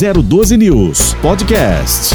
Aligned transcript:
012 0.00 0.56
News 0.56 1.12
Podcast. 1.20 2.14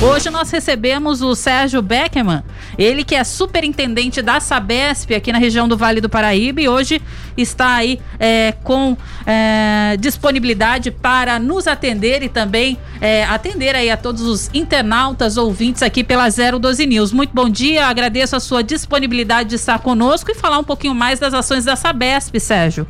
Hoje 0.00 0.30
nós 0.30 0.50
recebemos 0.50 1.20
o 1.20 1.34
Sérgio 1.34 1.82
Beckerman, 1.82 2.42
ele 2.78 3.04
que 3.04 3.14
é 3.14 3.22
superintendente 3.22 4.22
da 4.22 4.40
Sabesp 4.40 5.14
aqui 5.14 5.30
na 5.30 5.36
região 5.36 5.68
do 5.68 5.76
Vale 5.76 6.00
do 6.00 6.08
Paraíba 6.08 6.62
e 6.62 6.68
hoje 6.68 7.02
está 7.36 7.74
aí 7.74 8.00
é, 8.18 8.54
com 8.64 8.96
é, 9.26 9.98
disponibilidade 10.00 10.90
para 10.90 11.38
nos 11.38 11.66
atender 11.66 12.22
e 12.22 12.30
também 12.30 12.78
é, 12.98 13.24
atender 13.24 13.76
aí 13.76 13.90
a 13.90 13.96
todos 13.98 14.22
os 14.22 14.48
internautas 14.54 15.36
ouvintes 15.36 15.82
aqui 15.82 16.02
pela 16.02 16.30
012 16.30 16.86
News. 16.86 17.12
Muito 17.12 17.34
bom 17.34 17.50
dia, 17.50 17.88
agradeço 17.88 18.34
a 18.34 18.40
sua 18.40 18.62
disponibilidade 18.62 19.50
de 19.50 19.56
estar 19.56 19.80
conosco 19.80 20.30
e 20.30 20.34
falar 20.34 20.58
um 20.58 20.64
pouquinho 20.64 20.94
mais 20.94 21.18
das 21.18 21.34
ações 21.34 21.66
da 21.66 21.76
Sabesp, 21.76 22.40
Sérgio. 22.40 22.86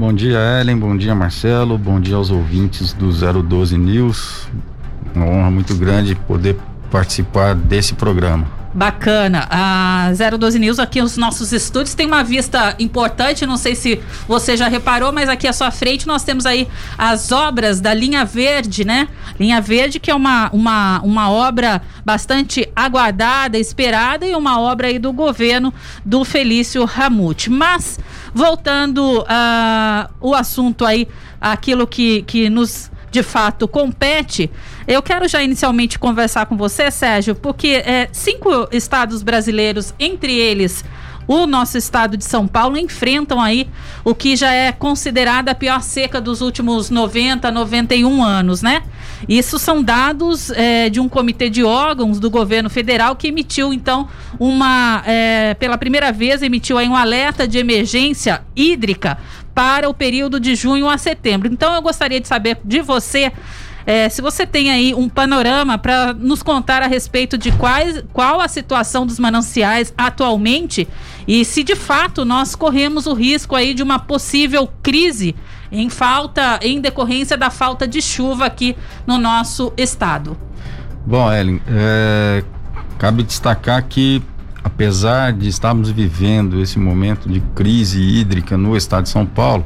Bom 0.00 0.14
dia, 0.14 0.38
Ellen. 0.58 0.78
Bom 0.78 0.96
dia, 0.96 1.14
Marcelo. 1.14 1.76
Bom 1.76 2.00
dia 2.00 2.16
aos 2.16 2.30
ouvintes 2.30 2.94
do 2.94 3.12
012 3.42 3.76
News. 3.76 4.48
Uma 5.14 5.26
honra 5.26 5.50
muito 5.50 5.74
grande 5.74 6.14
poder 6.14 6.56
participar 6.90 7.54
desse 7.54 7.92
programa. 7.92 8.46
Bacana. 8.72 9.48
A 9.50 10.12
012 10.38 10.58
News 10.58 10.78
aqui 10.78 11.02
nos 11.02 11.16
nossos 11.16 11.52
estúdios 11.52 11.94
tem 11.94 12.06
uma 12.06 12.22
vista 12.22 12.76
importante, 12.78 13.44
não 13.44 13.56
sei 13.56 13.74
se 13.74 14.00
você 14.28 14.56
já 14.56 14.68
reparou, 14.68 15.12
mas 15.12 15.28
aqui 15.28 15.48
à 15.48 15.52
sua 15.52 15.72
frente 15.72 16.06
nós 16.06 16.22
temos 16.22 16.46
aí 16.46 16.68
as 16.96 17.32
obras 17.32 17.80
da 17.80 17.92
Linha 17.92 18.24
Verde, 18.24 18.84
né? 18.84 19.08
Linha 19.40 19.60
Verde 19.60 19.98
que 19.98 20.10
é 20.10 20.14
uma, 20.14 20.50
uma, 20.52 21.00
uma 21.02 21.30
obra 21.30 21.82
bastante 22.04 22.70
aguardada, 22.76 23.58
esperada 23.58 24.24
e 24.24 24.36
uma 24.36 24.60
obra 24.60 24.86
aí 24.86 25.00
do 25.00 25.12
governo 25.12 25.74
do 26.04 26.24
Felício 26.24 26.84
Ramute. 26.84 27.50
Mas 27.50 27.98
voltando 28.32 29.22
uh, 29.22 30.08
o 30.20 30.32
assunto 30.32 30.84
aí, 30.84 31.08
aquilo 31.40 31.86
que, 31.86 32.22
que 32.22 32.48
nos 32.48 32.90
de 33.10 33.22
fato 33.22 33.66
compete, 33.66 34.50
eu 34.86 35.02
quero 35.02 35.26
já 35.28 35.42
inicialmente 35.42 35.98
conversar 35.98 36.46
com 36.46 36.56
você, 36.56 36.90
Sérgio, 36.90 37.34
porque 37.34 37.82
é, 37.84 38.08
cinco 38.12 38.68
estados 38.70 39.22
brasileiros, 39.22 39.92
entre 39.98 40.32
eles 40.34 40.84
o 41.30 41.46
nosso 41.46 41.78
estado 41.78 42.16
de 42.16 42.24
São 42.24 42.48
Paulo 42.48 42.76
enfrentam 42.76 43.40
aí 43.40 43.68
o 44.04 44.16
que 44.16 44.34
já 44.34 44.52
é 44.52 44.72
considerada 44.72 45.52
a 45.52 45.54
pior 45.54 45.80
seca 45.80 46.20
dos 46.20 46.40
últimos 46.40 46.90
90, 46.90 47.52
91 47.52 48.24
anos, 48.24 48.62
né? 48.62 48.82
Isso 49.28 49.56
são 49.56 49.80
dados 49.80 50.50
é, 50.50 50.90
de 50.90 50.98
um 50.98 51.08
comitê 51.08 51.48
de 51.48 51.62
órgãos 51.62 52.18
do 52.18 52.28
governo 52.28 52.68
federal 52.68 53.14
que 53.14 53.28
emitiu, 53.28 53.72
então, 53.72 54.08
uma. 54.40 55.04
É, 55.06 55.54
pela 55.54 55.78
primeira 55.78 56.10
vez, 56.10 56.42
emitiu 56.42 56.76
aí 56.76 56.88
um 56.88 56.96
alerta 56.96 57.46
de 57.46 57.58
emergência 57.58 58.42
hídrica 58.56 59.16
para 59.54 59.88
o 59.88 59.94
período 59.94 60.40
de 60.40 60.56
junho 60.56 60.88
a 60.88 60.98
setembro. 60.98 61.46
Então, 61.46 61.72
eu 61.72 61.80
gostaria 61.80 62.18
de 62.18 62.26
saber 62.26 62.58
de 62.64 62.80
você. 62.80 63.30
É, 63.86 64.08
se 64.08 64.20
você 64.20 64.46
tem 64.46 64.70
aí 64.70 64.94
um 64.94 65.08
panorama 65.08 65.78
para 65.78 66.12
nos 66.12 66.42
contar 66.42 66.82
a 66.82 66.86
respeito 66.86 67.38
de 67.38 67.50
quais, 67.52 68.04
qual 68.12 68.40
a 68.40 68.46
situação 68.46 69.06
dos 69.06 69.18
mananciais 69.18 69.92
atualmente 69.96 70.86
e 71.32 71.44
se 71.44 71.62
de 71.62 71.76
fato 71.76 72.24
nós 72.24 72.56
corremos 72.56 73.06
o 73.06 73.14
risco 73.14 73.54
aí 73.54 73.72
de 73.72 73.84
uma 73.84 74.00
possível 74.00 74.68
crise 74.82 75.36
em 75.70 75.88
falta, 75.88 76.58
em 76.60 76.80
decorrência 76.80 77.36
da 77.36 77.50
falta 77.50 77.86
de 77.86 78.02
chuva 78.02 78.46
aqui 78.46 78.76
no 79.06 79.16
nosso 79.16 79.72
estado. 79.76 80.36
Bom, 81.06 81.32
Ellen, 81.32 81.62
é, 81.68 82.42
cabe 82.98 83.22
destacar 83.22 83.80
que 83.84 84.20
apesar 84.64 85.32
de 85.32 85.48
estarmos 85.48 85.88
vivendo 85.90 86.60
esse 86.60 86.80
momento 86.80 87.28
de 87.28 87.38
crise 87.54 88.02
hídrica 88.02 88.58
no 88.58 88.76
estado 88.76 89.04
de 89.04 89.10
São 89.10 89.24
Paulo, 89.24 89.64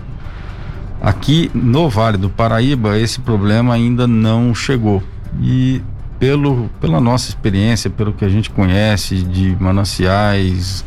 aqui 1.01 1.51
no 1.55 1.89
Vale 1.89 2.19
do 2.19 2.29
Paraíba 2.29 2.99
esse 2.99 3.21
problema 3.21 3.73
ainda 3.73 4.07
não 4.07 4.55
chegou. 4.55 5.03
E 5.41 5.81
pelo, 6.19 6.69
pela 6.79 7.01
nossa 7.01 7.31
experiência, 7.31 7.89
pelo 7.89 8.13
que 8.13 8.27
a 8.27 8.29
gente 8.29 8.51
conhece 8.51 9.23
de 9.23 9.57
mananciais, 9.59 10.85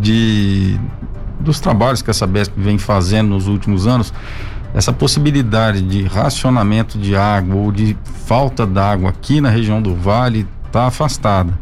de 0.00 0.78
dos 1.40 1.60
trabalhos 1.60 2.02
que 2.02 2.10
a 2.10 2.14
Sabesp 2.14 2.52
vem 2.56 2.78
fazendo 2.78 3.28
nos 3.28 3.46
últimos 3.46 3.86
anos, 3.86 4.12
essa 4.74 4.92
possibilidade 4.92 5.80
de 5.80 6.02
racionamento 6.02 6.98
de 6.98 7.16
água 7.16 7.56
ou 7.56 7.72
de 7.72 7.96
falta 8.26 8.66
d'água 8.66 9.10
aqui 9.10 9.40
na 9.40 9.48
região 9.48 9.80
do 9.80 9.94
Vale 9.94 10.46
está 10.66 10.86
afastada. 10.86 11.58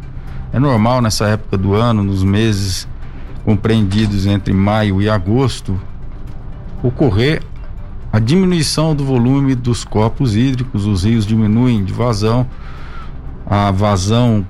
É 0.53 0.59
normal 0.59 1.01
nessa 1.01 1.27
época 1.27 1.57
do 1.57 1.75
ano, 1.75 2.03
nos 2.03 2.25
meses 2.25 2.89
compreendidos 3.45 4.27
entre 4.27 4.53
maio 4.53 5.01
e 5.01 5.09
agosto, 5.09 5.81
ocorrer 6.83 7.43
a 8.13 8.19
diminuição 8.19 8.95
do 8.95 9.05
volume 9.05 9.55
dos 9.55 9.85
corpos 9.85 10.35
hídricos, 10.35 10.87
os 10.87 11.05
rios 11.05 11.27
diminuem 11.27 11.85
de 11.85 11.93
vazão, 11.93 12.47
a 13.47 13.71
vazão 13.71 14.45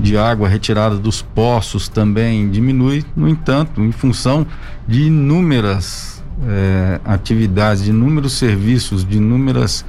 de 0.00 0.16
água 0.16 0.48
retirada 0.48 0.96
dos 0.96 1.22
poços 1.22 1.88
também 1.88 2.50
diminui, 2.50 3.04
no 3.14 3.28
entanto, 3.28 3.80
em 3.82 3.92
função 3.92 4.46
de 4.86 5.04
inúmeras 5.04 6.22
eh, 6.44 7.00
atividades, 7.04 7.84
de 7.84 7.90
inúmeros 7.90 8.34
serviços, 8.34 9.04
de 9.04 9.16
inúmeras 9.16 9.84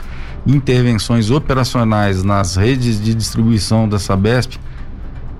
intervenções 0.45 1.29
operacionais 1.29 2.23
nas 2.23 2.55
redes 2.55 3.01
de 3.01 3.13
distribuição 3.13 3.87
da 3.87 3.99
Sabesp, 3.99 4.57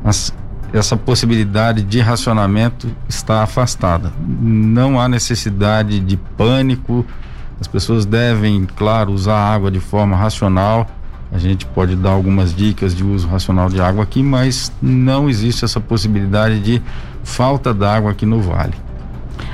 as, 0.04 0.34
essa 0.74 0.98
possibilidade 0.98 1.82
de 1.82 2.00
racionamento 2.00 2.90
está 3.08 3.42
afastada. 3.42 4.12
Não 4.28 5.00
há 5.00 5.08
necessidade 5.08 6.00
de 6.00 6.18
pânico, 6.18 7.06
as 7.60 7.68
pessoas 7.68 8.06
devem, 8.06 8.68
claro, 8.76 9.12
usar 9.12 9.38
água 9.38 9.72
de 9.72 9.80
forma 9.80 10.16
racional. 10.16 10.88
A 11.32 11.38
gente 11.38 11.66
pode 11.66 11.96
dar 11.96 12.12
algumas 12.12 12.56
dicas 12.56 12.96
de 12.96 13.04
uso 13.04 13.28
racional 13.28 13.70
de 13.70 13.82
água 13.82 14.04
aqui, 14.04 14.24
mas 14.24 14.72
não 14.82 15.30
existe 15.30 15.66
essa 15.66 15.80
possibilidade 15.80 16.60
de 16.60 16.82
falta 17.24 17.74
d'água 17.74 18.12
aqui 18.12 18.26
no 18.26 18.42
vale. 18.42 18.74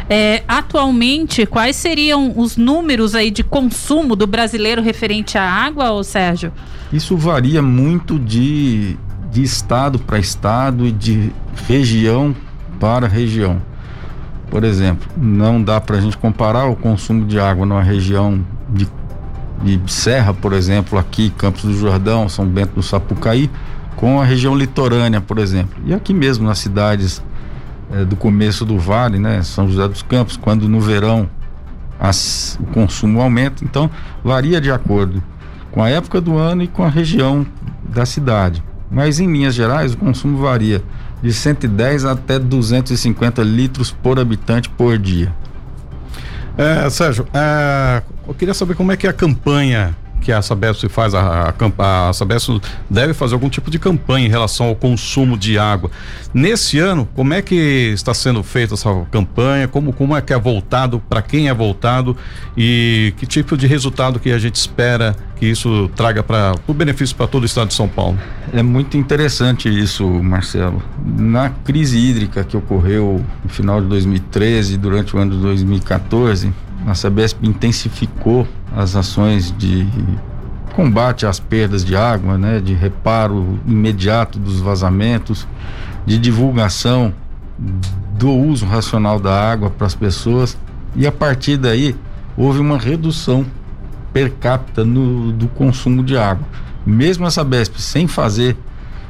É, 0.10 0.44
atualmente, 0.48 1.46
quais 1.46 1.76
seriam 1.76 2.34
os 2.38 2.58
números 2.58 3.16
aí 3.16 3.32
de 3.32 3.44
consumo 3.44 4.16
do 4.16 4.28
brasileiro 4.28 4.82
referente 4.82 5.38
à 5.38 5.44
água, 5.44 5.92
ô 5.92 6.04
Sérgio? 6.04 6.52
Isso 6.92 7.18
varia 7.18 7.62
muito 7.62 8.20
de 8.20 8.98
de 9.34 9.42
estado 9.42 9.98
para 9.98 10.20
estado 10.20 10.86
e 10.86 10.92
de 10.92 11.32
região 11.68 12.36
para 12.80 13.08
região. 13.08 13.60
Por 14.52 14.64
exemplo, 14.64 15.08
não 15.18 15.62
dá 15.62 15.82
para 15.82 15.98
a 15.98 16.00
gente 16.00 16.16
comparar 16.16 16.66
o 16.66 16.76
consumo 16.76 17.26
de 17.26 17.40
água 17.40 17.66
numa 17.66 17.82
região 17.82 18.46
de, 18.70 18.88
de 19.64 19.80
serra, 19.92 20.34
por 20.34 20.54
exemplo, 20.54 21.00
aqui 21.00 21.30
Campos 21.32 21.64
do 21.64 21.74
Jordão, 21.74 22.28
São 22.28 22.46
Bento 22.46 22.76
do 22.76 22.84
Sapucaí, 22.84 23.50
com 23.96 24.20
a 24.20 24.26
região 24.26 24.56
litorânea, 24.56 25.22
por 25.22 25.40
exemplo. 25.40 25.82
E 25.86 25.94
aqui 25.94 26.14
mesmo 26.14 26.46
nas 26.46 26.60
cidades 26.60 27.24
é, 27.92 28.04
do 28.04 28.16
começo 28.16 28.66
do 28.66 28.78
vale, 28.78 29.18
né, 29.18 29.42
São 29.44 29.68
José 29.70 29.88
dos 29.88 30.02
Campos, 30.02 30.36
quando 30.36 30.68
no 30.68 30.82
verão 30.82 31.30
as, 32.00 32.60
o 32.60 32.66
consumo 32.66 33.22
aumenta, 33.22 33.64
então 33.64 33.90
varia 34.24 34.60
de 34.60 34.72
acordo 34.72 35.24
com 35.72 35.82
a 35.82 35.90
época 35.90 36.20
do 36.20 36.38
ano 36.38 36.64
e 36.64 36.68
com 36.68 36.84
a 36.84 36.90
região 36.90 37.46
da 37.84 38.06
cidade. 38.06 38.64
Mas 38.92 39.20
em 39.20 39.32
linhas 39.32 39.56
gerais, 39.56 39.94
o 39.94 39.98
consumo 39.98 40.38
varia 40.38 40.84
de 41.22 41.32
110 41.32 42.06
até 42.06 42.38
250 42.38 43.42
litros 43.42 43.92
por 43.92 44.20
habitante 44.20 44.70
por 44.70 44.98
dia. 44.98 45.34
É, 46.58 46.88
Sérgio, 46.90 47.26
é, 47.34 48.04
eu 48.28 48.34
queria 48.34 48.54
saber 48.54 48.76
como 48.76 48.92
é 48.92 48.98
que 48.98 49.08
é 49.08 49.10
a 49.10 49.14
campanha 49.14 49.96
que 50.24 50.32
a 50.32 50.42
Sabesp 50.42 50.88
faz, 50.88 51.14
a, 51.14 51.54
a, 51.54 52.10
a 52.10 52.14
Sabesp 52.14 52.62
deve 52.90 53.14
fazer 53.14 53.34
algum 53.34 53.50
tipo 53.50 53.70
de 53.70 53.78
campanha 53.78 54.26
em 54.26 54.30
relação 54.30 54.68
ao 54.68 54.76
consumo 54.76 55.38
de 55.38 55.60
água. 55.60 55.92
Nesse 56.34 56.80
ano, 56.80 57.08
como 57.14 57.34
é 57.34 57.42
que 57.42 57.92
está 57.94 58.14
sendo 58.14 58.42
feita 58.42 58.74
essa 58.74 58.90
campanha? 59.12 59.68
Como, 59.68 59.92
como 59.92 60.16
é 60.16 60.22
que 60.22 60.32
é 60.32 60.40
voltado, 60.40 61.00
para 61.10 61.22
quem 61.22 61.50
é 61.50 61.54
voltado 61.54 62.16
e 62.56 63.14
que 63.18 63.26
tipo 63.26 63.58
de 63.58 63.68
resultado 63.68 64.20
que 64.20 64.32
a 64.32 64.40
gente 64.40 64.56
espera 64.56 65.14
que 65.36 65.46
isso 65.46 65.92
traga 65.94 66.24
para 66.24 66.56
o 66.66 66.74
benefício 66.74 67.16
para 67.16 67.28
todo 67.28 67.44
o 67.44 67.46
estado 67.46 67.68
de 67.68 67.74
São 67.74 67.90
Paulo? 67.90 68.18
É 68.54 68.64
muito 68.64 68.96
interessante 68.96 69.68
isso, 69.68 70.08
Marcelo. 70.08 70.82
Na 71.06 71.50
crise 71.50 71.98
hídrica 71.98 72.46
que 72.46 72.56
ocorreu 72.56 73.24
no 73.44 73.50
final 73.50 73.82
de 73.82 73.88
2013 73.88 74.78
durante 74.78 75.16
o 75.16 75.20
ano 75.20 75.32
de 75.32 75.42
2014, 75.42 76.54
a 76.86 76.94
Sabesp 76.94 77.38
intensificou 77.44 78.48
as 78.76 78.96
ações 78.96 79.54
de 79.58 79.88
combate 80.76 81.26
às 81.26 81.40
perdas 81.40 81.86
de 81.86 81.96
água, 81.96 82.38
né, 82.38 82.60
de 82.60 82.74
reparo 82.74 83.60
imediato 83.66 84.40
dos 84.40 84.60
vazamentos, 84.60 85.48
de 86.06 86.18
divulgação 86.18 87.14
do 88.18 88.32
uso 88.32 88.66
racional 88.66 89.20
da 89.20 89.34
água 89.34 89.70
para 89.70 89.88
as 89.88 89.96
pessoas 89.96 90.58
e 90.96 91.08
a 91.08 91.12
partir 91.12 91.58
daí 91.58 91.96
houve 92.36 92.60
uma 92.60 92.78
redução 92.78 93.46
per 94.12 94.32
capita 94.34 94.84
no, 94.84 95.32
do 95.32 95.48
consumo 95.48 96.04
de 96.04 96.18
água. 96.18 96.46
Mesmo 96.86 97.26
a 97.26 97.32
Sabesp 97.32 97.80
sem 97.80 98.08
fazer 98.08 98.58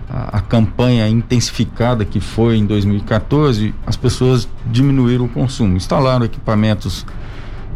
a, 0.09 0.37
a 0.37 0.41
campanha 0.41 1.07
intensificada 1.07 2.05
que 2.05 2.19
foi 2.19 2.57
em 2.57 2.65
2014, 2.65 3.73
as 3.85 3.97
pessoas 3.97 4.47
diminuíram 4.65 5.25
o 5.25 5.29
consumo, 5.29 5.75
instalaram 5.75 6.25
equipamentos 6.25 7.05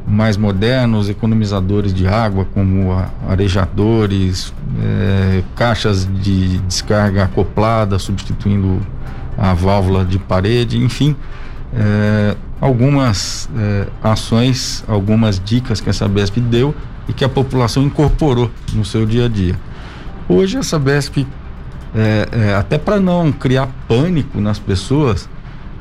mais 0.08 0.38
modernos, 0.38 1.10
economizadores 1.10 1.94
de 1.94 2.08
água, 2.08 2.48
como 2.54 2.92
arejadores, 3.28 4.54
é, 4.82 5.44
caixas 5.54 6.08
de 6.22 6.60
descarga 6.60 7.26
acoplada, 7.26 8.00
substituindo 8.00 8.80
a 9.38 9.54
válvula 9.54 10.06
de 10.06 10.18
parede, 10.18 10.78
enfim, 10.78 11.14
é, 11.74 12.36
algumas 12.62 13.50
é, 13.58 13.88
ações, 14.02 14.84
algumas 14.88 15.42
dicas 15.44 15.82
que 15.82 15.90
a 15.90 15.94
Sabesp 15.94 16.40
deu 16.40 16.74
e 17.10 17.14
que 17.14 17.26
a 17.26 17.30
população 17.30 17.84
incorporou 17.84 18.50
no 18.74 18.86
seu 18.86 19.06
dia 19.06 19.26
a 19.26 19.28
dia. 19.28 19.60
Hoje 20.30 20.58
a 20.58 20.64
Sabesp, 20.64 21.26
até 22.60 22.78
para 22.78 23.00
não 23.00 23.32
criar 23.32 23.70
pânico 23.88 24.42
nas 24.42 24.60
pessoas, 24.60 25.28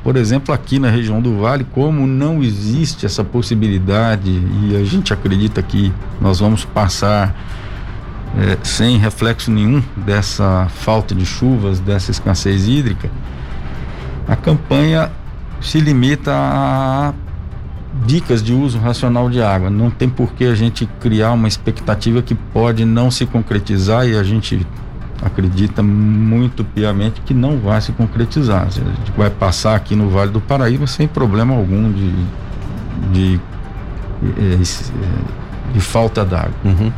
por 0.07 0.15
exemplo, 0.15 0.55
aqui 0.55 0.79
na 0.79 0.89
região 0.89 1.21
do 1.21 1.39
Vale, 1.39 1.65
como 1.65 2.07
não 2.07 2.41
existe 2.41 3.05
essa 3.05 3.25
possibilidade 3.25 4.29
e 4.29 4.73
a 4.77 4.85
gente 4.85 5.11
acredita 5.11 5.61
que 5.61 5.91
nós 6.21 6.39
vamos 6.39 6.63
passar 6.63 7.35
é, 8.37 8.57
sem 8.63 8.97
reflexo 8.97 9.51
nenhum 9.51 9.83
dessa 9.97 10.69
falta 10.69 11.13
de 11.13 11.25
chuvas, 11.25 11.81
dessa 11.81 12.09
escassez 12.09 12.69
hídrica, 12.69 13.11
a 14.25 14.37
campanha 14.37 15.11
se 15.59 15.81
limita 15.81 16.31
a 16.33 17.13
dicas 18.05 18.41
de 18.41 18.53
uso 18.53 18.79
racional 18.79 19.29
de 19.29 19.41
água. 19.41 19.69
Não 19.69 19.89
tem 19.89 20.07
por 20.07 20.31
que 20.31 20.45
a 20.45 20.55
gente 20.55 20.85
criar 21.01 21.33
uma 21.33 21.49
expectativa 21.49 22.21
que 22.21 22.33
pode 22.33 22.85
não 22.85 23.11
se 23.11 23.25
concretizar 23.25 24.07
e 24.07 24.17
a 24.17 24.23
gente 24.23 24.65
acredita 25.21 25.81
muito 25.81 26.63
piamente 26.63 27.21
que 27.21 27.33
não 27.33 27.57
vai 27.57 27.81
se 27.81 27.91
concretizar. 27.91 28.67
A 28.67 28.69
gente 28.69 29.11
vai 29.15 29.29
passar 29.29 29.75
aqui 29.75 29.95
no 29.95 30.09
Vale 30.09 30.31
do 30.31 30.41
Paraíba 30.41 30.87
sem 30.87 31.07
problema 31.07 31.55
algum 31.55 31.91
de, 31.91 32.11
de, 33.11 33.37
de, 33.37 33.39
eh, 34.23 34.57
de 35.73 35.79
falta 35.79 36.23
d'água. 36.23 36.53
Uhum. 36.63 36.91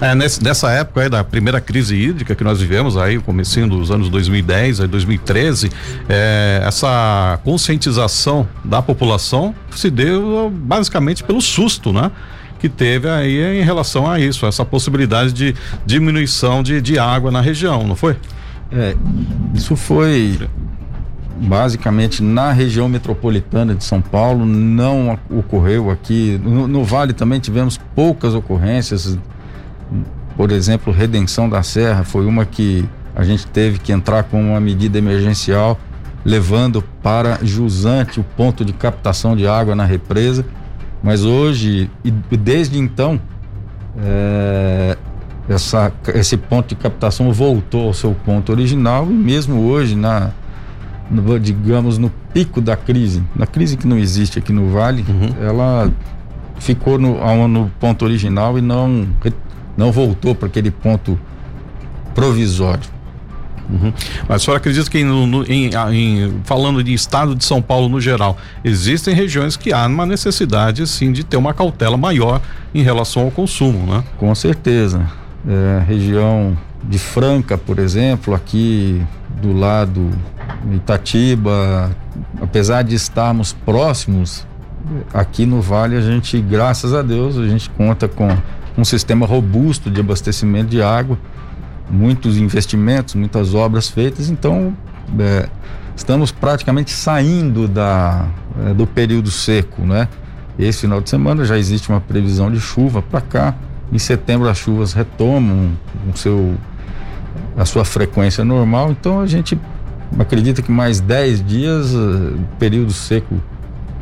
É, 0.00 0.14
nessa 0.14 0.70
época 0.72 1.02
aí 1.02 1.08
da 1.08 1.22
primeira 1.22 1.60
crise 1.60 1.96
hídrica 1.96 2.34
que 2.34 2.44
nós 2.44 2.60
vivemos 2.60 2.96
aí, 2.96 3.18
começando 3.18 3.76
dos 3.78 3.90
anos 3.90 4.08
2010 4.08 4.80
a 4.80 4.86
2013, 4.86 5.70
é, 6.08 6.62
essa 6.64 7.38
conscientização 7.44 8.48
da 8.64 8.82
população 8.82 9.54
se 9.70 9.90
deu 9.90 10.50
basicamente 10.50 11.22
pelo 11.22 11.40
susto, 11.40 11.92
né? 11.92 12.10
Que 12.60 12.68
teve 12.68 13.08
aí 13.08 13.60
em 13.60 13.64
relação 13.64 14.08
a 14.08 14.20
isso, 14.20 14.46
essa 14.46 14.64
possibilidade 14.64 15.32
de 15.32 15.54
diminuição 15.86 16.62
de, 16.62 16.80
de 16.80 16.98
água 16.98 17.30
na 17.30 17.40
região, 17.40 17.86
não 17.86 17.96
foi? 17.96 18.16
É, 18.70 18.94
isso 19.54 19.74
foi 19.74 20.38
basicamente 21.40 22.22
na 22.22 22.52
região 22.52 22.88
metropolitana 22.88 23.74
de 23.74 23.82
São 23.82 24.00
Paulo, 24.02 24.44
não 24.44 25.18
ocorreu 25.30 25.90
aqui. 25.90 26.38
No, 26.44 26.68
no, 26.68 26.84
Vale 26.84 27.14
também 27.14 27.40
tivemos 27.40 27.78
poucas 27.94 28.34
ocorrências. 28.34 29.18
Por 30.36 30.52
exemplo, 30.52 30.92
Redenção 30.92 31.48
da 31.48 31.62
Serra 31.62 32.04
foi 32.04 32.26
uma 32.26 32.44
que 32.44 32.86
a 33.16 33.24
gente 33.24 33.46
teve 33.46 33.78
que 33.78 33.92
entrar 33.92 34.24
com 34.24 34.40
uma 34.50 34.60
medida 34.60 34.98
emergencial, 34.98 35.78
levando 36.24 36.82
para 37.02 37.38
Jusante 37.42 38.20
o 38.20 38.24
ponto 38.24 38.64
de 38.64 38.72
captação 38.72 39.34
de 39.34 39.46
água 39.46 39.74
na 39.74 39.84
represa. 39.84 40.44
Mas 41.02 41.24
hoje, 41.24 41.90
e 42.04 42.10
desde 42.10 42.78
então, 42.78 43.20
é, 43.98 44.96
essa, 45.48 45.92
esse 46.14 46.36
ponto 46.36 46.68
de 46.68 46.74
captação 46.76 47.32
voltou 47.32 47.88
ao 47.88 47.94
seu 47.94 48.14
ponto 48.14 48.52
original 48.52 49.06
e 49.10 49.14
mesmo 49.14 49.62
hoje, 49.62 49.96
na, 49.96 50.30
no, 51.10 51.40
digamos, 51.40 51.98
no 51.98 52.10
pico 52.32 52.60
da 52.60 52.76
crise, 52.76 53.22
na 53.34 53.46
crise 53.46 53.76
que 53.76 53.86
não 53.86 53.98
existe 53.98 54.38
aqui 54.38 54.52
no 54.52 54.68
Vale, 54.68 55.04
uhum. 55.08 55.34
ela 55.44 55.90
ficou 56.58 56.98
no, 56.98 57.48
no 57.48 57.70
ponto 57.80 58.04
original 58.04 58.58
e 58.58 58.60
não, 58.60 59.08
não 59.76 59.90
voltou 59.90 60.34
para 60.34 60.46
aquele 60.46 60.70
ponto 60.70 61.18
provisório. 62.14 62.99
Uhum. 63.70 63.92
Mas 64.28 64.42
a 64.42 64.44
senhora 64.44 64.58
acredita 64.58 64.90
que 64.90 65.04
no, 65.04 65.44
em, 65.44 65.70
em, 65.92 66.40
falando 66.44 66.82
de 66.82 66.92
estado 66.92 67.34
de 67.34 67.44
São 67.44 67.62
Paulo 67.62 67.88
no 67.88 68.00
geral, 68.00 68.36
existem 68.64 69.14
regiões 69.14 69.56
que 69.56 69.72
há 69.72 69.86
uma 69.86 70.04
necessidade 70.04 70.86
sim 70.86 71.12
de 71.12 71.22
ter 71.22 71.36
uma 71.36 71.54
cautela 71.54 71.96
maior 71.96 72.40
em 72.74 72.82
relação 72.82 73.22
ao 73.22 73.30
consumo, 73.30 73.86
né? 73.92 74.02
Com 74.18 74.34
certeza. 74.34 75.06
É, 75.48 75.82
região 75.86 76.56
de 76.82 76.98
Franca, 76.98 77.56
por 77.56 77.78
exemplo, 77.78 78.34
aqui 78.34 79.00
do 79.40 79.52
lado 79.52 80.10
Itatiba, 80.72 81.90
apesar 82.40 82.82
de 82.82 82.94
estarmos 82.94 83.52
próximos, 83.52 84.46
aqui 85.12 85.46
no 85.46 85.60
Vale 85.60 85.96
a 85.96 86.00
gente, 86.00 86.40
graças 86.40 86.92
a 86.94 87.02
Deus, 87.02 87.38
a 87.38 87.46
gente 87.46 87.70
conta 87.70 88.08
com 88.08 88.28
um 88.76 88.84
sistema 88.84 89.26
robusto 89.26 89.90
de 89.90 90.00
abastecimento 90.00 90.68
de 90.68 90.82
água 90.82 91.18
muitos 91.90 92.36
investimentos, 92.38 93.14
muitas 93.14 93.54
obras 93.54 93.88
feitas, 93.88 94.30
então 94.30 94.74
é, 95.18 95.48
estamos 95.96 96.30
praticamente 96.30 96.92
saindo 96.92 97.66
da, 97.66 98.26
é, 98.66 98.74
do 98.74 98.86
período 98.86 99.30
seco, 99.30 99.82
né? 99.82 100.08
Esse 100.58 100.82
final 100.82 101.00
de 101.00 101.08
semana 101.08 101.44
já 101.44 101.58
existe 101.58 101.88
uma 101.88 102.00
previsão 102.00 102.50
de 102.50 102.60
chuva 102.60 103.00
para 103.00 103.20
cá. 103.20 103.54
Em 103.92 103.98
setembro 103.98 104.48
as 104.48 104.58
chuvas 104.58 104.92
retomam 104.92 105.72
o 106.12 106.16
seu, 106.16 106.54
a 107.56 107.64
sua 107.64 107.84
frequência 107.84 108.44
normal, 108.44 108.90
então 108.90 109.20
a 109.20 109.26
gente 109.26 109.58
acredita 110.18 110.62
que 110.62 110.70
mais 110.70 111.00
10 111.00 111.44
dias 111.44 111.94
o 111.94 112.38
período 112.58 112.92
seco 112.92 113.40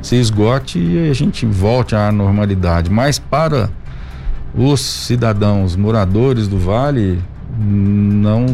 se 0.03 0.17
esgote 0.17 0.79
e 0.79 1.11
a 1.11 1.15
gente 1.15 1.47
volte 1.47 1.95
à 1.95 2.11
normalidade. 2.11 2.91
Mas 2.91 3.19
para 3.19 3.71
os 4.55 4.81
cidadãos 4.81 5.77
moradores 5.77 6.49
do 6.49 6.59
vale, 6.59 7.21
não 7.59 8.47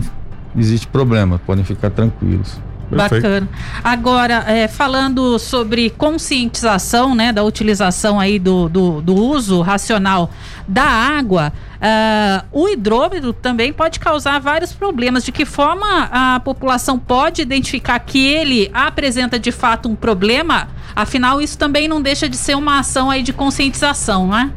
existe 0.56 0.86
problema, 0.86 1.38
podem 1.44 1.64
ficar 1.64 1.90
tranquilos. 1.90 2.58
Bacana. 2.90 3.48
Agora, 3.82 4.44
é, 4.46 4.68
falando 4.68 5.38
sobre 5.38 5.90
conscientização, 5.90 7.14
né, 7.14 7.32
da 7.32 7.42
utilização 7.42 8.20
aí 8.20 8.38
do, 8.38 8.68
do, 8.68 9.00
do 9.00 9.14
uso 9.14 9.62
racional 9.62 10.30
da 10.68 10.84
água, 10.84 11.52
uh, 11.76 12.46
o 12.52 12.68
hidrômetro 12.68 13.32
também 13.32 13.72
pode 13.72 13.98
causar 13.98 14.38
vários 14.38 14.72
problemas. 14.72 15.24
De 15.24 15.32
que 15.32 15.44
forma 15.44 16.08
a 16.10 16.40
população 16.40 16.98
pode 16.98 17.42
identificar 17.42 17.98
que 17.98 18.26
ele 18.26 18.70
apresenta 18.72 19.38
de 19.38 19.50
fato 19.50 19.88
um 19.88 19.96
problema? 19.96 20.68
Afinal, 20.94 21.40
isso 21.40 21.58
também 21.58 21.88
não 21.88 22.00
deixa 22.00 22.28
de 22.28 22.36
ser 22.36 22.54
uma 22.54 22.78
ação 22.78 23.10
aí 23.10 23.22
de 23.22 23.32
conscientização, 23.32 24.28
não 24.28 24.38
é? 24.38 24.50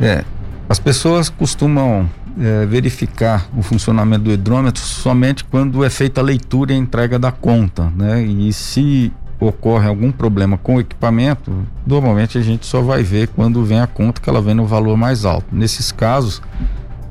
É, 0.00 0.24
as 0.68 0.78
pessoas 0.78 1.28
costumam 1.28 2.08
é, 2.40 2.66
verificar 2.66 3.48
o 3.56 3.62
funcionamento 3.62 4.24
do 4.24 4.32
hidrômetro 4.32 4.82
somente 4.82 5.44
quando 5.44 5.84
é 5.84 5.90
feita 5.90 6.20
a 6.20 6.24
leitura 6.24 6.72
e 6.72 6.76
a 6.76 6.78
entrega 6.78 7.18
da 7.18 7.30
conta, 7.30 7.92
né? 7.96 8.22
E 8.22 8.52
se 8.52 9.12
ocorre 9.38 9.86
algum 9.86 10.10
problema 10.10 10.56
com 10.56 10.76
o 10.76 10.80
equipamento, 10.80 11.52
normalmente 11.86 12.38
a 12.38 12.40
gente 12.40 12.66
só 12.66 12.80
vai 12.80 13.02
ver 13.02 13.28
quando 13.28 13.64
vem 13.64 13.80
a 13.80 13.86
conta 13.86 14.20
que 14.20 14.28
ela 14.28 14.40
vem 14.40 14.54
no 14.54 14.66
valor 14.66 14.96
mais 14.96 15.24
alto. 15.24 15.46
Nesses 15.52 15.92
casos, 15.92 16.40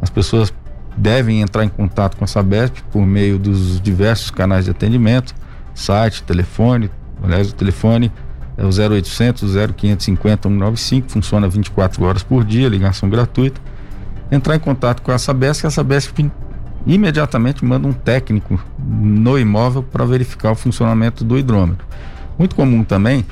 as 0.01 0.09
pessoas 0.09 0.53
devem 0.97 1.41
entrar 1.41 1.63
em 1.63 1.69
contato 1.69 2.17
com 2.17 2.23
a 2.23 2.27
Sabesp 2.27 2.81
por 2.91 3.05
meio 3.05 3.37
dos 3.37 3.79
diversos 3.81 4.31
canais 4.31 4.65
de 4.65 4.71
atendimento, 4.71 5.33
site, 5.73 6.23
telefone, 6.23 6.89
aliás, 7.21 7.49
o 7.49 7.55
telefone 7.55 8.11
é 8.57 8.63
o 8.63 8.69
0800 8.69 9.53
0550 9.75 10.49
195, 10.49 11.09
funciona 11.09 11.47
24 11.47 12.03
horas 12.03 12.23
por 12.23 12.43
dia, 12.43 12.69
ligação 12.69 13.09
gratuita 13.09 13.59
entrar 14.33 14.55
em 14.55 14.59
contato 14.59 15.01
com 15.01 15.11
a 15.11 15.17
Sabesp, 15.17 15.65
a 15.67 15.69
Sabesp 15.69 16.31
imediatamente 16.87 17.63
manda 17.63 17.87
um 17.87 17.93
técnico 17.93 18.59
no 18.79 19.37
imóvel 19.37 19.83
para 19.83 20.05
verificar 20.05 20.51
o 20.51 20.55
funcionamento 20.55 21.23
do 21.23 21.37
hidrômetro. 21.37 21.85
Muito 22.37 22.55
comum 22.55 22.83
também 22.83 23.25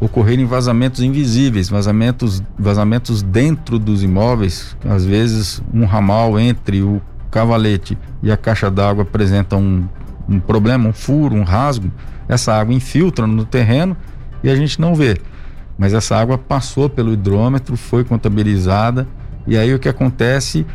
ocorrerem 0.00 0.44
vazamentos 0.44 1.00
invisíveis, 1.00 1.68
vazamentos, 1.68 2.42
vazamentos 2.58 3.22
dentro 3.22 3.78
dos 3.78 4.02
imóveis, 4.02 4.76
às 4.84 5.04
vezes 5.04 5.62
um 5.72 5.84
ramal 5.84 6.38
entre 6.40 6.82
o 6.82 7.00
cavalete 7.30 7.96
e 8.20 8.30
a 8.30 8.36
caixa 8.36 8.68
d'água 8.68 9.04
apresenta 9.04 9.56
um, 9.56 9.86
um 10.28 10.40
problema, 10.40 10.88
um 10.88 10.92
furo, 10.92 11.36
um 11.36 11.44
rasgo, 11.44 11.90
essa 12.28 12.52
água 12.52 12.74
infiltra 12.74 13.28
no 13.28 13.44
terreno 13.44 13.96
e 14.42 14.50
a 14.50 14.56
gente 14.56 14.80
não 14.80 14.92
vê. 14.92 15.16
Mas 15.78 15.94
essa 15.94 16.16
água 16.16 16.36
passou 16.36 16.90
pelo 16.90 17.12
hidrômetro, 17.12 17.76
foi 17.76 18.02
contabilizada 18.04 19.06
e 19.46 19.56
aí 19.56 19.74
o 19.74 19.78
que 19.78 19.88
acontece 19.88 20.66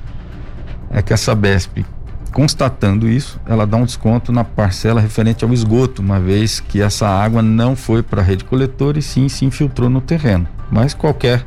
é 0.90 1.02
que 1.02 1.14
a 1.14 1.18
Sabesp, 1.18 1.86
constatando 2.34 3.08
isso, 3.08 3.40
ela 3.46 3.66
dá 3.66 3.78
um 3.78 3.86
desconto 3.86 4.32
na 4.32 4.44
parcela 4.44 5.02
referente 5.02 5.44
ao 5.44 5.54
esgoto, 5.54 6.02
uma 6.02 6.20
vez 6.20 6.60
que 6.60 6.82
essa 6.82 7.08
água 7.08 7.42
não 7.42 7.76
foi 7.76 8.04
para 8.04 8.22
a 8.22 8.24
rede 8.24 8.44
coletora 8.44 9.00
e 9.00 9.02
sim 9.02 9.30
se 9.30 9.46
infiltrou 9.46 9.90
no 9.90 10.02
terreno. 10.02 10.48
Mas 10.70 10.94
qualquer 10.94 11.46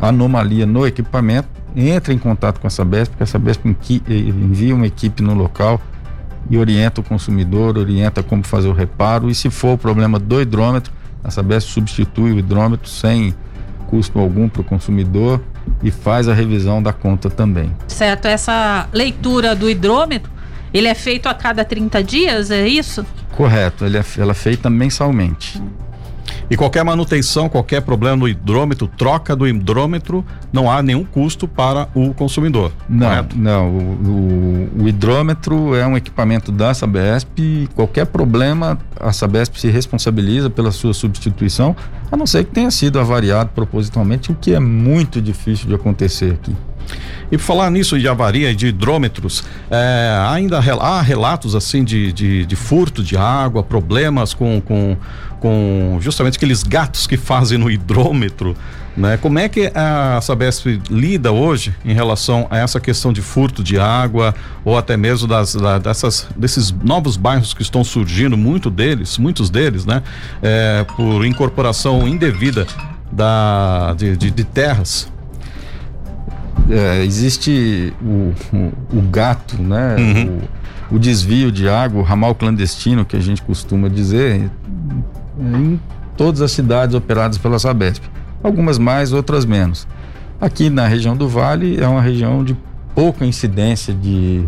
anomalia 0.00 0.66
no 0.66 0.86
equipamento, 0.86 1.48
entre 1.76 2.14
em 2.14 2.18
contato 2.18 2.60
com 2.60 2.66
a 2.66 2.70
Sabesp, 2.70 3.10
porque 3.10 3.24
a 3.24 3.26
Sabesp 3.26 3.64
envia 3.66 4.74
uma 4.74 4.86
equipe 4.86 5.22
no 5.22 5.34
local 5.34 5.80
e 6.48 6.58
orienta 6.58 7.00
o 7.00 7.04
consumidor, 7.04 7.78
orienta 7.78 8.22
como 8.22 8.44
fazer 8.44 8.68
o 8.68 8.72
reparo 8.72 9.30
e 9.30 9.34
se 9.34 9.50
for 9.50 9.74
o 9.74 9.78
problema 9.78 10.18
do 10.18 10.40
hidrômetro, 10.40 10.92
a 11.22 11.30
Sabesp 11.30 11.70
substitui 11.70 12.32
o 12.32 12.38
hidrômetro 12.38 12.88
sem 12.88 13.34
custo 13.86 14.18
algum 14.18 14.48
para 14.48 14.60
o 14.60 14.64
consumidor 14.64 15.40
e 15.82 15.90
faz 15.90 16.28
a 16.28 16.34
revisão 16.34 16.82
da 16.82 16.92
conta 16.92 17.28
também. 17.30 17.70
Certo, 17.88 18.26
essa 18.26 18.88
leitura 18.92 19.54
do 19.54 19.68
hidrômetro, 19.68 20.30
ele 20.72 20.88
é 20.88 20.94
feito 20.94 21.28
a 21.28 21.34
cada 21.34 21.64
30 21.64 22.02
dias, 22.02 22.50
é 22.50 22.66
isso? 22.66 23.04
Correto, 23.32 23.84
ele 23.84 23.98
é, 23.98 24.04
ela 24.18 24.32
é 24.32 24.34
feita 24.34 24.70
mensalmente. 24.70 25.60
E 26.50 26.56
qualquer 26.56 26.84
manutenção, 26.84 27.48
qualquer 27.48 27.82
problema 27.82 28.16
no 28.16 28.28
hidrômetro, 28.28 28.86
troca 28.86 29.34
do 29.34 29.46
hidrômetro, 29.46 30.24
não 30.52 30.70
há 30.70 30.82
nenhum 30.82 31.04
custo 31.04 31.48
para 31.48 31.88
o 31.94 32.12
consumidor. 32.12 32.72
Não, 32.88 33.08
correto? 33.08 33.38
não. 33.38 33.68
O, 33.68 33.80
o, 33.80 34.82
o, 34.82 34.88
hidrômetro 34.88 35.74
é 35.74 35.86
um 35.86 35.96
equipamento 35.96 36.52
da 36.52 36.74
Sabesp 36.74 37.38
e 37.38 37.68
qualquer 37.74 38.06
problema 38.06 38.78
a 39.00 39.12
Sabesp 39.12 39.58
se 39.58 39.68
responsabiliza 39.68 40.50
pela 40.50 40.70
sua 40.70 40.92
substituição, 40.92 41.74
a 42.10 42.16
não 42.16 42.26
ser 42.26 42.44
que 42.44 42.52
tenha 42.52 42.70
sido 42.70 42.98
avariado 42.98 43.50
propositalmente, 43.54 44.30
o 44.30 44.34
que 44.34 44.54
é 44.54 44.60
muito 44.60 45.20
difícil 45.20 45.68
de 45.68 45.74
acontecer 45.74 46.32
aqui. 46.32 46.54
E 47.30 47.36
por 47.36 47.42
falar 47.42 47.70
nisso 47.70 47.98
de 47.98 48.06
avaria 48.06 48.50
e 48.50 48.54
de 48.54 48.68
hidrômetros, 48.68 49.42
é, 49.70 50.24
ainda 50.28 50.58
há 50.58 51.00
relatos 51.00 51.54
assim 51.54 51.82
de, 51.82 52.12
de, 52.12 52.46
de, 52.46 52.56
furto 52.56 53.02
de 53.02 53.16
água, 53.16 53.62
problemas 53.62 54.34
com, 54.34 54.60
com, 54.60 54.96
com 55.40 55.98
justamente 56.00 56.36
aqueles 56.36 56.62
gatos 56.62 57.06
que 57.06 57.16
fazem 57.18 57.58
no 57.58 57.70
hidrômetro. 57.70 58.56
Né? 58.96 59.16
Como 59.16 59.38
é 59.38 59.48
que 59.48 59.72
a 59.74 60.20
Sabesp 60.20 60.80
lida 60.88 61.32
hoje 61.32 61.74
em 61.84 61.92
relação 61.92 62.46
a 62.48 62.58
essa 62.58 62.78
questão 62.78 63.12
de 63.12 63.20
furto 63.20 63.64
de 63.64 63.76
água 63.76 64.32
ou 64.64 64.78
até 64.78 64.96
mesmo 64.96 65.26
das, 65.26 65.54
da, 65.54 65.78
dessas, 65.78 66.28
desses 66.36 66.70
novos 66.70 67.16
bairros 67.16 67.52
que 67.52 67.62
estão 67.62 67.82
surgindo, 67.82 68.36
muito 68.36 68.70
deles, 68.70 69.18
muitos 69.18 69.50
deles, 69.50 69.84
né? 69.84 70.02
É, 70.40 70.86
por 70.96 71.26
incorporação 71.26 72.06
indevida 72.06 72.66
da, 73.10 73.94
de, 73.94 74.16
de, 74.16 74.30
de 74.30 74.44
terras 74.44 75.12
é, 76.70 77.04
existe 77.04 77.92
o, 78.02 78.32
o, 78.52 78.98
o, 78.98 79.02
gato, 79.02 79.60
né? 79.60 79.96
Uhum. 79.98 80.38
O, 80.90 80.96
o, 80.96 80.98
desvio 80.98 81.52
de 81.52 81.68
água, 81.68 82.00
o 82.00 82.04
ramal 82.04 82.34
clandestino, 82.34 83.04
que 83.04 83.16
a 83.16 83.20
gente 83.20 83.42
costuma 83.42 83.88
dizer, 83.88 84.50
em 85.38 85.80
todas 86.16 86.40
as 86.40 86.52
cidades 86.52 86.94
operadas 86.94 87.38
pela 87.38 87.58
Sabesp. 87.58 88.02
Algumas 88.42 88.78
mais, 88.78 89.12
outras 89.12 89.44
menos. 89.44 89.86
Aqui 90.40 90.68
na 90.68 90.86
região 90.86 91.16
do 91.16 91.28
Vale 91.28 91.80
é 91.80 91.86
uma 91.86 92.02
região 92.02 92.44
de 92.44 92.56
pouca 92.94 93.24
incidência 93.24 93.94
de, 93.94 94.44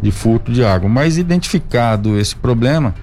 de 0.00 0.10
furto 0.10 0.52
de 0.52 0.64
água, 0.64 0.88
mas 0.88 1.18
identificado 1.18 2.18
esse 2.18 2.34
problema, 2.36 2.94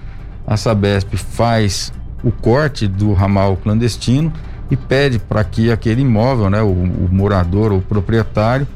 a 0.46 0.56
Sabesp 0.56 1.14
faz 1.16 1.92
o 2.24 2.32
corte 2.32 2.88
do 2.88 3.12
ramal 3.12 3.56
clandestino 3.56 4.32
e 4.70 4.76
pede 4.76 5.18
para 5.18 5.42
que 5.44 5.70
aquele 5.70 6.02
imóvel, 6.02 6.50
né, 6.50 6.62
o, 6.62 6.68
o 6.68 7.08
morador 7.10 7.72
ou 7.72 7.80
proprietário, 7.80 8.66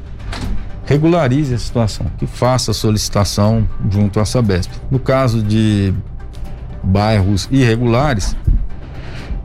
regularize 0.85 1.53
a 1.53 1.57
situação, 1.57 2.07
que 2.17 2.27
faça 2.27 2.71
a 2.71 2.73
solicitação 2.73 3.67
junto 3.89 4.19
à 4.19 4.25
Sabesp. 4.25 4.71
No 4.91 4.99
caso 4.99 5.41
de 5.41 5.93
bairros 6.83 7.47
irregulares, 7.51 8.35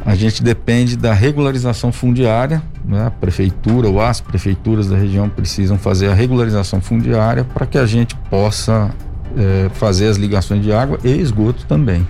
a 0.04 0.14
gente 0.14 0.42
depende 0.42 0.96
da 0.96 1.12
regularização 1.12 1.92
fundiária, 1.92 2.62
né? 2.84 3.06
a 3.06 3.10
prefeitura 3.10 3.88
ou 3.88 4.00
as 4.00 4.20
prefeituras 4.20 4.88
da 4.88 4.96
região 4.96 5.28
precisam 5.28 5.78
fazer 5.78 6.08
a 6.08 6.14
regularização 6.14 6.80
fundiária 6.80 7.44
para 7.44 7.66
que 7.66 7.76
a 7.76 7.84
gente 7.84 8.16
possa 8.30 8.90
é, 9.38 9.70
fazer 9.74 10.08
as 10.08 10.16
ligações 10.16 10.62
de 10.62 10.72
água 10.72 10.98
e 11.04 11.08
esgoto 11.08 11.64
também. 11.66 12.06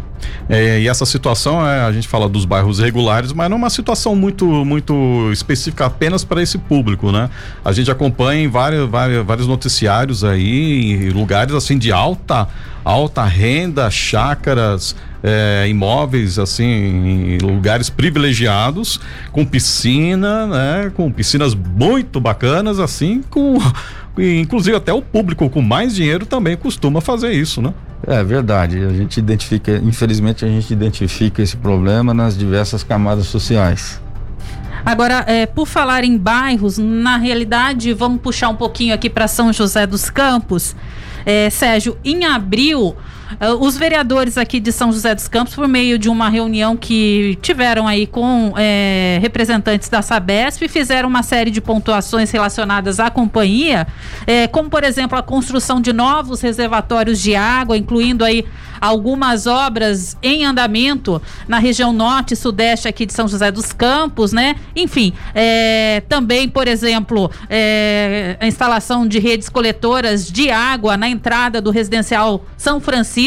É, 0.49 0.81
e 0.81 0.89
essa 0.89 1.07
situação, 1.07 1.65
é, 1.67 1.83
a 1.83 1.93
gente 1.93 2.09
fala 2.09 2.29
dos 2.29 2.45
bairros 2.45 2.79
regulares, 2.79 3.33
mas 3.33 3.49
não 3.49 3.57
é 3.57 3.59
uma 3.59 3.71
situação 3.71 4.17
muito, 4.17 4.47
muito 4.65 5.31
específica 5.33 5.87
apenas 5.87 6.25
para 6.25 6.43
esse 6.43 6.59
público, 6.59 7.13
né? 7.13 7.31
A 7.65 7.73
gente 7.73 7.91
acompanha 7.91 8.43
em 8.43 8.49
vários, 8.49 8.89
vários, 8.89 9.25
vários 9.25 9.47
noticiários 9.47 10.25
aí, 10.25 10.93
em 10.93 11.11
lugares 11.11 11.55
assim 11.55 11.79
de 11.79 11.93
alta, 11.93 12.49
alta 12.85 13.25
renda, 13.25 13.91
chácaras, 13.91 14.97
é, 15.23 15.67
imóveis 15.69 16.39
assim 16.39 16.65
em 16.65 17.39
lugares 17.39 17.91
privilegiados 17.91 19.01
com 19.33 19.45
piscina 19.45 20.47
né 20.47 20.93
com 20.95 21.11
piscinas 21.11 21.55
muito 21.55 22.21
bacanas 22.21 22.79
assim 22.79 23.23
com 23.29 23.59
inclusive 24.19 24.77
até 24.77 24.93
o 24.93 25.01
público 25.01 25.49
com 25.49 25.63
mais 25.63 25.95
dinheiro 25.95 26.27
também 26.27 26.57
costuma 26.57 27.01
fazer 27.01 27.33
isso 27.33 27.63
né 27.63 27.73
é 28.07 28.23
verdade. 28.23 28.79
A 28.85 28.91
gente 28.91 29.19
identifica, 29.19 29.77
infelizmente, 29.77 30.45
a 30.45 30.49
gente 30.49 30.73
identifica 30.73 31.43
esse 31.43 31.57
problema 31.57 32.15
nas 32.15 32.37
diversas 32.37 32.83
camadas 32.83 33.27
sociais. 33.27 34.01
Agora, 34.85 35.25
é, 35.27 35.47
por 35.47 35.67
falar 35.67 36.05
em 36.05 36.17
bairros, 36.17 36.79
na 36.79 37.17
realidade, 37.17 37.93
vamos 37.93 38.21
puxar 38.21 38.49
um 38.49 38.55
pouquinho 38.55 38.95
aqui 38.95 39.11
para 39.11 39.27
São 39.27 39.53
José 39.53 39.87
dos 39.87 40.09
Campos. 40.09 40.77
É, 41.27 41.51
Sérgio, 41.51 41.99
em 42.05 42.25
abril, 42.25 42.97
Uh, 43.41 43.63
os 43.65 43.77
vereadores 43.77 44.39
aqui 44.39 44.59
de 44.59 44.73
São 44.73 44.91
José 44.91 45.15
dos 45.15 45.29
Campos, 45.29 45.55
por 45.55 45.69
meio 45.69 45.99
de 45.99 46.09
uma 46.09 46.29
reunião 46.29 46.77
que 46.77 47.39
tiveram 47.43 47.87
aí 47.87 48.07
com 48.07 48.55
é, 48.57 49.19
representantes 49.21 49.89
da 49.89 50.01
Sabesp, 50.01 50.67
fizeram 50.67 51.09
uma 51.09 51.23
série 51.23 51.51
de 51.51 51.61
pontuações 51.61 52.31
relacionadas 52.31 52.99
à 52.99 53.11
companhia, 53.11 53.87
é, 54.27 54.47
como 54.47 54.71
por 54.71 54.83
exemplo 54.83 55.19
a 55.19 55.23
construção 55.23 55.81
de 55.81 55.93
novos 55.93 56.41
reservatórios 56.41 57.21
de 57.21 57.37
água, 57.37 57.77
incluindo 57.77 58.25
aí 58.25 58.45
algumas 58.81 59.47
obras 59.47 60.17
em 60.23 60.45
andamento 60.45 61.21
na 61.49 61.59
região 61.59 61.93
norte 61.93 62.35
e 62.35 62.37
sudeste 62.37 62.87
aqui 62.87 63.05
de 63.05 63.13
São 63.13 63.27
José 63.27 63.51
dos 63.51 63.73
Campos, 63.73 64.33
né? 64.33 64.55
Enfim, 64.75 65.13
é, 65.35 66.01
também, 66.09 66.49
por 66.49 66.69
exemplo, 66.69 67.29
a 68.41 68.47
instalação 68.47 69.07
de 69.07 69.19
redes 69.19 69.49
coletoras 69.49 70.31
de 70.31 70.49
água 70.49 70.97
na 70.97 71.09
entrada 71.09 71.61
do 71.61 71.73
residencial 71.73 72.45
São 72.57 72.81
Francisco, 72.81 73.18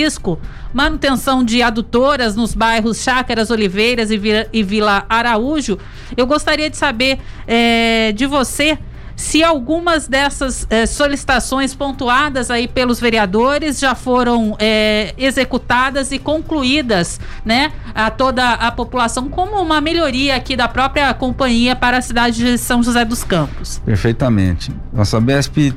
manutenção 0.74 1.44
de 1.44 1.62
adutoras 1.62 2.36
nos 2.36 2.54
bairros 2.54 3.02
Chácaras 3.04 3.52
Oliveiras 3.52 4.12
e 4.12 4.18
Vila, 4.18 4.48
e 4.52 4.64
Vila 4.64 5.06
Araújo. 5.10 5.78
Eu 6.16 6.26
gostaria 6.26 6.70
de 6.70 6.78
saber 6.78 7.20
é, 7.48 8.12
de 8.14 8.26
você 8.26 8.78
se 9.22 9.44
algumas 9.44 10.08
dessas 10.08 10.66
eh, 10.70 10.88
solicitações 10.88 11.76
pontuadas 11.76 12.50
aí 12.50 12.68
pelos 12.68 13.00
vereadores 13.00 13.80
já 13.80 13.94
foram 13.94 14.58
eh, 14.60 15.14
executadas 15.16 16.12
e 16.12 16.18
concluídas, 16.18 17.20
né, 17.46 17.72
a 17.94 18.10
toda 18.10 18.54
a 18.54 18.72
população 18.72 19.30
como 19.30 19.62
uma 19.62 19.80
melhoria 19.80 20.36
aqui 20.36 20.56
da 20.56 20.68
própria 20.68 21.14
companhia 21.14 21.76
para 21.76 21.98
a 21.98 22.02
cidade 22.02 22.44
de 22.44 22.58
São 22.58 22.82
José 22.82 23.06
dos 23.06 23.24
Campos. 23.24 23.80
Perfeitamente. 23.86 24.72
Nossa 24.92 25.22
Besp 25.22 25.72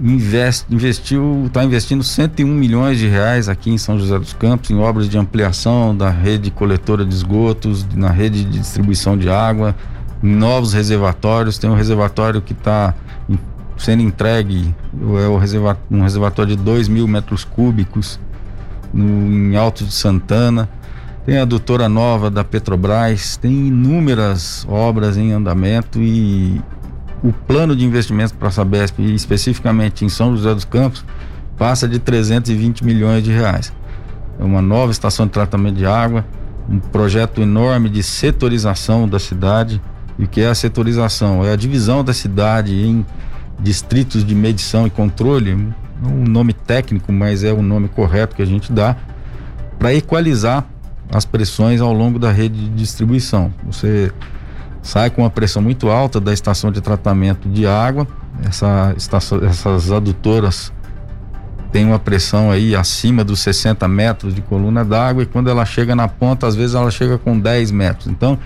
investiu, 0.00 1.44
está 1.46 1.64
investindo 1.64 2.02
101 2.02 2.46
milhões 2.46 2.98
de 2.98 3.06
reais 3.06 3.48
aqui 3.48 3.70
em 3.70 3.78
São 3.78 3.98
José 3.98 4.18
dos 4.18 4.32
Campos 4.32 4.70
em 4.70 4.78
obras 4.78 5.08
de 5.08 5.16
ampliação 5.16 5.96
da 5.96 6.10
rede 6.10 6.50
coletora 6.50 7.04
de 7.04 7.14
esgotos, 7.14 7.86
na 7.94 8.10
rede 8.10 8.44
de 8.44 8.58
distribuição 8.58 9.16
de 9.16 9.28
água, 9.28 9.74
novos 10.22 10.72
reservatórios. 10.72 11.58
Tem 11.58 11.70
um 11.70 11.76
reservatório 11.76 12.42
que 12.42 12.52
está 12.52 12.94
sendo 13.76 14.02
entregue, 14.02 14.74
é 14.94 15.28
um 15.90 16.02
reservatório 16.02 16.56
de 16.56 16.62
2 16.62 16.88
mil 16.88 17.06
metros 17.06 17.44
cúbicos 17.44 18.18
no, 18.92 19.50
em 19.52 19.56
Alto 19.56 19.84
de 19.84 19.92
Santana. 19.92 20.68
Tem 21.24 21.38
a 21.38 21.44
doutora 21.44 21.88
nova 21.88 22.30
da 22.30 22.44
Petrobras, 22.44 23.36
tem 23.36 23.68
inúmeras 23.68 24.66
obras 24.68 25.16
em 25.16 25.32
andamento 25.32 25.98
e 26.02 26.60
o 27.24 27.32
plano 27.32 27.74
de 27.74 27.86
investimentos 27.86 28.32
para 28.32 28.48
a 28.48 28.50
Sabesp, 28.50 29.00
especificamente 29.00 30.04
em 30.04 30.10
São 30.10 30.36
José 30.36 30.54
dos 30.54 30.66
Campos, 30.66 31.02
passa 31.56 31.88
de 31.88 31.98
320 31.98 32.84
milhões 32.84 33.24
de 33.24 33.32
reais. 33.32 33.72
É 34.38 34.44
uma 34.44 34.60
nova 34.60 34.92
estação 34.92 35.24
de 35.24 35.32
tratamento 35.32 35.76
de 35.76 35.86
água, 35.86 36.22
um 36.68 36.78
projeto 36.78 37.40
enorme 37.40 37.88
de 37.88 38.02
setorização 38.02 39.08
da 39.08 39.18
cidade, 39.18 39.80
e 40.18 40.26
que 40.26 40.42
é 40.42 40.48
a 40.48 40.54
setorização, 40.54 41.42
é 41.42 41.50
a 41.50 41.56
divisão 41.56 42.04
da 42.04 42.12
cidade 42.12 42.74
em 42.74 43.06
distritos 43.58 44.22
de 44.22 44.34
medição 44.34 44.86
e 44.86 44.90
controle, 44.90 45.54
um 46.02 46.24
nome 46.28 46.52
técnico, 46.52 47.10
mas 47.10 47.42
é 47.42 47.54
o 47.54 47.62
nome 47.62 47.88
correto 47.88 48.36
que 48.36 48.42
a 48.42 48.46
gente 48.46 48.70
dá, 48.70 48.96
para 49.78 49.94
equalizar 49.94 50.66
as 51.10 51.24
pressões 51.24 51.80
ao 51.80 51.92
longo 51.94 52.18
da 52.18 52.30
rede 52.30 52.68
de 52.68 52.68
distribuição. 52.68 53.50
Você 53.64 54.12
sai 54.84 55.08
com 55.08 55.22
uma 55.22 55.30
pressão 55.30 55.62
muito 55.62 55.88
alta 55.88 56.20
da 56.20 56.30
estação 56.30 56.70
de 56.70 56.82
tratamento 56.82 57.48
de 57.48 57.66
água, 57.66 58.06
essa 58.46 58.92
estação, 58.98 59.42
essas 59.42 59.90
adutoras 59.90 60.70
têm 61.72 61.86
uma 61.86 61.98
pressão 61.98 62.50
aí 62.50 62.76
acima 62.76 63.24
dos 63.24 63.40
60 63.40 63.88
metros 63.88 64.34
de 64.34 64.42
coluna 64.42 64.84
d'água 64.84 65.22
e 65.22 65.26
quando 65.26 65.48
ela 65.48 65.64
chega 65.64 65.96
na 65.96 66.06
ponta, 66.06 66.46
às 66.46 66.54
vezes 66.54 66.74
ela 66.76 66.90
chega 66.90 67.16
com 67.16 67.40
10 67.40 67.70
metros. 67.70 68.08
Então, 68.08 68.38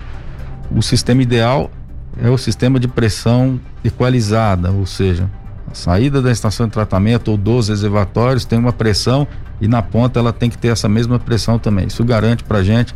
o 0.73 0.81
sistema 0.81 1.21
ideal 1.21 1.69
é 2.17 2.29
o 2.29 2.37
sistema 2.37 2.79
de 2.79 2.87
pressão 2.87 3.59
equalizada, 3.83 4.71
ou 4.71 4.85
seja, 4.85 5.29
a 5.69 5.75
saída 5.75 6.21
da 6.21 6.31
estação 6.31 6.67
de 6.67 6.71
tratamento 6.71 7.31
ou 7.31 7.37
dos 7.37 7.67
reservatórios 7.67 8.45
tem 8.45 8.57
uma 8.57 8.73
pressão 8.73 9.27
e 9.59 9.67
na 9.67 9.81
ponta 9.81 10.19
ela 10.19 10.31
tem 10.31 10.49
que 10.49 10.57
ter 10.57 10.69
essa 10.69 10.87
mesma 10.87 11.19
pressão 11.19 11.59
também. 11.59 11.87
Isso 11.87 12.03
garante 12.05 12.45
para 12.45 12.63
gente 12.63 12.95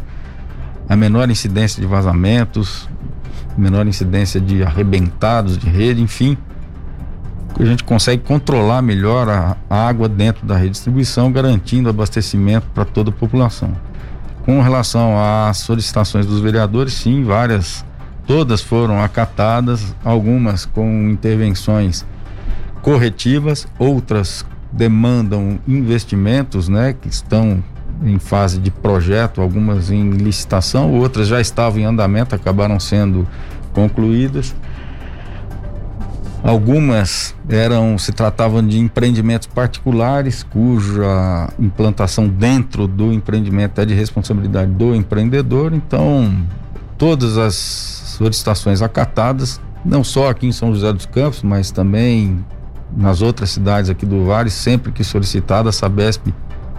a 0.87 0.95
menor 0.95 1.29
incidência 1.29 1.81
de 1.81 1.87
vazamentos, 1.87 2.89
menor 3.57 3.87
incidência 3.87 4.39
de 4.39 4.63
arrebentados 4.63 5.57
de 5.57 5.69
rede, 5.69 6.01
enfim. 6.01 6.37
A 7.59 7.65
gente 7.65 7.83
consegue 7.83 8.23
controlar 8.23 8.81
melhor 8.81 9.29
a, 9.29 9.55
a 9.69 9.87
água 9.87 10.09
dentro 10.09 10.45
da 10.45 10.57
redistribuição, 10.57 11.31
garantindo 11.31 11.89
abastecimento 11.89 12.67
para 12.73 12.83
toda 12.83 13.09
a 13.11 13.13
população. 13.13 13.75
Com 14.45 14.61
relação 14.61 15.13
às 15.17 15.57
solicitações 15.57 16.25
dos 16.25 16.41
vereadores, 16.41 16.93
sim, 16.93 17.23
várias, 17.23 17.85
todas 18.25 18.61
foram 18.61 19.01
acatadas, 19.01 19.95
algumas 20.03 20.65
com 20.65 21.09
intervenções 21.09 22.05
corretivas, 22.81 23.67
outras 23.79 24.45
demandam 24.71 25.59
investimentos, 25.67 26.67
né, 26.67 26.93
que 26.93 27.07
estão 27.07 27.63
em 28.01 28.17
fase 28.19 28.59
de 28.59 28.71
projeto, 28.71 29.41
algumas 29.41 29.91
em 29.91 30.11
licitação, 30.11 30.93
outras 30.93 31.27
já 31.27 31.39
estavam 31.39 31.79
em 31.79 31.85
andamento, 31.85 32.35
acabaram 32.35 32.79
sendo 32.79 33.27
concluídas. 33.73 34.55
Algumas 36.43 37.33
eram 37.47 37.97
se 37.97 38.11
tratavam 38.11 38.65
de 38.65 38.77
empreendimentos 38.77 39.47
particulares 39.47 40.43
cuja 40.43 41.49
implantação 41.57 42.27
dentro 42.27 42.85
do 42.85 43.13
empreendimento 43.13 43.79
é 43.79 43.85
de 43.85 43.93
responsabilidade 43.93 44.69
do 44.71 44.93
empreendedor. 44.93 45.73
Então, 45.73 46.45
todas 46.97 47.37
as 47.37 47.55
solicitações 47.55 48.81
acatadas, 48.81 49.61
não 49.85 50.03
só 50.03 50.29
aqui 50.29 50.45
em 50.45 50.51
São 50.51 50.73
José 50.73 50.91
dos 50.91 51.05
Campos, 51.05 51.41
mas 51.43 51.71
também 51.71 52.43
nas 52.95 53.21
outras 53.21 53.49
cidades 53.49 53.89
aqui 53.89 54.05
do 54.05 54.25
Vale, 54.25 54.49
sempre 54.49 54.91
que 54.91 55.03
solicitada, 55.03 55.69
a 55.69 55.71
Sabesp 55.71 56.33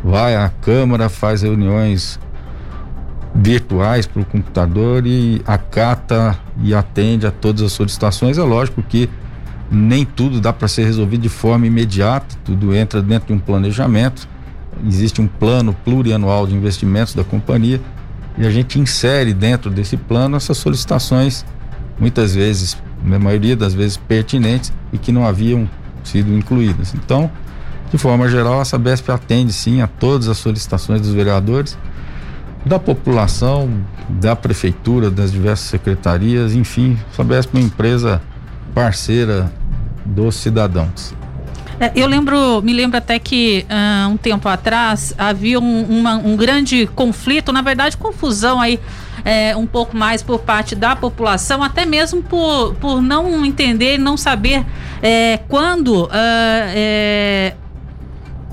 vai 0.05 0.37
à 0.37 0.51
Câmara, 0.61 1.09
faz 1.09 1.41
reuniões 1.41 2.21
virtuais 3.35 4.07
para 4.07 4.23
o 4.23 4.25
computador 4.25 5.07
e 5.07 5.43
acata 5.47 6.39
e 6.63 6.75
atende 6.75 7.27
a 7.27 7.31
todas 7.31 7.63
as 7.63 7.73
solicitações. 7.73 8.37
É 8.37 8.43
lógico 8.43 8.83
que 8.83 9.09
nem 9.71 10.05
tudo 10.05 10.41
dá 10.41 10.53
para 10.53 10.69
ser 10.69 10.85
resolvido 10.85 11.23
de 11.23 11.29
forma 11.31 11.67
imediata, 11.67 12.37
tudo 12.45 12.75
entra 12.75 13.03
dentro 13.03 13.29
de 13.29 13.33
um 13.33 13.39
planejamento. 13.39 14.29
Existe 14.87 15.21
um 15.21 15.27
plano 15.27 15.75
plurianual 15.85 16.47
de 16.47 16.55
investimentos 16.55 17.15
da 17.15 17.25
companhia 17.25 17.81
e 18.37 18.47
a 18.47 18.51
gente 18.51 18.79
insere 18.79 19.33
dentro 19.33 19.71
desse 19.71 19.97
plano 19.97 20.37
essas 20.37 20.59
solicitações, 20.59 21.45
muitas 21.99 22.35
vezes, 22.35 22.77
na 23.03 23.19
maioria 23.19 23.57
das 23.57 23.73
vezes 23.73 23.97
pertinentes 23.97 24.73
e 24.93 24.99
que 24.99 25.11
não 25.11 25.27
haviam 25.27 25.69
sido 26.03 26.37
incluídas. 26.37 26.95
Então, 26.95 27.31
de 27.95 27.99
forma 27.99 28.29
geral, 28.29 28.61
a 28.61 28.65
Sabesp 28.65 29.09
atende 29.09 29.53
sim 29.53 29.81
a 29.81 29.87
todas 29.87 30.29
as 30.29 30.37
solicitações 30.39 31.01
dos 31.01 31.15
vereadores, 31.15 31.79
da 32.67 32.77
população, 32.77 33.71
da 34.09 34.35
prefeitura, 34.35 35.09
das 35.13 35.31
diversas 35.31 35.69
secretarias, 35.69 36.55
enfim, 36.55 36.99
a 37.13 37.15
Sabesp 37.15 37.55
é 37.55 37.59
uma 37.59 37.65
empresa 37.65 38.21
parceira 38.75 39.53
dos 40.05 40.35
cidadãos. 40.35 41.15
É, 41.79 41.93
eu 41.95 42.09
lembro, 42.09 42.61
me 42.63 42.73
lembro 42.73 42.99
até 42.99 43.17
que 43.21 43.65
uh, 43.71 44.09
um 44.09 44.17
tempo 44.17 44.49
atrás 44.49 45.15
havia 45.17 45.61
um, 45.61 45.83
uma, 45.85 46.17
um 46.17 46.37
grande 46.37 46.89
conflito, 46.97 47.53
na 47.53 47.63
verdade, 47.63 47.97
confusão 47.97 48.61
aí 48.61 48.81
é, 49.25 49.57
um 49.57 49.67
pouco 49.67 49.97
mais 49.97 50.21
por 50.21 50.41
parte 50.41 50.75
da 50.75 50.97
população, 50.97 51.63
até 51.63 51.87
mesmo 51.87 52.23
por, 52.25 52.75
por 52.75 53.01
não 53.01 53.45
entender, 53.45 53.99
não 53.99 54.17
saber 54.17 54.65
é, 55.01 55.39
quando 55.49 56.05
uh, 56.05 56.11
é, 56.13 57.55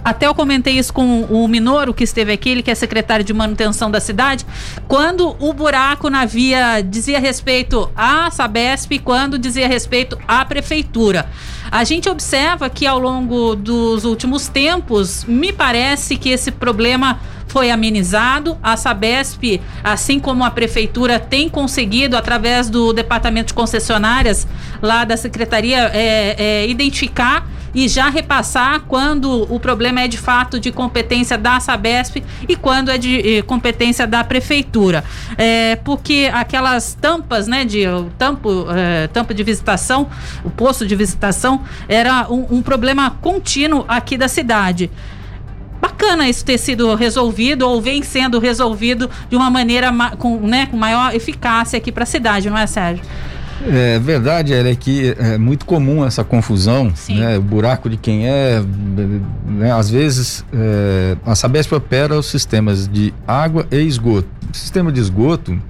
até 0.04 0.28
eu 0.28 0.34
comentei 0.34 0.78
isso 0.78 0.94
com 0.94 1.24
o 1.24 1.48
Minoro, 1.48 1.94
que 1.94 2.04
esteve 2.04 2.32
aqui, 2.32 2.50
ele 2.50 2.64
que 2.64 2.72
é 2.72 2.76
secretário 2.76 3.24
de 3.24 3.34
manutenção 3.34 3.90
da 3.92 4.00
cidade, 4.00 4.46
quando 4.88 5.36
o 5.40 5.54
buraco 5.54 6.10
na 6.10 6.26
via 6.26 6.82
dizia 6.82 7.20
respeito 7.20 7.90
à 7.96 8.30
Sabesp, 8.32 9.00
quando 9.00 9.38
dizia 9.38 9.68
respeito 9.68 10.18
à 10.28 10.44
prefeitura. 10.44 11.30
A 11.72 11.84
gente 11.84 12.10
observa 12.10 12.70
que 12.70 12.86
ao 12.86 13.00
longo 13.00 13.56
dos 13.56 14.04
últimos 14.04 14.48
tempos, 14.48 15.24
me 15.26 15.54
parece 15.54 16.18
que 16.18 16.30
esse 16.30 16.52
problema 16.52 17.20
foi 17.48 17.70
amenizado. 17.70 18.58
A 18.64 18.76
Sabesp, 18.76 19.62
assim 19.84 20.20
como 20.20 20.44
a 20.44 20.50
prefeitura, 20.50 21.20
tem 21.20 21.48
conseguido, 21.48 22.18
através 22.18 22.70
do 22.70 22.92
departamento 22.92 23.48
de 23.48 23.54
concessionárias 23.54 24.48
lá 24.82 25.06
da 25.06 25.16
secretaria, 25.16 25.92
é, 25.94 26.36
é, 26.38 26.68
identificar 26.68 27.48
e 27.74 27.88
já 27.88 28.10
repassar 28.10 28.82
quando 28.82 29.48
o 29.54 29.60
problema 29.60 30.02
é 30.02 30.08
de 30.08 30.18
fato 30.18 30.60
de 30.60 30.72
competência 30.72 31.38
da 31.38 31.60
Sabesp 31.60 32.24
e 32.48 32.56
quando 32.56 32.90
é 32.90 32.98
de 32.98 33.38
eh, 33.38 33.42
competência 33.42 34.06
da 34.06 34.24
prefeitura. 34.24 35.04
É, 35.38 35.76
porque 35.78 36.30
aquelas 36.34 36.94
tampas, 36.94 37.48
né, 37.48 37.66
de 37.66 37.84
tampo, 38.18 38.66
é, 38.70 39.08
tampa 39.08 39.34
de 39.34 39.44
visitação, 39.44 40.10
o 40.44 40.50
posto 40.50 40.86
de 40.86 40.96
visitação, 40.96 41.64
era 41.88 42.28
um, 42.30 42.58
um 42.58 42.62
problema 42.62 43.12
contínuo 43.22 43.86
aqui 43.88 44.18
da 44.18 44.28
cidade 44.28 44.90
bacana 45.82 46.30
isso 46.30 46.46
ter 46.46 46.58
sido 46.58 46.94
resolvido 46.94 47.68
ou 47.68 47.82
vem 47.82 48.04
sendo 48.04 48.40
resolvido 48.40 49.10
de 49.30 49.36
uma 49.36 49.50
maneira 49.50 49.92
com, 50.18 50.38
né, 50.40 50.68
com 50.68 50.78
maior 50.78 51.14
eficácia 51.14 51.78
aqui 51.78 51.92
para 51.92 52.04
a 52.04 52.06
cidade, 52.06 52.50
não 52.50 52.58
é, 52.58 52.68
Sérgio? 52.68 53.04
É 53.68 54.00
verdade, 54.00 54.54
é 54.54 54.76
que 54.76 55.16
é 55.20 55.38
muito 55.38 55.66
comum 55.66 56.04
essa 56.04 56.24
confusão, 56.24 56.92
né? 57.10 57.38
O 57.38 57.42
buraco 57.42 57.90
de 57.90 57.98
quem 57.98 58.28
é, 58.28 58.62
né? 59.46 59.72
às 59.72 59.90
vezes 59.90 60.44
é, 60.52 61.16
a 61.26 61.36
Sabesp 61.36 61.74
opera 61.74 62.18
os 62.18 62.26
sistemas 62.26 62.88
de 62.88 63.14
água 63.28 63.68
e 63.72 63.78
esgoto. 63.78 64.28
O 64.52 64.58
sistema 64.58 64.92
de 64.92 65.00
esgoto 65.00 65.62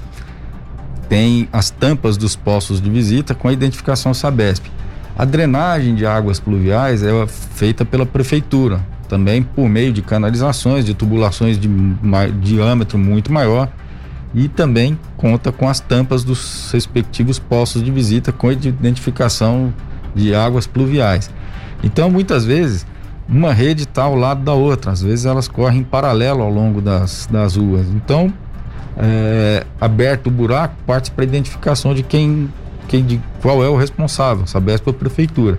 tem 1.09 1.49
as 1.51 1.69
tampas 1.69 2.15
dos 2.15 2.35
poços 2.35 2.79
de 2.81 2.89
visita 2.89 3.35
com 3.35 3.49
a 3.49 3.53
identificação 3.53 4.13
Sabesp. 4.13 4.65
A 5.17 5.25
drenagem 5.25 5.93
de 5.93 6.05
águas 6.05 6.39
pluviais 6.39 7.03
é 7.03 7.27
feita 7.27 7.83
pela 7.83 8.05
prefeitura, 8.05 8.79
também 9.09 9.43
por 9.43 9.67
meio 9.67 9.91
de 9.91 10.01
canalizações, 10.01 10.85
de 10.85 10.93
tubulações 10.93 11.59
de 11.59 11.69
diâmetro 12.39 12.97
muito 12.97 13.33
maior 13.33 13.69
e 14.33 14.47
também 14.47 14.97
conta 15.17 15.51
com 15.51 15.67
as 15.67 15.79
tampas 15.79 16.23
dos 16.23 16.69
respectivos 16.71 17.37
postos 17.37 17.83
de 17.83 17.91
visita 17.91 18.31
com 18.31 18.51
identificação 18.51 19.73
de 20.15 20.33
águas 20.33 20.65
pluviais. 20.65 21.29
Então, 21.83 22.09
muitas 22.09 22.45
vezes, 22.45 22.85
uma 23.27 23.53
rede 23.53 23.83
está 23.83 24.03
ao 24.03 24.15
lado 24.15 24.43
da 24.43 24.53
outra, 24.53 24.91
às 24.91 25.01
vezes 25.01 25.25
elas 25.25 25.47
correm 25.47 25.79
em 25.79 25.83
paralelo 25.83 26.41
ao 26.41 26.49
longo 26.49 26.81
das, 26.81 27.27
das 27.31 27.55
ruas. 27.55 27.87
Então, 27.87 28.31
é, 28.97 29.65
aberto 29.79 30.27
o 30.27 30.31
buraco, 30.31 30.75
parte 30.85 31.11
para 31.11 31.23
identificação 31.23 31.93
de 31.93 32.03
quem, 32.03 32.49
quem 32.87 33.03
de 33.03 33.21
qual 33.41 33.63
é 33.63 33.69
o 33.69 33.75
responsável, 33.75 34.45
Sabesp 34.45 34.87
ou 34.87 34.93
prefeitura. 34.93 35.57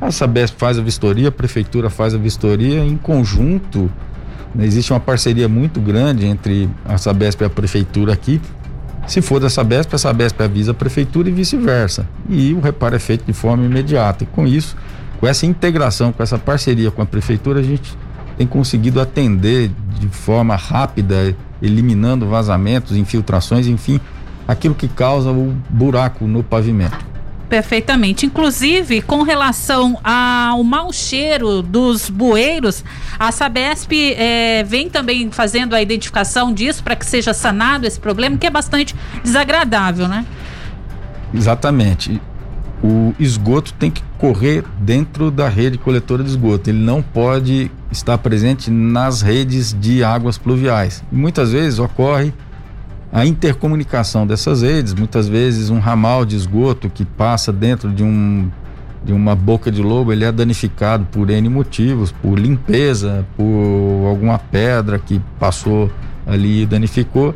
A 0.00 0.10
Sabesp 0.10 0.56
faz 0.58 0.78
a 0.78 0.82
vistoria, 0.82 1.28
a 1.28 1.32
prefeitura 1.32 1.90
faz 1.90 2.14
a 2.14 2.18
vistoria 2.18 2.82
em 2.82 2.96
conjunto 2.96 3.90
Existe 4.58 4.92
uma 4.92 5.00
parceria 5.00 5.48
muito 5.48 5.80
grande 5.80 6.26
entre 6.26 6.68
a 6.84 6.98
Sabesp 6.98 7.42
e 7.42 7.44
a 7.44 7.50
prefeitura 7.50 8.12
aqui. 8.12 8.40
Se 9.06 9.22
for 9.22 9.40
da 9.40 9.48
Sabesp, 9.48 9.94
a 9.94 9.98
Sabesp 9.98 10.40
avisa 10.40 10.72
a 10.72 10.74
prefeitura 10.74 11.28
e 11.28 11.32
vice-versa. 11.32 12.06
E 12.28 12.52
o 12.52 12.60
reparo 12.60 12.96
é 12.96 12.98
feito 12.98 13.24
de 13.24 13.32
forma 13.32 13.64
imediata. 13.64 14.24
E 14.24 14.26
com 14.26 14.46
isso, 14.46 14.76
com 15.18 15.26
essa 15.26 15.46
integração, 15.46 16.12
com 16.12 16.22
essa 16.22 16.38
parceria 16.38 16.90
com 16.90 17.02
a 17.02 17.06
prefeitura, 17.06 17.60
a 17.60 17.62
gente 17.62 17.96
tem 18.36 18.46
conseguido 18.46 19.00
atender 19.00 19.70
de 19.98 20.08
forma 20.08 20.56
rápida, 20.56 21.36
eliminando 21.60 22.26
vazamentos, 22.26 22.96
infiltrações, 22.96 23.66
enfim, 23.66 24.00
aquilo 24.48 24.74
que 24.74 24.88
causa 24.88 25.30
o 25.30 25.54
buraco 25.68 26.26
no 26.26 26.42
pavimento. 26.42 27.09
Perfeitamente. 27.50 28.24
Inclusive, 28.26 29.02
com 29.02 29.22
relação 29.22 29.98
ao 30.04 30.62
mau 30.62 30.92
cheiro 30.92 31.62
dos 31.62 32.08
bueiros, 32.08 32.84
a 33.18 33.32
Sabesp 33.32 33.92
é, 34.16 34.62
vem 34.62 34.88
também 34.88 35.32
fazendo 35.32 35.74
a 35.74 35.82
identificação 35.82 36.54
disso 36.54 36.84
para 36.84 36.94
que 36.94 37.04
seja 37.04 37.34
sanado 37.34 37.88
esse 37.88 37.98
problema, 37.98 38.38
que 38.38 38.46
é 38.46 38.50
bastante 38.50 38.94
desagradável, 39.24 40.06
né? 40.06 40.24
Exatamente. 41.34 42.22
O 42.84 43.12
esgoto 43.18 43.74
tem 43.74 43.90
que 43.90 44.02
correr 44.16 44.64
dentro 44.78 45.28
da 45.28 45.48
rede 45.48 45.76
coletora 45.76 46.22
de 46.22 46.30
esgoto. 46.30 46.70
Ele 46.70 46.78
não 46.78 47.02
pode 47.02 47.68
estar 47.90 48.16
presente 48.18 48.70
nas 48.70 49.22
redes 49.22 49.76
de 49.78 50.04
águas 50.04 50.38
pluviais. 50.38 51.02
Muitas 51.10 51.50
vezes 51.50 51.80
ocorre 51.80 52.32
a 53.12 53.26
intercomunicação 53.26 54.26
dessas 54.26 54.62
redes, 54.62 54.94
muitas 54.94 55.28
vezes 55.28 55.68
um 55.70 55.78
ramal 55.78 56.24
de 56.24 56.36
esgoto 56.36 56.88
que 56.88 57.04
passa 57.04 57.52
dentro 57.52 57.90
de 57.90 58.02
um 58.02 58.50
de 59.02 59.12
uma 59.12 59.34
boca 59.34 59.70
de 59.70 59.82
lobo, 59.82 60.12
ele 60.12 60.24
é 60.24 60.30
danificado 60.30 61.06
por 61.06 61.30
N 61.30 61.48
motivos, 61.48 62.12
por 62.12 62.38
limpeza, 62.38 63.26
por 63.34 64.06
alguma 64.06 64.38
pedra 64.38 64.98
que 64.98 65.20
passou 65.38 65.90
ali 66.26 66.62
e 66.62 66.66
danificou. 66.66 67.34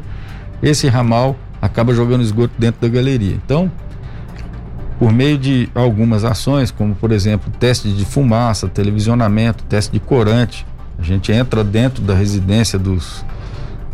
Esse 0.62 0.88
ramal 0.88 1.36
acaba 1.62 1.94
jogando 1.94 2.22
esgoto 2.22 2.52
dentro 2.58 2.82
da 2.82 2.88
galeria. 2.88 3.34
Então, 3.42 3.72
por 4.98 5.10
meio 5.10 5.38
de 5.38 5.68
algumas 5.74 6.22
ações, 6.24 6.70
como 6.70 6.94
por 6.94 7.10
exemplo, 7.10 7.50
teste 7.58 7.90
de 7.90 8.04
fumaça, 8.04 8.68
televisionamento, 8.68 9.64
teste 9.64 9.92
de 9.92 10.00
corante, 10.00 10.66
a 10.98 11.02
gente 11.02 11.32
entra 11.32 11.64
dentro 11.64 12.02
da 12.02 12.14
residência 12.14 12.78
dos 12.78 13.24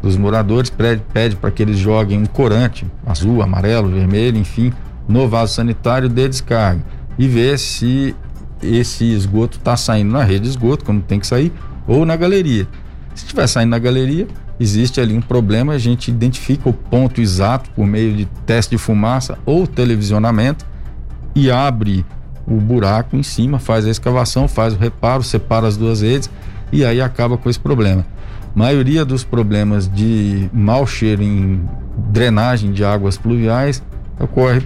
dos 0.02 0.16
moradores, 0.16 0.70
pede, 0.70 1.36
para 1.36 1.50
que 1.50 1.62
eles 1.62 1.78
joguem 1.78 2.20
um 2.20 2.26
corante, 2.26 2.86
azul, 3.06 3.42
amarelo, 3.42 3.88
vermelho, 3.88 4.38
enfim, 4.38 4.72
no 5.08 5.28
vaso 5.28 5.54
sanitário 5.54 6.08
de 6.08 6.28
descarga 6.28 6.82
e 7.18 7.28
ver 7.28 7.58
se 7.58 8.14
esse 8.62 9.04
esgoto 9.04 9.58
está 9.58 9.76
saindo 9.76 10.12
na 10.12 10.22
rede 10.22 10.40
de 10.40 10.48
esgoto, 10.48 10.84
como 10.84 11.00
tem 11.00 11.18
que 11.18 11.26
sair, 11.26 11.52
ou 11.86 12.04
na 12.04 12.16
galeria. 12.16 12.66
Se 13.14 13.24
estiver 13.24 13.46
saindo 13.46 13.70
na 13.70 13.78
galeria, 13.78 14.26
existe 14.58 15.00
ali 15.00 15.14
um 15.14 15.20
problema, 15.20 15.72
a 15.72 15.78
gente 15.78 16.10
identifica 16.10 16.68
o 16.68 16.72
ponto 16.72 17.20
exato 17.20 17.70
por 17.70 17.86
meio 17.86 18.14
de 18.16 18.26
teste 18.46 18.76
de 18.76 18.78
fumaça 18.78 19.38
ou 19.44 19.66
televisionamento 19.66 20.64
e 21.34 21.50
abre 21.50 22.04
o 22.46 22.54
buraco 22.56 23.16
em 23.16 23.22
cima, 23.22 23.58
faz 23.58 23.86
a 23.86 23.90
escavação, 23.90 24.48
faz 24.48 24.74
o 24.74 24.78
reparo, 24.78 25.22
separa 25.22 25.66
as 25.66 25.76
duas 25.76 26.00
redes 26.02 26.30
e 26.72 26.84
aí 26.84 27.00
acaba 27.00 27.36
com 27.36 27.48
esse 27.48 27.58
problema. 27.60 28.04
A 28.54 28.58
maioria 28.58 29.04
dos 29.04 29.22
problemas 29.22 29.88
de 29.88 30.48
mau 30.52 30.86
cheiro 30.86 31.22
em 31.22 31.62
drenagem 32.08 32.72
de 32.72 32.84
águas 32.84 33.16
pluviais 33.16 33.82
ocorre 34.18 34.62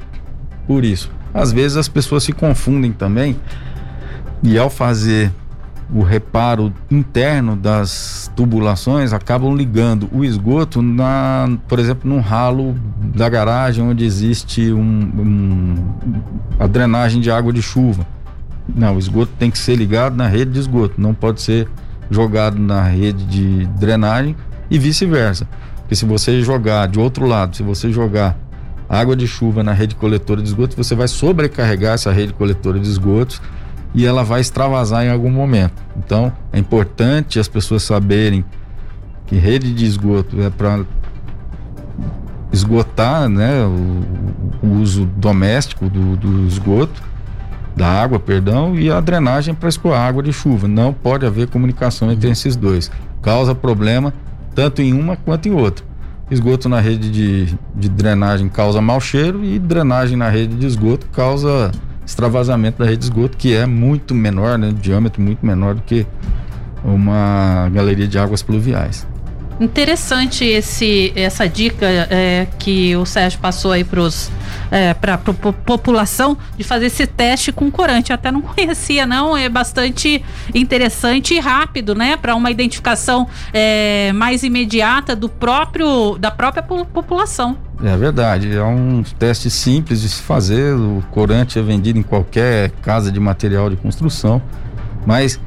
por 0.67 0.85
isso. 0.85 1.11
Às 1.33 1.53
vezes 1.53 1.77
as 1.77 1.89
pessoas 1.89 2.25
se 2.25 2.33
confundem 2.33 2.93
também 2.93 3.37
e 4.43 4.59
ao 4.59 4.71
fazer 4.71 5.33
o 5.93 6.03
reparo 6.03 6.73
interno 6.91 7.55
das 7.55 8.31
tubulações 8.35 9.13
acabam 9.13 9.55
ligando 9.55 10.09
o 10.13 10.25
esgoto 10.25 10.81
na, 10.81 11.59
por 11.69 11.79
exemplo, 11.79 12.09
num 12.09 12.21
ralo 12.21 12.75
da 13.15 13.29
garagem 13.29 13.85
onde 13.85 14.05
existe 14.05 14.73
um, 14.73 14.81
um, 14.81 15.75
a 16.59 16.67
drenagem 16.67 17.21
de 17.21 17.31
água 17.31 17.53
de 17.53 17.61
chuva. 17.61 18.07
Não, 18.75 18.97
o 18.97 18.99
esgoto 18.99 19.33
tem 19.39 19.51
que 19.51 19.59
ser 19.59 19.77
ligado 19.77 20.17
na 20.17 20.27
rede 20.27 20.53
de 20.53 20.59
esgoto, 20.59 20.95
não 20.99 21.13
pode 21.13 21.43
ser 21.43 21.69
jogado 22.11 22.59
na 22.59 22.83
rede 22.83 23.25
de 23.25 23.67
drenagem 23.79 24.37
e 24.71 24.79
vice-versa. 24.79 25.47
Porque 25.79 25.97
se 25.97 26.05
você 26.05 26.43
jogar 26.43 26.89
de 26.89 26.99
outro 26.99 27.27
lado, 27.27 27.57
se 27.57 27.63
você 27.63 27.93
jogar 27.93 28.37
água 28.89 29.17
de 29.17 29.27
chuva 29.27 29.63
na 29.63 29.73
rede 29.73 29.95
coletora 29.95 30.41
de 30.43 30.49
esgoto, 30.49 30.77
você 30.77 30.95
vai 30.95 31.09
sobrecarregar 31.09 31.95
essa 31.95 32.13
rede 32.13 32.33
coletora 32.33 32.79
de 32.79 32.89
esgotos 32.89 33.41
e 33.95 34.05
ela 34.05 34.25
vai 34.25 34.41
extravasar 34.41 35.05
em 35.05 35.11
algum 35.11 35.31
momento. 35.31 35.83
Então, 35.97 36.33
é 36.53 36.59
importante 36.59 37.39
as 37.39 37.49
pessoas 37.49 37.83
saberem 37.83 38.45
que 39.27 39.37
rede 39.37 39.73
de 39.73 39.85
esgoto 39.87 40.41
é 40.41 40.51
para 40.51 40.85
esgotar 42.53 43.29
né, 43.29 43.65
o, 43.65 44.67
o, 44.67 44.81
uso 44.81 45.07
doméstico 45.17 45.89
do, 45.89 46.17
do, 46.17 46.47
esgoto, 46.47 47.03
da 47.77 47.89
água, 47.89 48.21
perdão, 48.21 48.79
e 48.79 48.91
a 48.91 49.01
drenagem 49.01 49.55
para 49.55 49.69
escoar 49.69 50.01
água 50.01 50.23
de 50.23 50.33
chuva. 50.33 50.69
Não 50.69 50.93
pode 50.93 51.27
haver 51.27 51.49
comunicação 51.49 52.11
entre 52.11 52.31
esses 52.31 52.57
dois. 52.57 52.91
Causa 53.21 53.55
problema 53.55 54.13
tanto 54.55 54.81
em 54.81 54.93
uma 54.93 55.17
quanto 55.17 55.49
em 55.49 55.53
outra. 55.53 55.85
Esgoto 56.31 56.69
na 56.69 56.81
rede 56.81 57.11
de, 57.11 57.59
de 57.75 57.89
drenagem 57.89 58.49
causa 58.49 58.81
mau 58.81 59.01
cheiro 59.01 59.45
e 59.45 59.59
drenagem 59.59 60.17
na 60.17 60.29
rede 60.29 60.55
de 60.55 60.67
esgoto 60.67 61.07
causa 61.13 61.71
extravasamento 62.05 62.79
da 62.79 62.85
rede 62.85 62.99
de 62.99 63.05
esgoto, 63.05 63.37
que 63.37 63.55
é 63.55 63.67
muito 63.67 64.15
menor, 64.15 64.59
né, 64.59 64.73
diâmetro 64.73 65.21
muito 65.21 65.45
menor 65.45 65.75
do 65.75 65.83
que 65.83 66.07
uma 66.85 67.69
galeria 67.73 68.07
de 68.07 68.19
águas 68.19 68.43
pluviais. 68.43 69.07
Interessante 69.61 70.45
esse, 70.45 71.13
essa 71.15 71.49
dica 71.49 71.87
é, 71.87 72.47
que 72.59 72.97
o 72.97 73.07
Sérgio 73.07 73.39
passou 73.39 73.71
aí 73.71 73.85
para 73.85 74.03
é, 74.71 74.91
a 75.13 75.19
população 75.19 76.37
de 76.57 76.65
fazer 76.65 76.87
esse 76.87 77.07
teste 77.07 77.53
com 77.53 77.71
corante. 77.71 78.11
Eu 78.11 78.15
até 78.15 78.33
não 78.33 78.43
conhecia, 78.43 79.07
não. 79.07 79.37
É 79.37 79.49
bastante 79.49 80.25
interessante 80.53 81.35
e 81.35 81.39
rápido, 81.39 81.95
né? 81.95 82.17
Para 82.17 82.35
uma 82.35 82.51
identificação 82.51 83.29
é, 83.53 84.13
mais 84.13 84.43
imediata 84.43 85.15
do 85.15 85.29
próprio 85.29 86.19
da 86.19 86.31
própria 86.31 86.63
população. 86.63 87.57
É 87.83 87.97
verdade, 87.97 88.55
é 88.55 88.63
um 88.63 89.03
teste 89.19 89.51
simples 89.51 90.01
de 90.01 90.09
se 90.09 90.23
fazer. 90.23 90.75
O 90.75 91.03
corante 91.11 91.59
é 91.59 91.63
vendido 91.63 91.99
em 91.99 92.03
qualquer 92.03 92.71
casa 92.83 93.11
de 93.11 93.21
material 93.21 93.69
de 93.69 93.77
construção, 93.77 94.41
mas 95.07 95.41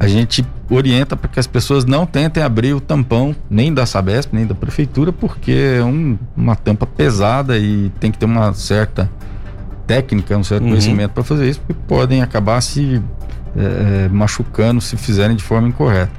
a 0.00 0.08
gente 0.08 0.42
orienta 0.70 1.14
para 1.14 1.28
que 1.28 1.38
as 1.38 1.46
pessoas 1.46 1.84
não 1.84 2.06
tentem 2.06 2.42
abrir 2.42 2.72
o 2.72 2.80
tampão 2.80 3.36
nem 3.50 3.72
da 3.72 3.84
Sabesp, 3.84 4.32
nem 4.32 4.46
da 4.46 4.54
prefeitura, 4.54 5.12
porque 5.12 5.52
é 5.78 5.84
um, 5.84 6.18
uma 6.34 6.56
tampa 6.56 6.86
pesada 6.86 7.58
e 7.58 7.92
tem 8.00 8.10
que 8.10 8.16
ter 8.16 8.24
uma 8.24 8.54
certa 8.54 9.10
técnica, 9.86 10.34
um 10.38 10.42
certo 10.42 10.62
uhum. 10.62 10.70
conhecimento 10.70 11.10
para 11.10 11.22
fazer 11.22 11.50
isso, 11.50 11.60
porque 11.60 11.74
podem 11.86 12.22
acabar 12.22 12.62
se 12.62 13.02
é, 13.54 14.08
machucando 14.08 14.80
se 14.80 14.96
fizerem 14.96 15.36
de 15.36 15.44
forma 15.44 15.68
incorreta. 15.68 16.12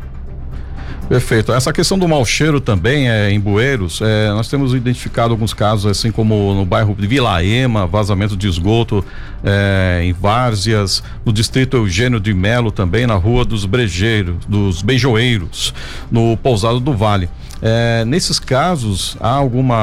Perfeito. 1.11 1.51
Essa 1.51 1.73
questão 1.73 1.99
do 1.99 2.07
mau 2.07 2.23
cheiro 2.23 2.61
também 2.61 3.09
é, 3.09 3.29
em 3.29 3.37
bueiros, 3.37 3.99
é, 4.01 4.29
nós 4.29 4.47
temos 4.47 4.73
identificado 4.73 5.33
alguns 5.33 5.53
casos, 5.53 5.85
assim 5.85 6.09
como 6.09 6.55
no 6.55 6.63
bairro 6.63 6.95
de 6.97 7.05
Vila 7.05 7.43
Ema, 7.43 7.85
vazamento 7.85 8.37
de 8.37 8.47
esgoto 8.47 9.03
é, 9.43 10.03
em 10.05 10.13
Várzeas, 10.13 11.03
no 11.25 11.33
distrito 11.33 11.75
Eugênio 11.75 12.17
de 12.17 12.33
Melo 12.33 12.71
também, 12.71 13.05
na 13.05 13.15
rua 13.15 13.43
dos 13.43 13.65
Brejeiros, 13.65 14.37
dos 14.47 14.81
Beijoeiros, 14.81 15.73
no 16.09 16.37
Pousado 16.37 16.79
do 16.79 16.93
Vale. 16.93 17.27
É, 17.61 18.05
nesses 18.05 18.39
casos, 18.39 19.17
há 19.19 19.33
alguma 19.33 19.75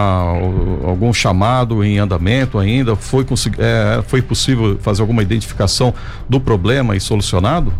algum 0.82 1.12
chamado 1.12 1.84
em 1.84 1.98
andamento 1.98 2.58
ainda? 2.58 2.96
Foi, 2.96 3.26
é, 3.58 4.02
foi 4.06 4.22
possível 4.22 4.78
fazer 4.80 5.02
alguma 5.02 5.20
identificação 5.20 5.92
do 6.26 6.40
problema 6.40 6.96
e 6.96 7.00
solucionado? 7.00 7.70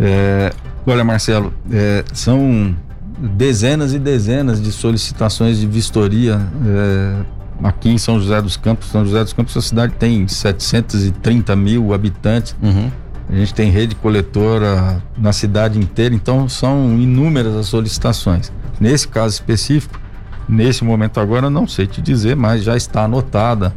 É, 0.00 0.50
Olha, 0.90 1.04
Marcelo, 1.04 1.52
é, 1.70 2.02
são 2.14 2.74
dezenas 3.18 3.92
e 3.92 3.98
dezenas 3.98 4.58
de 4.58 4.72
solicitações 4.72 5.60
de 5.60 5.66
vistoria 5.66 6.40
é, 6.66 7.14
aqui 7.62 7.90
em 7.90 7.98
São 7.98 8.18
José 8.18 8.40
dos 8.40 8.56
Campos. 8.56 8.88
São 8.88 9.04
José 9.04 9.22
dos 9.22 9.34
Campos, 9.34 9.54
a 9.54 9.60
cidade 9.60 9.92
tem 9.98 10.26
730 10.26 11.54
mil 11.54 11.92
habitantes. 11.92 12.56
Uhum. 12.62 12.90
A 13.28 13.34
gente 13.36 13.52
tem 13.52 13.70
rede 13.70 13.94
coletora 13.96 15.02
na 15.14 15.30
cidade 15.30 15.78
inteira, 15.78 16.14
então 16.14 16.48
são 16.48 16.98
inúmeras 16.98 17.54
as 17.54 17.66
solicitações. 17.66 18.50
Nesse 18.80 19.06
caso 19.06 19.34
específico, 19.34 20.00
nesse 20.48 20.82
momento 20.84 21.20
agora, 21.20 21.50
não 21.50 21.68
sei 21.68 21.86
te 21.86 22.00
dizer, 22.00 22.34
mas 22.34 22.64
já 22.64 22.78
está 22.78 23.04
anotada 23.04 23.74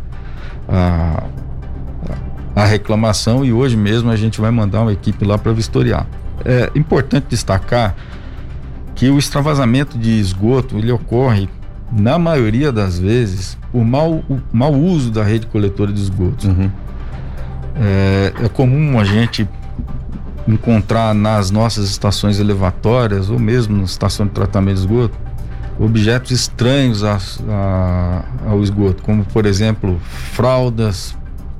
a, 0.65 1.23
a 2.55 2.65
reclamação 2.65 3.43
e 3.43 3.51
hoje 3.51 3.75
mesmo 3.75 4.09
a 4.09 4.15
gente 4.15 4.39
vai 4.39 4.49
mandar 4.49 4.83
uma 4.83 4.93
equipe 4.93 5.25
lá 5.25 5.37
para 5.37 5.51
vistoriar. 5.51 6.07
É 6.45 6.71
importante 6.75 7.27
destacar 7.29 7.95
que 8.95 9.09
o 9.09 9.17
extravasamento 9.17 9.97
de 9.97 10.19
esgoto 10.19 10.77
ele 10.77 10.91
ocorre 10.91 11.49
na 11.91 12.17
maioria 12.17 12.71
das 12.71 12.99
vezes 12.99 13.57
por 13.71 13.83
mau, 13.83 14.23
mau 14.51 14.73
uso 14.73 15.11
da 15.11 15.23
rede 15.23 15.47
coletora 15.47 15.91
de 15.91 16.01
esgotos. 16.01 16.45
Uhum. 16.45 16.71
É, 17.75 18.33
é, 18.43 18.49
comum 18.49 18.99
a 18.99 19.03
gente 19.03 19.47
encontrar 20.47 21.13
nas 21.13 21.51
nossas 21.51 21.89
estações 21.89 22.39
elevatórias 22.39 23.29
ou 23.29 23.39
mesmo 23.39 23.77
na 23.77 23.83
estação 23.83 24.25
de 24.25 24.33
tratamento 24.33 24.75
de 24.75 24.81
esgoto 24.81 25.17
objetos 25.79 26.31
estranhos 26.31 27.03
a, 27.03 27.17
a, 27.49 28.23
ao 28.47 28.61
esgoto, 28.61 29.01
como 29.01 29.25
por 29.25 29.45
exemplo 29.45 29.99
fraldas, 30.33 31.17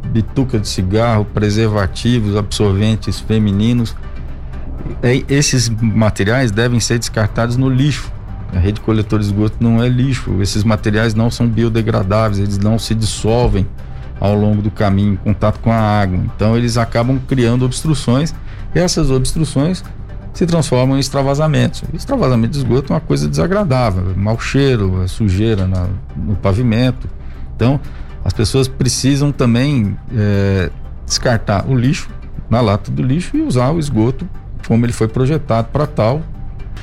bituca 0.08 0.60
de 0.60 0.68
cigarro, 0.68 1.26
preservativos, 1.26 2.36
absorventes 2.36 3.20
femininos 3.20 3.96
esses 5.30 5.70
materiais 5.70 6.52
devem 6.52 6.80
ser 6.80 7.00
descartados 7.00 7.58
no 7.58 7.70
lixo. 7.70 8.12
A 8.54 8.60
rede 8.60 8.82
coletora 8.82 9.22
de 9.22 9.30
esgoto 9.30 9.58
não 9.60 9.82
é 9.82 9.88
lixo. 9.88 10.42
Esses 10.42 10.64
materiais 10.64 11.14
não 11.14 11.32
são 11.32 11.48
biodegradáveis, 11.48 12.40
eles 12.40 12.58
não 12.58 12.78
se 12.78 12.94
dissolvem 12.94 13.66
ao 14.20 14.36
longo 14.36 14.62
do 14.62 14.70
caminho 14.70 15.14
em 15.14 15.16
contato 15.16 15.60
com 15.60 15.72
a 15.72 15.80
água. 15.80 16.20
Então 16.36 16.56
eles 16.56 16.78
acabam 16.78 17.20
criando 17.28 17.66
obstruções 17.66 18.36
e 18.76 18.80
essas 18.80 19.10
obstruções 19.10 19.84
se 20.34 20.46
transformam 20.46 20.98
em 20.98 21.00
extravasamentos. 21.00 21.84
Extravasamento 21.94 22.54
de 22.54 22.60
esgoto 22.60 22.94
é 22.94 22.96
uma 22.96 23.02
coisa 23.02 23.28
desagradável, 23.28 24.14
mau 24.16 24.40
cheiro, 24.40 25.08
sujeira 25.08 25.68
na, 25.68 25.88
no 26.16 26.36
pavimento. 26.36 27.10
Então 27.56 27.80
as 28.24 28.34
pessoas 28.34 28.68
precisam 28.68 29.32
também 29.32 29.98
é, 30.16 30.70
descartar 31.06 31.66
o 31.68 31.76
lixo 31.76 32.10
na 32.50 32.62
lata 32.62 32.92
do 32.92 33.02
lixo 33.02 33.36
e 33.36 33.42
usar 33.42 33.72
o 33.72 33.80
esgoto 33.80 34.28
como 34.68 34.86
ele 34.86 34.94
foi 34.94 35.08
projetado 35.08 35.70
para 35.72 35.88
tal. 35.88 36.22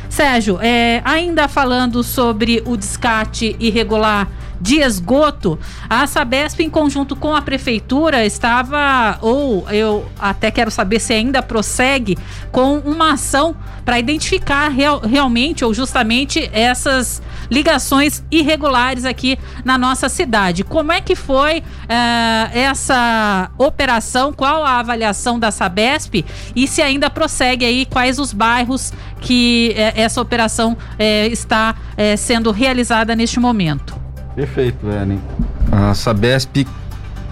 Sérgio, 0.09 0.59
é, 0.61 1.03
ainda 1.05 1.49
falando 1.49 2.03
sobre 2.03 2.63
o 2.67 2.77
descarte 2.77 3.55
irregular 3.61 4.29
de 4.61 4.81
esgoto, 4.81 5.59
a 5.89 6.07
Sabesp, 6.07 6.61
em 6.61 6.71
conjunto 6.71 7.15
com 7.15 7.35
a 7.35 7.43
prefeitura, 7.43 8.25
estava, 8.25 9.19
ou 9.21 9.69
eu 9.71 10.07
até 10.19 10.51
quero 10.51 10.71
saber 10.71 11.01
se 11.01 11.13
ainda 11.13 11.43
prossegue, 11.43 12.19
com 12.51 12.79
uma 12.79 13.13
ação 13.13 13.57
para 13.85 13.99
identificar 13.99 14.69
real, 14.69 15.01
realmente 15.01 15.65
ou 15.65 15.73
justamente 15.73 16.51
essas 16.53 17.23
ligações 17.51 18.23
irregulares 18.31 19.05
aqui 19.05 19.39
na 19.65 19.79
nossa 19.79 20.09
cidade. 20.09 20.63
Como 20.63 20.93
é 20.93 21.01
que 21.01 21.15
foi 21.15 21.61
uh, 21.61 21.63
essa 22.53 23.51
operação? 23.57 24.33
Qual 24.33 24.65
a 24.65 24.79
avaliação 24.79 25.39
da 25.39 25.51
Sabesp? 25.51 26.25
E 26.55 26.69
se 26.69 26.83
ainda 26.83 27.09
prossegue 27.09 27.65
aí, 27.65 27.87
quais 27.87 28.19
os 28.19 28.33
bairros 28.33 28.93
que 29.21 29.75
uh, 29.75 29.99
essa 29.99 30.21
operação 30.21 30.73
uh, 30.73 31.33
está 31.33 31.75
sendo 32.17 32.53
realizada 32.53 33.17
neste 33.17 33.41
momento? 33.41 34.08
Perfeito, 34.39 34.87
Ellen. 34.87 35.21
A 35.73 35.95
Sabesp 35.95 36.65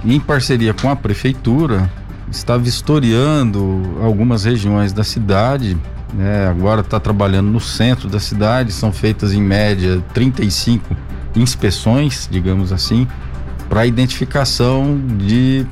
em 0.05 0.21
parceria 0.21 0.75
com 0.75 0.91
a 0.91 0.97
prefeitura, 0.97 1.91
está 2.31 2.57
vistoriando 2.57 3.97
algumas 4.03 4.45
regiões 4.45 4.93
da 4.93 5.05
cidade. 5.05 5.77
Né? 6.13 6.49
Agora 6.49 6.81
está 6.81 6.99
trabalhando 6.99 7.49
no 7.49 7.61
centro 7.61 8.09
da 8.09 8.21
cidade, 8.21 8.73
são 8.73 8.93
feitas 8.93 9.33
em 9.33 9.41
média 9.41 10.03
35 10.15 10.97
inspeções, 11.35 12.29
digamos 12.31 12.73
assim, 12.73 13.07
para 13.69 13.87
identificação 13.87 14.99
de 15.19 15.65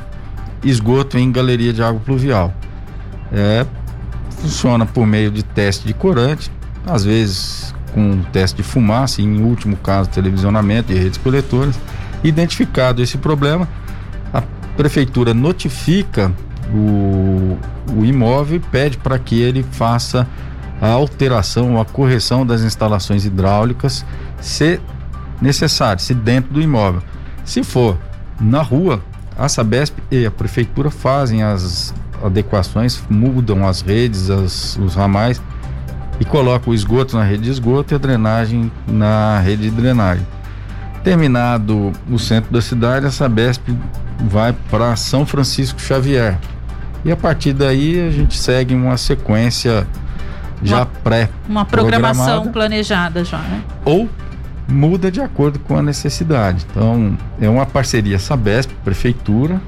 esgoto 0.62 1.18
em 1.18 1.32
galeria 1.32 1.72
de 1.72 1.82
água 1.82 2.00
pluvial. 2.00 2.52
É, 3.32 3.66
funciona 4.30 4.86
por 4.86 5.04
meio 5.04 5.32
de 5.32 5.42
teste 5.42 5.84
de 5.84 5.94
corante, 5.94 6.50
às 6.86 7.04
vezes 7.04 7.73
com 7.94 8.20
teste 8.33 8.57
de 8.57 8.62
fumaça, 8.62 9.22
em 9.22 9.40
último 9.42 9.76
caso 9.76 10.11
televisionamento 10.11 10.92
de 10.92 10.98
redes 10.98 11.16
coletoras. 11.16 11.78
Identificado 12.22 13.00
esse 13.00 13.16
problema, 13.16 13.68
a 14.33 14.42
prefeitura 14.76 15.33
notifica 15.33 16.33
o, 16.72 17.57
o 17.96 18.04
imóvel 18.04 18.57
e 18.57 18.61
pede 18.61 18.98
para 18.98 19.18
que 19.18 19.40
ele 19.40 19.62
faça 19.62 20.26
a 20.80 20.88
alteração 20.88 21.74
ou 21.74 21.80
a 21.80 21.85
correção 21.85 22.44
das 22.44 22.62
instalações 22.62 23.24
hidráulicas, 23.24 24.04
se 24.40 24.80
necessário, 25.40 26.02
se 26.02 26.12
dentro 26.12 26.52
do 26.52 26.61
imóvel. 26.61 27.02
Se 27.44 27.62
for 27.62 27.96
na 28.40 28.62
rua, 28.62 29.00
a 29.38 29.48
Sabesp 29.48 29.96
e 30.11 30.26
a 30.26 30.30
prefeitura 30.30 30.90
fazem 30.90 31.42
as 31.42 31.94
adequações, 32.22 33.02
mudam 33.09 33.66
as 33.66 33.83
redes, 33.83 34.30
as, 34.30 34.76
os 34.76 34.94
ramais 34.94 35.40
e 36.20 36.24
colocam 36.24 36.72
o 36.72 36.74
esgoto 36.74 37.16
na 37.16 37.24
rede 37.24 37.44
de 37.44 37.50
esgoto 37.50 37.92
e 37.92 37.96
a 37.96 37.98
drenagem 37.98 38.70
na 38.87 39.40
rede 39.40 39.64
de 39.64 39.70
drenagem. 39.70 40.27
Terminado 41.03 41.92
o 42.11 42.18
centro 42.18 42.53
da 42.53 42.62
cidade, 42.62 43.07
a 43.07 43.11
Sabesp 43.11 43.62
vai 44.20 44.55
para 44.70 44.96
São 44.96 45.27
Francisco 45.27 45.81
Xavier. 45.81 46.38
E 47.05 47.12
a 47.12 47.16
partir 47.16 47.53
daí 47.53 48.00
a 48.00 48.11
gente 48.11 48.38
segue 48.38 48.74
uma 48.74 48.96
sequência 48.96 49.87
já 50.62 50.79
uma, 50.79 50.87
pré 50.87 51.29
uma 51.46 51.64
programação 51.64 52.48
planejada 52.48 53.22
já, 53.22 53.38
né? 53.38 53.62
Ou 53.85 54.09
muda 54.66 55.11
de 55.11 55.20
acordo 55.20 55.59
com 55.59 55.77
a 55.77 55.83
necessidade. 55.83 56.64
Então, 56.70 57.18
é 57.40 57.48
uma 57.48 57.66
parceria 57.66 58.18
Sabesp, 58.18 58.70
Prefeitura. 58.83 59.61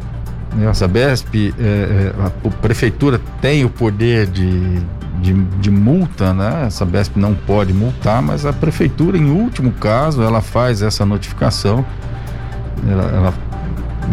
Né? 0.55 0.69
A 0.69 0.75
Sabesp, 0.75 1.55
é, 1.59 1.63
é, 1.63 2.13
a, 2.25 2.51
Prefeitura 2.51 3.21
tem 3.41 3.65
o 3.65 3.71
poder 3.71 4.27
de, 4.27 4.81
de, 5.21 5.33
de, 5.33 5.71
multa, 5.71 6.33
né? 6.33 6.65
A 6.67 6.71
Sabesp 6.71 7.17
não 7.17 7.35
pode 7.35 7.73
multar, 7.73 8.23
mas 8.23 8.47
a 8.47 8.53
Prefeitura, 8.53 9.17
em 9.17 9.31
último 9.31 9.73
caso, 9.73 10.23
ela 10.23 10.41
faz 10.41 10.83
essa 10.83 11.05
notificação. 11.05 11.85
Ela, 12.89 13.03
ela 13.05 13.35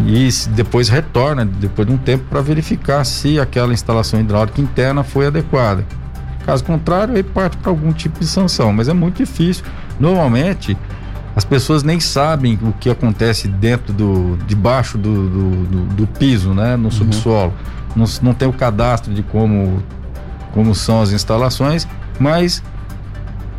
e 0.06 0.28
depois 0.50 0.88
retorna, 0.88 1.44
depois 1.44 1.86
de 1.86 1.94
um 1.94 1.96
tempo, 1.96 2.24
para 2.28 2.40
verificar 2.40 3.04
se 3.04 3.38
aquela 3.38 3.72
instalação 3.72 4.18
hidráulica 4.18 4.60
interna 4.60 5.04
foi 5.04 5.26
adequada. 5.26 5.86
Caso 6.44 6.64
contrário, 6.64 7.14
aí 7.14 7.22
parte 7.22 7.56
para 7.56 7.70
algum 7.70 7.92
tipo 7.92 8.18
de 8.18 8.26
sanção, 8.26 8.72
mas 8.72 8.88
é 8.88 8.92
muito 8.92 9.18
difícil 9.18 9.64
Normalmente, 9.98 10.76
as 11.36 11.44
pessoas 11.44 11.82
nem 11.82 11.98
sabem 11.98 12.58
o 12.62 12.72
que 12.72 12.88
acontece 12.88 13.48
dentro 13.48 13.92
do 13.92 14.36
debaixo 14.46 14.96
do, 14.96 15.28
do, 15.28 15.50
do, 15.66 15.84
do 15.94 16.06
piso, 16.06 16.54
né, 16.54 16.76
no 16.76 16.84
uhum. 16.84 16.90
subsolo. 16.90 17.52
Não, 17.96 18.06
não 18.22 18.34
tem 18.34 18.48
o 18.48 18.52
cadastro 18.52 19.12
de 19.12 19.22
como 19.22 19.82
como 20.52 20.72
são 20.72 21.02
as 21.02 21.10
instalações, 21.10 21.86
mas 22.18 22.62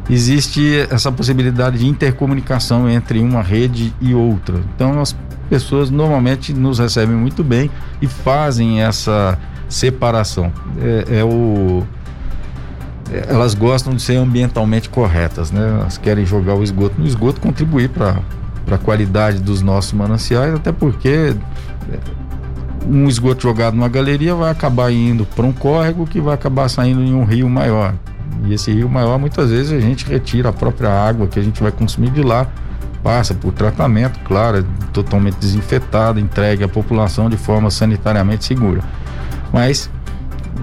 existe 0.10 0.88
essa 0.90 1.12
possibilidade 1.12 1.80
de 1.80 1.88
intercomunicação 1.88 2.90
entre 2.90 3.20
uma 3.20 3.42
rede 3.42 3.94
e 4.00 4.14
outra. 4.14 4.62
Então 4.74 5.02
as 5.02 5.14
pessoas 5.50 5.90
normalmente 5.90 6.54
nos 6.54 6.80
recebem 6.80 7.16
muito 7.16 7.44
bem 7.44 7.70
e 8.02 8.08
fazem 8.08 8.82
essa 8.82 9.38
separação. 9.68 10.54
É, 10.80 11.20
é 11.20 11.24
o 11.24 11.84
elas 13.12 13.54
gostam 13.54 13.94
de 13.94 14.02
ser 14.02 14.16
ambientalmente 14.16 14.90
corretas, 14.90 15.52
né? 15.52 15.78
Elas 15.80 15.98
querem 15.98 16.26
jogar 16.26 16.56
o 16.56 16.64
esgoto 16.64 17.00
no 17.00 17.06
esgoto, 17.06 17.40
contribuir 17.40 17.90
para 17.90 18.20
a 18.72 18.78
qualidade 18.78 19.40
dos 19.40 19.62
nossos 19.62 19.94
mananciais, 19.94 20.56
até 20.56 20.72
porque 20.72 21.36
é, 21.92 22.00
um 22.88 23.08
esgoto 23.08 23.44
jogado 23.44 23.76
numa 23.76 23.90
galeria 23.90 24.34
vai 24.34 24.52
acabar 24.52 24.92
indo 24.92 25.26
para 25.26 25.46
um 25.46 25.54
córrego 25.54 26.08
que 26.08 26.20
vai 26.20 26.34
acabar 26.34 26.68
saindo 26.68 27.02
em 27.02 27.14
um 27.14 27.24
rio 27.24 27.48
maior. 27.48 27.94
E 28.46 28.54
esse 28.54 28.72
rio 28.72 28.90
maior, 28.90 29.20
muitas 29.20 29.50
vezes, 29.52 29.72
a 29.72 29.80
gente 29.80 30.06
retira 30.06 30.50
a 30.50 30.54
própria 30.54 30.90
água 30.90 31.28
que 31.28 31.40
a 31.40 31.44
gente 31.44 31.62
vai 31.62 31.72
consumir 31.72 32.10
de 32.10 32.22
lá, 32.22 32.48
passa 33.04 33.36
por 33.36 33.54
tratamento, 33.54 34.20
claro, 34.22 34.60
é 34.60 34.64
totalmente 34.92 35.36
desinfetado, 35.36 36.20
entregue 36.20 36.64
à 36.64 36.68
população 36.68 37.30
de 37.30 37.38
forma 37.38 37.70
sanitariamente 37.70 38.46
segura. 38.46 38.82
Mas, 39.54 39.90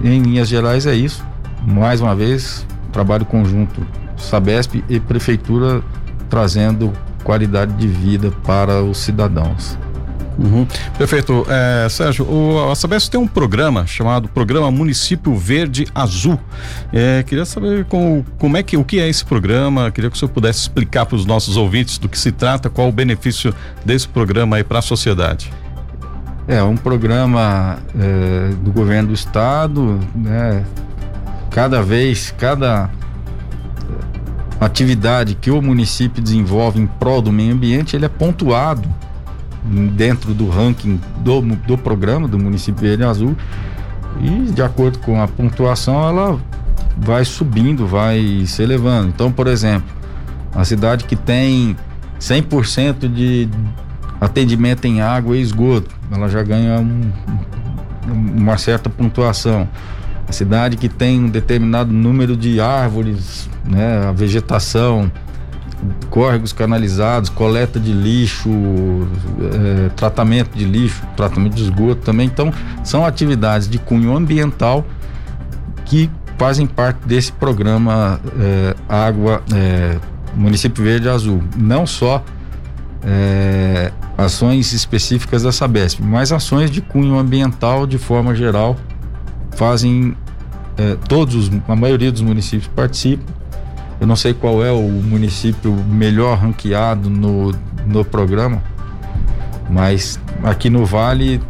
em 0.03 0.21
linhas 0.21 0.49
gerais, 0.49 0.85
é 0.85 0.93
isso 0.93 1.23
mais 1.65 2.01
uma 2.01 2.15
vez, 2.15 2.65
trabalho 2.91 3.25
conjunto 3.25 3.85
Sabesp 4.17 4.83
e 4.89 4.99
Prefeitura 4.99 5.81
trazendo 6.29 6.93
qualidade 7.23 7.73
de 7.73 7.87
vida 7.87 8.31
para 8.43 8.83
os 8.83 8.97
cidadãos. 8.97 9.77
Uhum. 10.37 10.65
Prefeito, 10.97 11.45
é, 11.47 11.87
Sérgio, 11.89 12.25
o, 12.25 12.71
a 12.71 12.75
Sabesp 12.75 13.11
tem 13.11 13.19
um 13.19 13.27
programa 13.27 13.85
chamado 13.85 14.27
Programa 14.27 14.71
Município 14.71 15.35
Verde 15.35 15.85
Azul. 15.93 16.39
É, 16.91 17.23
queria 17.23 17.45
saber 17.45 17.85
com, 17.85 18.23
como 18.39 18.57
é 18.57 18.63
que 18.63 18.75
o 18.75 18.83
que 18.83 18.99
é 18.99 19.07
esse 19.07 19.23
programa. 19.23 19.91
Queria 19.91 20.09
que 20.09 20.15
o 20.15 20.19
senhor 20.19 20.31
pudesse 20.31 20.61
explicar 20.61 21.05
para 21.05 21.15
os 21.15 21.25
nossos 21.25 21.55
ouvintes 21.55 21.97
do 21.97 22.09
que 22.09 22.17
se 22.17 22.31
trata, 22.31 22.69
qual 22.69 22.89
o 22.89 22.91
benefício 22.91 23.53
desse 23.85 24.07
programa 24.07 24.55
aí 24.55 24.63
para 24.63 24.79
a 24.79 24.81
sociedade. 24.81 25.53
É 26.47 26.61
um 26.61 26.75
programa 26.75 27.77
é, 27.97 28.49
do 28.63 28.71
governo 28.71 29.09
do 29.09 29.13
estado, 29.13 29.99
né, 30.13 30.65
cada 31.53 31.81
vez, 31.81 32.33
cada 32.37 32.89
atividade 34.59 35.35
que 35.35 35.51
o 35.51 35.61
município 35.61 36.21
desenvolve 36.21 36.81
em 36.81 36.87
prol 36.87 37.21
do 37.21 37.31
meio 37.31 37.53
ambiente, 37.53 37.95
ele 37.95 38.05
é 38.05 38.09
pontuado 38.09 38.89
dentro 39.95 40.33
do 40.33 40.49
ranking 40.49 40.99
do, 41.19 41.41
do 41.41 41.77
programa 41.77 42.27
do 42.27 42.37
município 42.37 42.81
Verde 42.81 43.03
Azul 43.03 43.35
e 44.21 44.51
de 44.51 44.61
acordo 44.61 44.99
com 44.99 45.21
a 45.21 45.27
pontuação 45.27 46.07
ela 46.07 46.39
vai 46.97 47.23
subindo, 47.23 47.87
vai 47.87 48.43
se 48.45 48.61
elevando. 48.61 49.09
Então, 49.09 49.31
por 49.31 49.47
exemplo, 49.47 49.89
a 50.53 50.63
cidade 50.65 51.05
que 51.05 51.15
tem 51.15 51.75
100% 52.19 53.11
de 53.11 53.49
atendimento 54.19 54.85
em 54.85 55.01
água 55.01 55.35
e 55.37 55.41
esgoto, 55.41 55.89
ela 56.11 56.27
já 56.29 56.43
ganha 56.43 56.79
um, 56.79 57.11
uma 58.35 58.57
certa 58.57 58.89
pontuação. 58.89 59.67
A 60.27 60.31
cidade 60.31 60.77
que 60.77 60.89
tem 60.89 61.19
um 61.19 61.29
determinado 61.29 61.91
número 61.91 62.35
de 62.35 62.59
árvores, 62.59 63.49
né, 63.65 64.07
a 64.07 64.11
vegetação, 64.11 65.11
córregos 66.09 66.53
canalizados, 66.53 67.29
coleta 67.29 67.79
de 67.79 67.91
lixo, 67.91 68.49
é, 68.49 69.89
tratamento 69.89 70.57
de 70.57 70.65
lixo, 70.65 71.03
tratamento 71.15 71.55
de 71.55 71.63
esgoto 71.63 72.01
também. 72.01 72.27
Então, 72.27 72.53
são 72.83 73.05
atividades 73.05 73.67
de 73.67 73.77
cunho 73.77 74.15
ambiental 74.15 74.85
que 75.85 76.09
fazem 76.37 76.65
parte 76.65 76.99
desse 77.05 77.31
programa 77.31 78.19
é, 78.39 78.75
Água 78.87 79.41
é, 79.53 79.97
Município 80.35 80.83
Verde 80.83 81.09
Azul. 81.09 81.43
Não 81.55 81.85
só 81.85 82.23
é, 83.03 83.91
ações 84.17 84.73
específicas 84.73 85.43
da 85.43 85.51
Sabesp, 85.51 86.01
mas 86.01 86.31
ações 86.31 86.71
de 86.71 86.81
cunho 86.81 87.17
ambiental 87.17 87.85
de 87.85 87.97
forma 87.97 88.33
geral 88.35 88.75
fazem 89.55 90.15
é, 90.77 90.95
todos, 91.07 91.51
a 91.67 91.75
maioria 91.75 92.11
dos 92.11 92.21
municípios 92.21 92.67
participam. 92.75 93.31
Eu 93.99 94.07
não 94.07 94.15
sei 94.15 94.33
qual 94.33 94.63
é 94.63 94.71
o 94.71 94.81
município 94.81 95.71
melhor 95.71 96.37
ranqueado 96.37 97.09
no, 97.09 97.53
no 97.85 98.03
programa, 98.03 98.61
mas 99.69 100.19
aqui 100.43 100.69
no 100.69 100.85
Vale, 100.85 101.41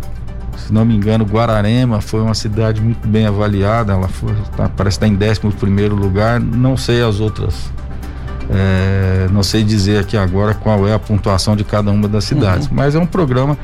se 0.57 0.71
não 0.71 0.85
me 0.85 0.95
engano, 0.95 1.25
Guararema 1.25 1.99
foi 1.99 2.21
uma 2.21 2.35
cidade 2.35 2.81
muito 2.81 3.07
bem 3.07 3.25
avaliada. 3.25 3.93
Ela 3.93 4.07
foi, 4.07 4.33
tá, 4.55 4.69
parece 4.69 4.97
estar 4.97 5.07
em 5.07 5.15
11 5.15 5.55
primeiro 5.57 5.95
lugar. 5.95 6.39
Não 6.39 6.77
sei 6.77 7.01
as 7.01 7.19
outras. 7.19 7.71
É, 8.49 9.27
não 9.31 9.41
sei 9.41 9.63
dizer 9.63 9.99
aqui 9.99 10.17
agora 10.17 10.53
qual 10.53 10.87
é 10.87 10.93
a 10.93 10.99
pontuação 10.99 11.55
de 11.55 11.63
cada 11.63 11.89
uma 11.91 12.07
das 12.07 12.25
cidades, 12.25 12.67
uhum. 12.67 12.73
mas 12.75 12.93
é 12.93 12.99
um 12.99 13.05
programa 13.05 13.57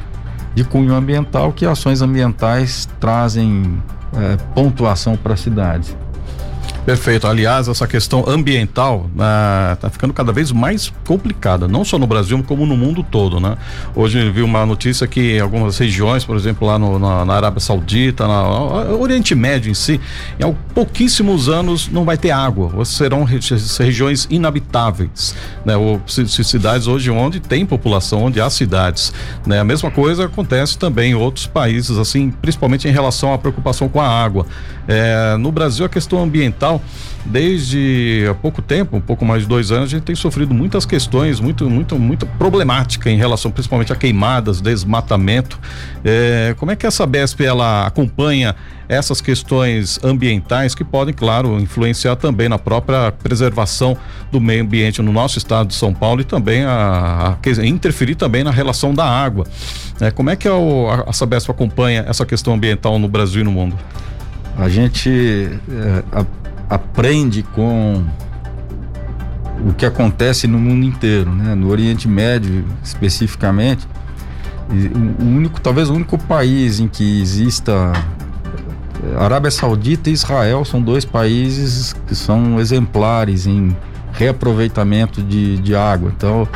de 0.56 0.64
cunho 0.64 0.96
ambiental 0.96 1.52
que 1.52 1.66
ações 1.66 2.02
ambientais 2.02 2.88
trazem 3.00 3.78
é, 4.14 4.38
pontuação 4.54 5.16
para 5.16 5.34
a 5.34 5.38
cidade. 5.38 5.96
Perfeito. 6.90 7.28
Aliás, 7.28 7.68
essa 7.68 7.86
questão 7.86 8.28
ambiental 8.28 9.06
está 9.12 9.78
ah, 9.84 9.90
ficando 9.92 10.12
cada 10.12 10.32
vez 10.32 10.52
mais 10.52 10.92
complicada, 11.06 11.68
não 11.68 11.86
só 11.86 12.00
no 12.00 12.08
Brasil, 12.08 12.44
como 12.48 12.66
no 12.66 12.76
mundo 12.76 13.04
todo, 13.04 13.40
né? 13.40 13.60
Hoje 13.94 14.32
vi 14.32 14.42
uma 14.42 14.66
notícia 14.66 15.06
que 15.06 15.38
em 15.38 15.40
algumas 15.40 15.78
regiões, 15.78 16.26
por 16.26 16.36
exemplo, 16.36 16.68
lá 16.68 16.80
no, 16.80 16.98
na, 16.98 17.24
na, 17.26 17.36
Arábia 17.36 17.60
Saudita, 17.60 18.28
na, 18.28 18.86
no 18.86 19.00
Oriente 19.00 19.36
Médio 19.36 19.70
em 19.70 19.76
si, 19.76 20.02
em 20.40 20.52
pouquíssimos 20.74 21.48
anos 21.48 21.88
não 21.90 22.04
vai 22.04 22.18
ter 22.18 22.32
água, 22.32 22.84
serão 22.84 23.24
regiões 23.24 24.28
inabitáveis, 24.28 25.36
né? 25.64 25.78
Ou 25.78 26.02
cidades 26.08 26.88
hoje 26.88 27.12
onde 27.12 27.40
tem 27.40 27.68
população, 27.68 28.24
onde 28.24 28.42
há 28.42 28.50
cidades, 28.50 29.14
né? 29.46 29.60
A 29.60 29.64
mesma 29.64 29.92
coisa 29.92 30.26
acontece 30.26 30.76
também 30.76 31.12
em 31.12 31.16
outros 31.16 31.46
países, 31.46 32.00
assim, 32.00 32.32
principalmente 32.32 32.88
em 32.88 32.92
relação 32.92 33.32
à 33.32 33.38
preocupação 33.38 33.88
com 33.88 34.02
a 34.02 34.08
água. 34.08 34.48
É, 34.88 35.38
no 35.38 35.52
Brasil, 35.52 35.86
a 35.86 35.90
questão 35.90 36.24
ambiental, 36.24 36.79
desde 37.26 38.26
há 38.30 38.34
pouco 38.34 38.62
tempo, 38.62 38.98
um 38.98 39.02
pouco 39.02 39.26
mais 39.26 39.44
de 39.44 39.48
dois 39.48 39.72
anos, 39.72 39.86
a 39.86 39.98
gente 39.98 40.04
tem 40.04 40.16
sofrido 40.16 40.54
muitas 40.54 40.86
questões, 40.86 41.40
muito, 41.40 41.70
muito, 41.70 41.98
muito 41.98 42.26
problemática 42.26 43.10
em 43.10 43.18
relação 43.18 43.52
principalmente 43.52 43.92
a 43.94 43.96
queimadas, 43.96 44.62
desmatamento. 44.62 45.60
É, 46.04 46.56
como 46.58 46.72
é 46.72 46.76
que 46.76 46.86
essa 46.86 47.06
BESP 47.06 47.46
ela 47.46 47.86
acompanha 47.86 48.56
essas 48.88 49.22
questões 49.22 50.00
ambientais 50.04 50.74
que 50.74 50.84
podem, 50.84 51.14
claro, 51.14 51.60
influenciar 51.60 52.16
também 52.16 52.50
na 52.50 52.58
própria 52.58 53.12
preservação 53.12 53.96
do 54.32 54.42
meio 54.42 54.64
ambiente 54.64 55.00
no 55.02 55.12
nosso 55.12 55.38
estado 55.38 55.68
de 55.68 55.76
São 55.76 55.94
Paulo 55.94 56.22
e 56.22 56.24
também 56.24 56.64
a, 56.64 57.38
a 57.38 57.66
interferir 57.66 58.16
também 58.16 58.44
na 58.44 58.50
relação 58.50 58.94
da 58.94 59.06
água. 59.06 59.46
É, 60.02 60.10
como 60.10 60.32
é 60.32 60.36
que 60.36 60.48
a, 60.48 60.54
a 61.06 61.14
Sabesp 61.14 61.52
acompanha 61.52 62.04
essa 62.08 62.26
questão 62.26 62.56
ambiental 62.56 62.98
no 62.98 63.08
Brasil 63.08 63.42
e 63.42 63.44
no 63.44 63.52
mundo? 63.52 63.78
A 64.58 64.68
gente 64.68 65.10
é, 65.70 66.04
a, 66.12 66.26
aprende 66.70 67.44
com 67.44 68.04
o 69.68 69.74
que 69.74 69.86
acontece 69.86 70.48
no 70.48 70.60
mundo 70.60 70.86
inteiro, 70.86 71.32
né? 71.32 71.56
No 71.56 71.70
Oriente 71.70 72.08
Médio, 72.08 72.64
especificamente, 72.84 73.88
o 75.20 75.26
único, 75.26 75.60
talvez 75.60 75.90
o 75.90 75.94
único 75.94 76.18
país 76.18 76.80
em 76.80 76.88
que 76.88 77.22
exista 77.22 77.92
Arábia 79.18 79.50
Saudita 79.50 80.10
e 80.10 80.14
Israel 80.14 80.64
são 80.66 80.82
dois 80.82 81.06
países 81.06 81.96
que 82.08 82.14
são 82.14 82.60
exemplares 82.60 83.48
em 83.48 83.76
reaproveitamento 84.14 85.22
de, 85.22 85.58
de 85.58 85.76
água. 85.76 86.12
Então, 86.16 86.48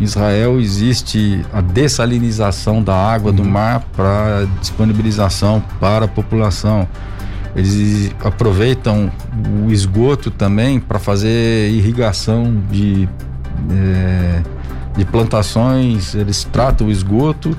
em 0.00 0.04
Israel 0.04 0.60
existe 0.60 1.44
a 1.52 1.60
dessalinização 1.60 2.82
da 2.82 2.94
água 2.94 3.30
uhum. 3.30 3.36
do 3.36 3.44
mar 3.44 3.84
para 3.96 4.46
disponibilização 4.60 5.62
para 5.80 6.04
a 6.04 6.08
população. 6.08 6.88
Eles 7.58 8.14
aproveitam 8.22 9.10
o 9.66 9.72
esgoto 9.72 10.30
também 10.30 10.78
para 10.78 11.00
fazer 11.00 11.68
irrigação 11.70 12.62
de, 12.70 13.08
é, 13.72 14.42
de 14.96 15.04
plantações, 15.04 16.14
eles 16.14 16.44
tratam 16.44 16.86
o 16.86 16.90
esgoto. 16.90 17.56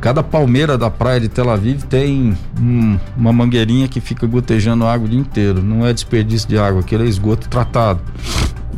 Cada 0.00 0.22
palmeira 0.22 0.78
da 0.78 0.90
praia 0.90 1.20
de 1.20 1.28
Tel 1.28 1.50
Aviv 1.50 1.82
tem 1.82 2.34
um, 2.58 2.98
uma 3.14 3.30
mangueirinha 3.30 3.86
que 3.86 4.00
fica 4.00 4.26
gotejando 4.26 4.86
água 4.86 5.06
o 5.06 5.10
dia 5.10 5.20
inteiro. 5.20 5.62
Não 5.62 5.86
é 5.86 5.92
desperdício 5.92 6.48
de 6.48 6.56
água, 6.56 6.80
aquele 6.80 7.04
é 7.04 7.06
esgoto 7.06 7.46
tratado. 7.46 8.00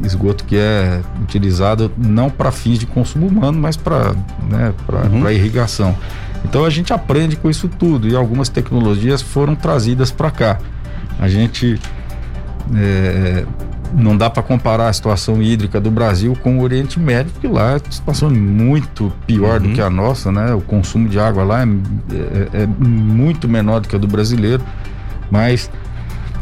Esgoto 0.02 0.42
que 0.42 0.57
é 0.57 1.00
utilizado 1.22 1.92
não 1.96 2.28
para 2.28 2.50
fins 2.50 2.81
de 2.81 2.87
consumo 2.87 3.28
humano, 3.28 3.61
mas 3.61 3.76
para 3.76 4.12
né, 4.50 4.74
uhum. 5.12 5.31
irrigação. 5.31 5.96
Então 6.44 6.64
a 6.64 6.70
gente 6.70 6.92
aprende 6.92 7.37
com 7.37 7.48
isso 7.48 7.68
tudo 7.68 8.09
e 8.09 8.16
algumas 8.16 8.48
tecnologias 8.48 9.22
foram 9.22 9.55
trazidas 9.55 10.11
para 10.11 10.31
cá. 10.31 10.59
A 11.18 11.28
gente 11.28 11.81
é, 12.74 13.44
não 13.94 14.16
dá 14.16 14.31
para 14.31 14.42
comparar 14.42 14.88
a 14.88 14.92
situação 14.92 15.42
hídrica 15.42 15.81
do 15.81 15.90
Brasil 15.90 16.37
com 16.42 16.59
o 16.59 16.62
Oriente 16.62 16.98
Médio, 16.98 17.33
porque 17.33 17.48
lá 17.48 17.76
a 17.76 17.81
situação 17.90 18.28
é 18.28 18.33
muito 18.33 19.12
pior 19.26 19.61
uhum. 19.61 19.68
do 19.68 19.74
que 19.74 19.81
a 19.81 19.90
nossa, 19.90 20.33
né? 20.33 20.55
O 20.55 20.61
consumo 20.61 21.09
de 21.09 21.18
água 21.18 21.44
lá 21.44 21.62
é, 21.62 21.64
é, 21.64 22.62
é 22.62 22.66
muito 22.66 23.48
menor 23.48 23.81
do 23.81 23.88
que 23.88 23.96
a 23.96 23.98
do 23.98 24.09
brasileiro, 24.09 24.62
mas 25.31 25.70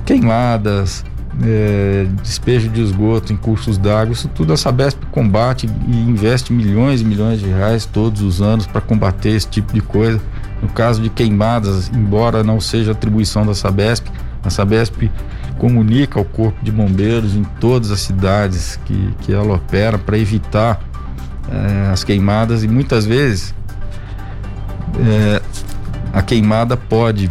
queimadas, 0.05 1.05
é, 1.43 2.07
despejo 2.23 2.69
de 2.69 2.83
esgoto 2.83 3.33
em 3.33 3.37
cursos 3.37 3.79
d'água, 3.79 4.13
isso 4.13 4.29
tudo 4.29 4.53
a 4.53 4.57
Sabesp 4.57 4.99
combate 5.11 5.69
e 5.87 5.97
investe 5.97 6.53
milhões 6.53 7.01
e 7.01 7.05
milhões 7.05 7.41
de 7.41 7.47
reais 7.47 7.87
todos 7.87 8.21
os 8.23 8.43
anos 8.43 8.67
para 8.67 8.81
combater 8.81 9.31
esse 9.31 9.49
tipo 9.49 9.73
de 9.73 9.81
coisa. 9.81 10.21
No 10.61 10.69
caso 10.69 11.01
de 11.01 11.09
queimadas, 11.09 11.91
embora 11.95 12.43
não 12.43 12.61
seja 12.61 12.93
atribuição 12.93 13.47
da 13.47 13.55
Sabesp, 13.55 14.07
a 14.43 14.51
Sabesp 14.51 15.11
comunica 15.59 16.19
ao 16.19 16.25
Corpo 16.25 16.63
de 16.63 16.73
Bombeiros 16.73 17.35
em 17.35 17.45
todas 17.61 17.91
as 17.91 18.01
cidades 18.01 18.79
que, 18.85 19.15
que 19.21 19.33
ela 19.33 19.55
opera 19.55 19.99
para 19.99 20.19
evitar 20.19 20.81
é, 21.51 21.91
as 21.91 22.03
queimadas 22.05 22.63
e 22.63 22.69
muitas 22.69 23.05
vezes 23.05 23.55
é, 24.99 25.43
a 26.13 26.23
queimada 26.23 26.77
pode 26.77 27.31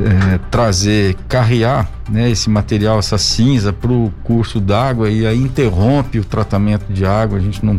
é, 0.00 0.38
trazer, 0.50 1.14
carrear 1.28 1.88
né, 2.12 2.30
esse 2.30 2.50
material, 2.50 2.98
essa 2.98 3.16
cinza 3.16 3.72
para 3.72 3.90
o 3.90 4.12
curso 4.22 4.60
d'água 4.60 5.10
e 5.10 5.26
aí 5.26 5.38
interrompe 5.38 6.18
o 6.18 6.24
tratamento 6.24 6.92
de 6.92 7.06
água. 7.06 7.38
A 7.38 7.40
gente 7.40 7.64
não, 7.64 7.78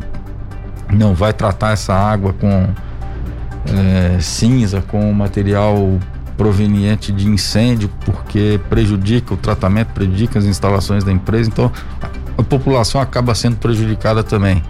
não 0.92 1.14
vai 1.14 1.32
tratar 1.32 1.72
essa 1.72 1.94
água 1.94 2.34
com 2.34 2.68
é, 3.68 4.20
cinza, 4.20 4.82
com 4.82 5.14
material 5.14 6.00
proveniente 6.36 7.12
de 7.12 7.28
incêndio, 7.28 7.90
porque 8.04 8.60
prejudica 8.70 9.36
o 9.36 9.38
tratamento, 9.38 9.90
prejudica 9.90 10.40
as 10.40 10.46
instalações 10.46 11.04
da 11.04 11.12
empresa. 11.12 11.50
Então 11.50 11.72
a, 12.02 12.42
a 12.42 12.44
população 12.44 13.00
acaba 13.00 13.36
sendo 13.36 13.58
prejudicada 13.58 14.24
também. 14.24 14.64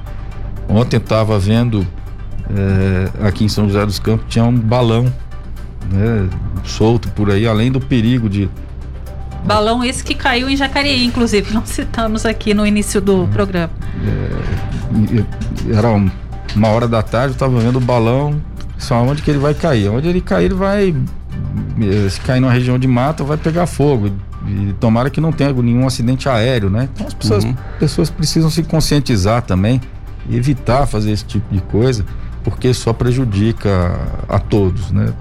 Ontem 0.67 0.97
estava 0.97 1.39
vendo 1.39 1.87
é, 2.49 3.27
aqui 3.27 3.45
em 3.45 3.49
São 3.49 3.67
José 3.67 3.85
dos 3.85 3.99
Campos 3.99 4.25
tinha 4.27 4.43
um 4.43 4.53
balão 4.53 5.05
né, 5.89 6.27
solto 6.65 7.09
por 7.11 7.31
aí, 7.31 7.47
além 7.47 7.71
do 7.71 7.79
perigo 7.79 8.29
de. 8.29 8.49
Balão 9.45 9.83
esse 9.83 10.03
que 10.03 10.15
caiu 10.15 10.49
em 10.49 10.55
Jacareí, 10.55 11.05
inclusive, 11.05 11.53
não 11.53 11.65
citamos 11.65 12.25
aqui 12.25 12.53
no 12.53 12.65
início 12.65 13.01
do 13.01 13.27
programa. 13.27 13.71
É, 14.05 15.77
era 15.77 15.89
uma 16.55 16.67
hora 16.69 16.87
da 16.87 17.01
tarde, 17.01 17.29
eu 17.29 17.33
estava 17.33 17.59
vendo 17.59 17.77
o 17.77 17.81
balão, 17.81 18.41
só 18.77 19.01
onde 19.01 19.21
que 19.21 19.29
ele 19.29 19.39
vai 19.39 19.53
cair. 19.53 19.89
Onde 19.89 20.07
ele 20.07 20.21
cair, 20.21 20.45
ele 20.45 20.53
vai. 20.53 20.95
Se 22.09 22.21
cair 22.21 22.39
numa 22.39 22.53
região 22.53 22.77
de 22.77 22.87
mata, 22.87 23.23
vai 23.23 23.37
pegar 23.37 23.65
fogo. 23.65 24.11
E 24.47 24.73
tomara 24.79 25.09
que 25.09 25.21
não 25.21 25.31
tenha 25.31 25.53
nenhum 25.53 25.87
acidente 25.87 26.27
aéreo, 26.27 26.69
né? 26.69 26.89
Então 26.93 27.07
as 27.07 27.13
pessoas, 27.13 27.43
uhum. 27.43 27.55
pessoas 27.79 28.09
precisam 28.09 28.49
se 28.49 28.63
conscientizar 28.63 29.41
também, 29.41 29.81
evitar 30.29 30.85
fazer 30.85 31.11
esse 31.11 31.23
tipo 31.23 31.53
de 31.53 31.61
coisa, 31.61 32.05
porque 32.43 32.73
só 32.73 32.91
prejudica 32.91 33.97
a 34.27 34.39
todos, 34.39 34.91
né? 34.91 35.13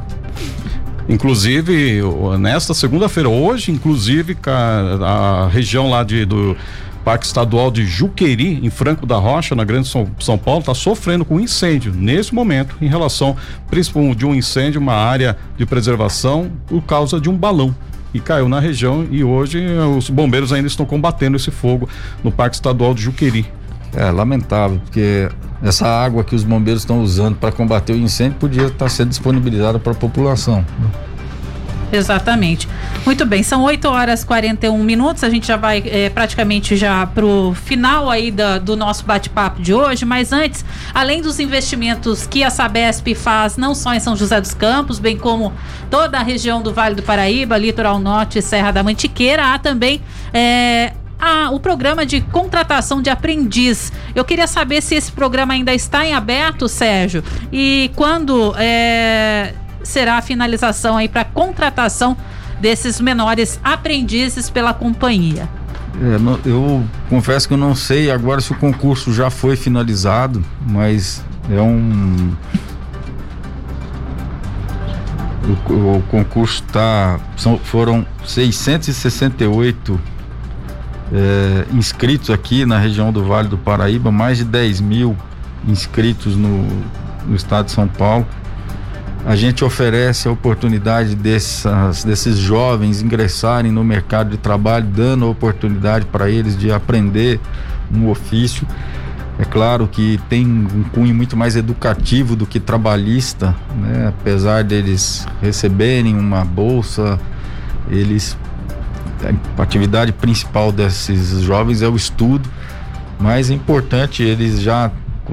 Inclusive, 1.08 2.00
nesta 2.38 2.74
segunda-feira, 2.74 3.28
hoje, 3.28 3.72
inclusive, 3.72 4.36
a, 4.46 5.48
região 5.50 5.90
lá 5.90 6.02
de, 6.02 6.24
do 6.24 6.56
Parque 7.04 7.26
Estadual 7.26 7.70
de 7.70 7.84
Juqueri, 7.84 8.64
em 8.64 8.70
Franco 8.70 9.04
da 9.04 9.16
Rocha, 9.16 9.54
na 9.54 9.64
Grande 9.64 9.88
São, 9.88 10.38
Paulo, 10.38 10.60
está 10.60 10.74
sofrendo 10.74 11.24
com 11.24 11.40
incêndio 11.40 11.92
nesse 11.92 12.34
momento, 12.34 12.76
em 12.80 12.86
relação, 12.86 13.36
principalmente, 13.68 14.18
de 14.18 14.26
um 14.26 14.34
incêndio, 14.34 14.80
uma 14.80 14.94
área 14.94 15.36
de 15.56 15.66
preservação, 15.66 16.52
por 16.66 16.82
causa 16.82 17.20
de 17.20 17.28
um 17.28 17.36
balão 17.36 17.74
e 18.14 18.20
caiu 18.20 18.48
na 18.48 18.60
região 18.60 19.06
e 19.10 19.24
hoje 19.24 19.58
os 19.96 20.10
bombeiros 20.10 20.52
ainda 20.52 20.68
estão 20.68 20.84
combatendo 20.84 21.36
esse 21.36 21.50
fogo 21.50 21.88
no 22.22 22.30
Parque 22.30 22.56
Estadual 22.56 22.94
de 22.94 23.02
Juqueri. 23.02 23.46
É 23.94 24.10
lamentável, 24.10 24.80
porque 24.84 25.28
essa 25.62 25.86
água 25.86 26.24
que 26.24 26.34
os 26.34 26.42
bombeiros 26.42 26.82
estão 26.82 27.00
usando 27.00 27.36
para 27.36 27.52
combater 27.52 27.92
o 27.92 27.96
incêndio 27.96 28.38
podia 28.38 28.64
estar 28.64 28.76
tá 28.78 28.88
sendo 28.88 29.10
disponibilizada 29.10 29.78
para 29.78 29.92
a 29.92 29.94
população. 29.94 30.64
Exatamente. 31.92 32.66
Muito 33.04 33.26
bem, 33.26 33.42
são 33.42 33.62
8 33.62 33.86
horas 33.86 34.22
e 34.22 34.26
41 34.26 34.82
minutos. 34.82 35.22
A 35.22 35.28
gente 35.28 35.46
já 35.46 35.58
vai 35.58 35.82
é, 35.84 36.08
praticamente 36.08 36.74
já 36.74 37.06
para 37.06 37.24
o 37.24 37.54
final 37.54 38.10
aí 38.10 38.30
da, 38.30 38.58
do 38.58 38.74
nosso 38.74 39.04
bate-papo 39.04 39.60
de 39.60 39.74
hoje. 39.74 40.06
Mas 40.06 40.32
antes, 40.32 40.64
além 40.94 41.20
dos 41.20 41.38
investimentos 41.38 42.26
que 42.26 42.42
a 42.42 42.48
Sabesp 42.48 43.14
faz, 43.14 43.58
não 43.58 43.74
só 43.74 43.92
em 43.92 44.00
São 44.00 44.16
José 44.16 44.40
dos 44.40 44.54
Campos, 44.54 44.98
bem 44.98 45.18
como 45.18 45.52
toda 45.90 46.18
a 46.18 46.22
região 46.22 46.62
do 46.62 46.72
Vale 46.72 46.94
do 46.94 47.02
Paraíba, 47.02 47.58
Litoral 47.58 47.98
Norte 47.98 48.38
e 48.38 48.42
Serra 48.42 48.70
da 48.70 48.82
Mantiqueira, 48.82 49.52
há 49.52 49.58
também 49.58 50.00
é, 50.32 50.94
a, 51.22 51.50
o 51.52 51.60
programa 51.60 52.04
de 52.04 52.20
contratação 52.20 53.00
de 53.00 53.08
aprendiz. 53.08 53.92
Eu 54.12 54.24
queria 54.24 54.48
saber 54.48 54.82
se 54.82 54.96
esse 54.96 55.12
programa 55.12 55.54
ainda 55.54 55.72
está 55.72 56.04
em 56.04 56.12
aberto, 56.12 56.66
Sérgio, 56.66 57.22
e 57.52 57.92
quando 57.94 58.52
é, 58.58 59.54
será 59.84 60.18
a 60.18 60.22
finalização 60.22 60.96
aí 60.96 61.08
para 61.08 61.24
contratação 61.24 62.16
desses 62.60 63.00
menores 63.00 63.60
aprendizes 63.62 64.50
pela 64.50 64.74
companhia. 64.74 65.48
É, 66.00 66.48
eu 66.48 66.82
confesso 67.08 67.46
que 67.46 67.54
eu 67.54 67.58
não 67.58 67.76
sei 67.76 68.10
agora 68.10 68.40
se 68.40 68.50
o 68.50 68.56
concurso 68.56 69.12
já 69.12 69.30
foi 69.30 69.54
finalizado, 69.54 70.44
mas 70.66 71.24
é 71.48 71.60
um 71.60 72.32
o, 75.68 75.96
o 75.98 76.02
concurso 76.08 76.62
tá, 76.64 77.20
são, 77.36 77.58
foram 77.58 78.06
668 78.24 80.00
é, 81.12 81.66
inscritos 81.72 82.30
aqui 82.30 82.64
na 82.64 82.78
região 82.78 83.12
do 83.12 83.24
Vale 83.24 83.48
do 83.48 83.58
Paraíba, 83.58 84.10
mais 84.10 84.38
de 84.38 84.44
10 84.44 84.80
mil 84.80 85.16
inscritos 85.68 86.36
no, 86.36 86.66
no 87.26 87.36
estado 87.36 87.66
de 87.66 87.72
São 87.72 87.86
Paulo. 87.86 88.26
A 89.24 89.36
gente 89.36 89.64
oferece 89.64 90.26
a 90.26 90.32
oportunidade 90.32 91.14
dessas, 91.14 92.02
desses 92.02 92.38
jovens 92.38 93.02
ingressarem 93.02 93.70
no 93.70 93.84
mercado 93.84 94.30
de 94.30 94.36
trabalho, 94.36 94.86
dando 94.86 95.26
a 95.26 95.28
oportunidade 95.28 96.06
para 96.06 96.28
eles 96.28 96.58
de 96.58 96.72
aprender 96.72 97.38
um 97.94 98.08
ofício. 98.08 98.66
É 99.38 99.44
claro 99.44 99.86
que 99.86 100.20
tem 100.28 100.44
um 100.46 100.82
cunho 100.92 101.14
muito 101.14 101.36
mais 101.36 101.56
educativo 101.56 102.34
do 102.34 102.46
que 102.46 102.58
trabalhista, 102.58 103.54
né? 103.76 104.08
apesar 104.08 104.64
deles 104.64 105.26
receberem 105.40 106.16
uma 106.16 106.44
bolsa, 106.44 107.18
eles 107.88 108.36
a 109.56 109.62
atividade 109.62 110.12
principal 110.12 110.72
desses 110.72 111.42
jovens 111.42 111.82
é 111.82 111.88
o 111.88 111.96
estudo, 111.96 112.48
mas 113.18 113.50
é 113.50 113.54
importante 113.54 114.22
eles 114.22 114.60
já 114.60 114.90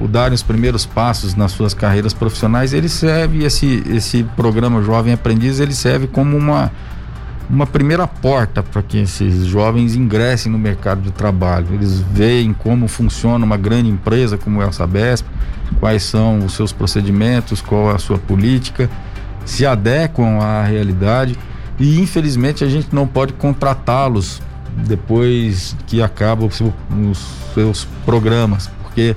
darem 0.08 0.34
os 0.34 0.42
primeiros 0.42 0.86
passos 0.86 1.34
nas 1.34 1.52
suas 1.52 1.74
carreiras 1.74 2.14
profissionais. 2.14 2.72
Ele 2.72 2.88
serve 2.88 3.44
esse 3.44 3.82
esse 3.88 4.22
programa 4.36 4.82
Jovem 4.82 5.12
Aprendiz, 5.12 5.60
ele 5.60 5.74
serve 5.74 6.06
como 6.06 6.36
uma 6.36 6.70
uma 7.48 7.66
primeira 7.66 8.06
porta 8.06 8.62
para 8.62 8.80
que 8.80 8.98
esses 8.98 9.44
jovens 9.44 9.96
ingressem 9.96 10.52
no 10.52 10.58
mercado 10.58 11.02
de 11.02 11.10
trabalho. 11.10 11.66
Eles 11.72 11.98
veem 11.98 12.52
como 12.52 12.86
funciona 12.86 13.44
uma 13.44 13.56
grande 13.56 13.90
empresa 13.90 14.38
como 14.38 14.62
é 14.62 14.66
a 14.66 14.70
Sabesp, 14.70 15.26
quais 15.80 16.04
são 16.04 16.38
os 16.38 16.52
seus 16.52 16.72
procedimentos, 16.72 17.60
qual 17.60 17.90
é 17.90 17.96
a 17.96 17.98
sua 17.98 18.18
política, 18.18 18.88
se 19.44 19.66
adequam 19.66 20.38
à 20.40 20.62
realidade 20.62 21.36
e 21.80 21.98
infelizmente 21.98 22.62
a 22.62 22.68
gente 22.68 22.94
não 22.94 23.06
pode 23.06 23.32
contratá-los 23.32 24.42
depois 24.86 25.74
que 25.86 26.02
acabam 26.02 26.48
os 26.48 27.18
seus 27.54 27.88
programas, 28.04 28.70
porque 28.82 29.16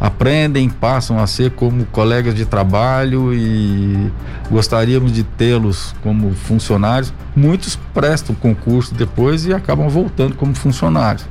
aprendem, 0.00 0.68
passam 0.70 1.18
a 1.18 1.26
ser 1.26 1.50
como 1.50 1.84
colegas 1.86 2.34
de 2.34 2.46
trabalho 2.46 3.34
e 3.34 4.10
gostaríamos 4.50 5.12
de 5.12 5.22
tê-los 5.22 5.94
como 6.02 6.32
funcionários. 6.34 7.12
Muitos 7.36 7.76
prestam 7.92 8.34
concurso 8.34 8.94
depois 8.94 9.44
e 9.44 9.52
acabam 9.52 9.88
voltando 9.88 10.34
como 10.34 10.54
funcionários. 10.54 11.26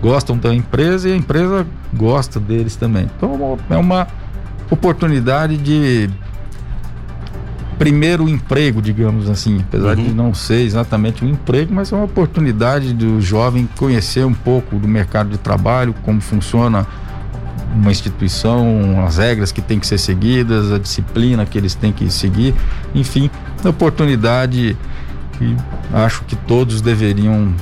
Gostam 0.00 0.38
da 0.38 0.54
empresa 0.54 1.08
e 1.08 1.12
a 1.12 1.16
empresa 1.16 1.66
gosta 1.92 2.38
deles 2.38 2.76
também. 2.76 3.10
Então 3.16 3.58
é 3.70 3.76
uma 3.76 4.06
oportunidade 4.70 5.56
de 5.56 6.08
primeiro 7.78 8.28
emprego, 8.28 8.80
digamos 8.80 9.28
assim, 9.28 9.60
apesar 9.60 9.96
uhum. 9.96 10.04
de 10.04 10.12
não 10.12 10.34
ser 10.34 10.62
exatamente 10.62 11.24
um 11.24 11.28
emprego, 11.28 11.72
mas 11.74 11.92
é 11.92 11.96
uma 11.96 12.04
oportunidade 12.04 12.92
do 12.92 13.20
jovem 13.20 13.68
conhecer 13.76 14.24
um 14.24 14.34
pouco 14.34 14.76
do 14.76 14.86
mercado 14.86 15.30
de 15.30 15.38
trabalho, 15.38 15.94
como 16.02 16.20
funciona 16.20 16.86
uma 17.74 17.90
instituição, 17.90 19.04
as 19.06 19.16
regras 19.16 19.50
que 19.50 19.62
têm 19.62 19.78
que 19.78 19.86
ser 19.86 19.98
seguidas, 19.98 20.70
a 20.70 20.78
disciplina 20.78 21.46
que 21.46 21.56
eles 21.56 21.74
têm 21.74 21.92
que 21.92 22.10
seguir, 22.10 22.54
enfim, 22.94 23.30
oportunidade 23.64 24.76
que 25.38 25.56
acho 25.92 26.22
que 26.24 26.36
todos 26.36 26.80
deveriam 26.80 27.54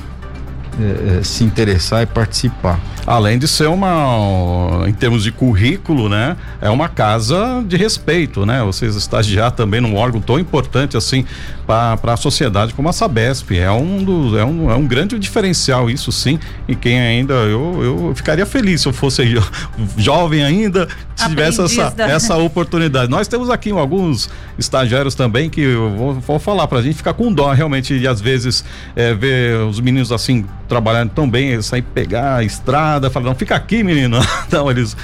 é, 0.79 1.23
se 1.23 1.43
interessar 1.43 2.03
e 2.03 2.05
participar. 2.05 2.79
Além 3.05 3.39
de 3.39 3.47
ser 3.47 3.67
uma, 3.67 4.85
em 4.87 4.93
termos 4.93 5.23
de 5.23 5.31
currículo, 5.31 6.07
né? 6.07 6.37
É 6.61 6.69
uma 6.69 6.87
casa 6.87 7.63
de 7.65 7.75
respeito, 7.75 8.45
né? 8.45 8.63
Vocês 8.63 8.95
estagiar 8.95 9.51
também 9.51 9.81
num 9.81 9.95
órgão 9.95 10.21
tão 10.21 10.39
importante 10.39 10.95
assim 10.95 11.25
para 11.65 12.13
a 12.13 12.17
sociedade 12.17 12.73
como 12.73 12.89
a 12.89 12.93
Sabesp. 12.93 13.51
É 13.57 13.71
um, 13.71 14.03
dos, 14.03 14.37
é, 14.37 14.43
um, 14.43 14.69
é 14.69 14.75
um 14.75 14.85
grande 14.85 15.17
diferencial, 15.17 15.89
isso 15.89 16.11
sim. 16.11 16.39
E 16.67 16.75
quem 16.75 16.99
ainda, 16.99 17.33
eu, 17.33 17.83
eu 17.83 18.15
ficaria 18.15 18.45
feliz 18.45 18.81
se 18.81 18.87
eu 18.87 18.93
fosse 18.93 19.25
jo, 19.25 19.41
jovem 19.97 20.43
ainda, 20.43 20.87
tivesse 21.15 21.61
essa, 21.61 21.93
essa 21.97 22.37
oportunidade. 22.37 23.09
Nós 23.09 23.27
temos 23.27 23.49
aqui 23.49 23.71
alguns 23.71 24.29
estagiários 24.57 25.15
também 25.15 25.49
que 25.49 25.61
eu 25.61 25.89
vou, 25.95 26.13
vou 26.13 26.39
falar 26.39 26.67
para 26.67 26.79
a 26.79 26.81
gente 26.81 26.95
ficar 26.95 27.13
com 27.13 27.31
dó 27.31 27.51
realmente 27.51 27.93
e 27.97 28.07
às 28.07 28.21
vezes 28.21 28.63
é, 28.95 29.13
ver 29.13 29.57
os 29.61 29.79
meninos 29.79 30.11
assim 30.11 30.45
trabalhando 30.67 31.11
tão 31.11 31.29
bem, 31.29 31.61
sair 31.61 31.81
pegar 31.81 32.37
a 32.37 32.43
estrada, 32.91 33.09
falar, 33.09 33.25
não, 33.27 33.35
fica 33.35 33.55
aqui, 33.55 33.83
menino. 33.83 34.19
Então, 34.51 34.69
eles 34.69 34.97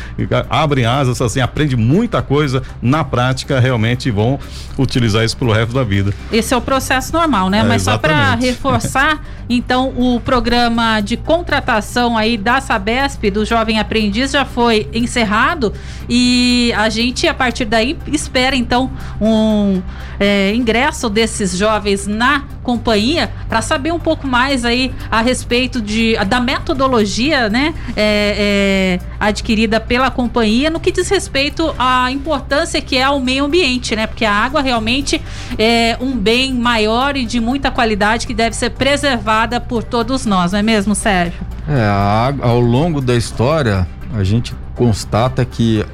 abrem 0.50 0.86
asas, 0.86 1.22
assim, 1.22 1.40
aprendem 1.40 1.78
muita 1.78 2.22
coisa 2.22 2.62
na 2.82 3.02
prática, 3.02 3.62
realmente 3.62 4.12
vão 4.12 4.38
utilizar 4.78 5.24
isso 5.24 5.38
pelo 5.38 5.54
resto 5.54 5.74
da 5.74 5.84
vida. 5.86 6.14
Esse 6.34 6.54
é 6.54 6.58
o 6.58 6.62
processo 6.62 7.14
normal, 7.14 7.50
né? 7.50 7.60
É, 7.60 7.64
Mas 7.64 7.84
exatamente. 7.84 8.18
só 8.18 8.26
para 8.26 8.36
reforçar, 8.36 9.24
então, 9.50 9.94
o 9.96 10.20
programa 10.20 11.00
de 11.00 11.16
contratação 11.16 12.18
aí 12.18 12.38
da 12.38 12.60
Sabesp, 12.60 13.32
do 13.32 13.46
Jovem 13.46 13.80
Aprendiz, 13.80 14.32
já 14.32 14.44
foi 14.44 14.90
encerrado 14.94 15.72
e 16.10 16.74
a 16.76 16.90
gente, 16.90 17.26
a 17.26 17.34
partir 17.34 17.64
daí, 17.64 17.98
espera, 18.12 18.56
então, 18.56 18.92
um 19.22 19.82
é, 20.20 20.54
ingresso 20.54 21.10
desses 21.10 21.56
jovens 21.56 22.08
na 22.08 22.44
companhia 22.64 23.32
para 23.48 23.62
saber 23.62 23.94
um 23.94 24.00
pouco 24.00 24.28
mais 24.28 24.66
aí 24.66 24.94
a 25.10 25.22
respeito 25.22 25.82
de, 25.82 26.18
da 26.26 26.40
metodologia 26.40 27.50
né, 27.50 27.74
é, 27.96 29.00
é, 29.00 29.00
adquirida 29.20 29.80
pela 29.80 30.12
companhia 30.12 30.70
no 30.70 30.80
que 30.80 30.92
diz 30.92 31.10
respeito 31.10 31.74
à 31.78 32.12
importância 32.12 32.82
que 32.82 32.98
é 32.98 33.04
ao 33.04 33.20
meio 33.20 33.46
ambiente, 33.46 33.96
né? 33.96 34.08
Porque 34.08 34.26
a 34.26 34.34
água 34.34 34.62
realmente 34.62 35.22
é 35.58 35.98
um 36.00 36.18
bem 36.18 36.54
maior 36.54 37.16
e 37.16 37.26
de 37.26 37.40
muita 37.40 37.72
qualidade 37.72 38.28
que 38.28 38.34
deve 38.34 38.56
ser 38.56 38.72
preservada 38.72 39.60
por 39.60 39.84
todos 39.84 40.26
nós, 40.26 40.52
não 40.52 40.60
é 40.60 40.64
mesmo, 40.64 40.96
Sérgio? 40.96 41.40
É, 41.68 41.82
água, 41.82 42.48
ao 42.48 42.60
longo 42.60 43.02
da 43.02 43.16
história, 43.16 43.88
a 44.14 44.24
gente 44.24 44.56
constata 44.76 45.44
que 45.44 45.86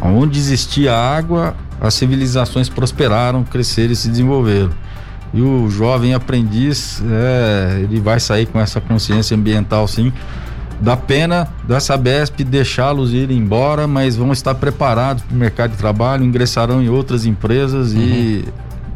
onde 0.00 0.38
existia 0.38 0.94
água, 0.94 1.54
as 1.80 1.94
civilizações 1.94 2.68
prosperaram, 2.68 3.44
cresceram 3.44 3.92
e 3.92 3.96
se 3.96 4.08
desenvolveram. 4.08 4.70
E 5.34 5.40
o 5.40 5.70
jovem 5.70 6.12
aprendiz, 6.12 7.02
é, 7.10 7.80
ele 7.82 8.00
vai 8.00 8.20
sair 8.20 8.46
com 8.46 8.60
essa 8.60 8.80
consciência 8.80 9.36
ambiental 9.36 9.88
sim. 9.88 10.12
Dá 10.80 10.96
pena 10.96 11.48
da 11.66 11.78
Sabesp 11.78 12.42
deixá-los 12.44 13.12
ir 13.12 13.30
embora, 13.30 13.86
mas 13.86 14.16
vão 14.16 14.32
estar 14.32 14.54
preparados 14.54 15.22
para 15.22 15.34
o 15.34 15.38
mercado 15.38 15.70
de 15.72 15.76
trabalho, 15.76 16.24
ingressarão 16.24 16.82
em 16.82 16.88
outras 16.88 17.24
empresas 17.24 17.92
uhum. 17.92 18.00
e 18.00 18.44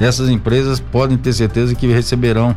essas 0.01 0.29
empresas 0.29 0.81
podem 0.81 1.17
ter 1.17 1.33
certeza 1.33 1.75
que 1.75 1.87
receberão 1.87 2.55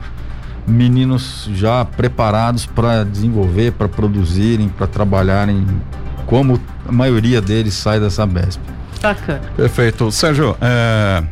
meninos 0.68 1.50
já 1.54 1.86
preparados 1.86 2.66
para 2.66 3.04
desenvolver, 3.04 3.72
para 3.72 3.88
produzirem, 3.88 4.70
para 4.70 4.88
trabalharem, 4.88 5.66
como 6.26 6.60
a 6.88 6.92
maioria 6.92 7.42
deles 7.42 7.74
sai 7.74 8.00
da 8.00 8.10
Sabesp. 8.10 8.60
Bacana. 9.02 9.42
Perfeito. 9.56 10.12
Sérgio, 10.12 10.56
é 10.60 11.24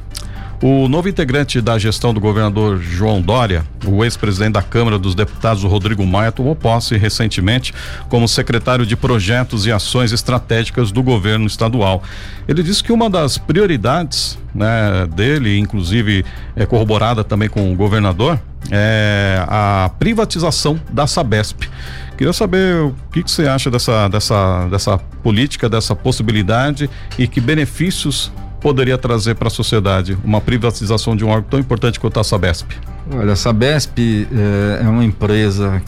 o 0.62 0.88
novo 0.88 1.08
integrante 1.08 1.62
da 1.62 1.78
gestão 1.78 2.14
do 2.14 2.20
governador 2.20 2.80
João 2.82 3.22
Dória, 3.22 3.64
o 3.86 4.04
ex-presidente 4.04 4.54
da 4.54 4.62
Câmara 4.62 4.98
dos 4.98 5.14
Deputados, 5.14 5.64
Rodrigo 5.64 6.06
Maia, 6.06 6.32
tomou 6.32 6.56
posse 6.56 6.98
recentemente 6.98 7.74
como 8.10 8.28
secretário 8.28 8.86
de 8.86 8.96
Projetos 8.96 9.68
e 9.68 9.72
Ações 9.72 10.12
Estratégicas 10.12 10.92
do 10.92 11.04
governo 11.04 11.46
estadual. 11.46 12.02
Ele 12.48 12.64
disse 12.64 12.84
que 12.84 12.92
uma 12.92 13.10
das 13.10 13.38
prioridades 13.38 14.38
né, 14.54 15.08
dele, 15.16 15.60
inclusive 15.60 16.26
é 16.56 16.66
corroborada 16.66 17.24
também 17.24 17.50
com 17.50 17.72
o 17.72 17.76
governador, 17.76 18.40
é 18.72 19.44
a 19.48 19.92
privatização 20.00 20.80
da 20.92 21.06
Sabesp. 21.06 21.70
Queria 22.18 22.34
saber 22.34 22.78
o 22.78 22.96
que, 23.12 23.22
que, 23.22 23.30
você 23.30 23.48
acha 23.48 23.70
dessa, 23.70 24.08
dessa, 24.08 24.68
dessa 24.70 24.98
política, 24.98 25.70
dessa 25.70 25.96
possibilidade 25.96 26.90
e 27.18 27.28
que 27.28 27.40
benefícios 27.40 28.32
poderia 28.60 28.98
trazer 28.98 29.36
para 29.36 29.48
a 29.48 29.52
sociedade 29.52 30.18
uma 30.24 30.42
privatização 30.42 31.16
de 31.16 31.24
um 31.24 31.30
órgão 31.30 31.50
tão 31.50 31.60
importante 31.60 32.00
quanto 32.00 32.20
a 32.20 32.24
Sabesp? 32.24 32.72
Olha, 33.12 33.34
a 33.34 33.36
Sabesp 33.36 34.00
é, 34.00 34.86
é 34.86 34.90
uma 34.90 35.04
empresa 35.04 35.82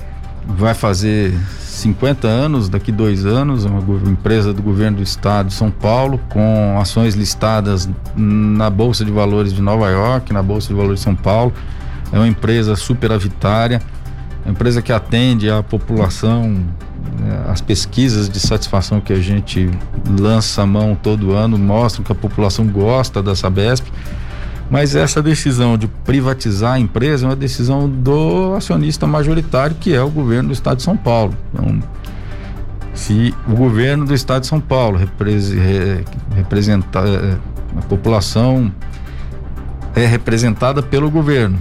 vai 0.45 0.74
fazer 0.74 1.34
50 1.59 2.28
anos, 2.28 2.70
daqui 2.70 2.91
dois 2.91 3.26
anos, 3.26 3.65
é 3.65 3.70
uma 3.70 3.82
empresa 4.09 4.53
do 4.53 4.61
governo 4.61 4.97
do 4.97 5.03
estado 5.03 5.47
de 5.47 5.53
São 5.53 5.70
Paulo, 5.70 6.20
com 6.30 6.78
ações 6.80 7.13
listadas 7.13 7.88
na 8.15 8.70
Bolsa 8.70 9.05
de 9.05 9.11
Valores 9.11 9.53
de 9.53 9.61
Nova 9.61 9.89
York, 9.89 10.34
na 10.34 10.41
Bolsa 10.41 10.70
de 10.70 10.74
Valores 10.74 10.99
de 10.99 11.03
São 11.03 11.15
Paulo. 11.15 11.53
É 12.11 12.17
uma 12.17 12.28
empresa 12.28 12.76
superavitária, 12.76 13.82
uma 14.43 14.51
empresa 14.51 14.82
que 14.82 14.91
atende 14.91 15.49
a 15.49 15.61
população 15.61 16.65
as 17.47 17.62
pesquisas 17.62 18.30
de 18.30 18.39
satisfação 18.39 18.99
que 19.01 19.14
a 19.14 19.20
gente 19.20 19.70
lança 20.20 20.62
a 20.62 20.66
mão 20.66 20.95
todo 20.95 21.34
ano 21.34 21.57
mostram 21.57 22.03
que 22.03 22.12
a 22.12 22.16
população 22.16 22.68
gosta 22.68 23.22
da 23.22 23.36
Sabesp, 23.36 23.86
mas 24.70 24.95
essa 24.95 25.22
decisão 25.22 25.78
de 25.78 25.88
privatizar 25.88 26.74
a 26.74 26.80
empresa 26.80 27.26
é 27.26 27.30
uma 27.30 27.36
decisão 27.36 27.89
do 27.89 28.53
acionista 28.55 29.07
majoritário, 29.07 29.76
que 29.80 29.93
é 29.93 30.01
o 30.01 30.10
governo 30.10 30.49
do 30.49 30.53
estado 30.53 30.78
de 30.78 30.84
São 30.84 30.95
Paulo. 30.95 31.36
Então, 31.51 31.82
se 32.93 33.34
o 33.47 33.55
governo 33.55 34.05
do 34.05 34.14
estado 34.14 34.41
de 34.41 34.47
São 34.47 34.60
Paulo 34.60 34.99
representar 36.36 37.03
a 37.78 37.82
população 37.84 38.72
é 39.95 40.05
representada 40.05 40.84
pelo 40.84 41.10
governo. 41.10 41.60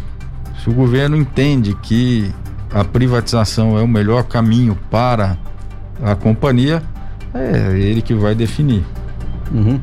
Se 0.62 0.68
o 0.68 0.72
governo 0.72 1.16
entende 1.16 1.74
que 1.82 2.30
a 2.72 2.84
privatização 2.84 3.78
é 3.78 3.82
o 3.82 3.88
melhor 3.88 4.24
caminho 4.24 4.78
para 4.90 5.36
a 6.02 6.14
companhia, 6.14 6.82
é 7.34 7.78
ele 7.78 8.02
que 8.02 8.14
vai 8.14 8.34
definir. 8.34 8.84
Uhum. 9.52 9.80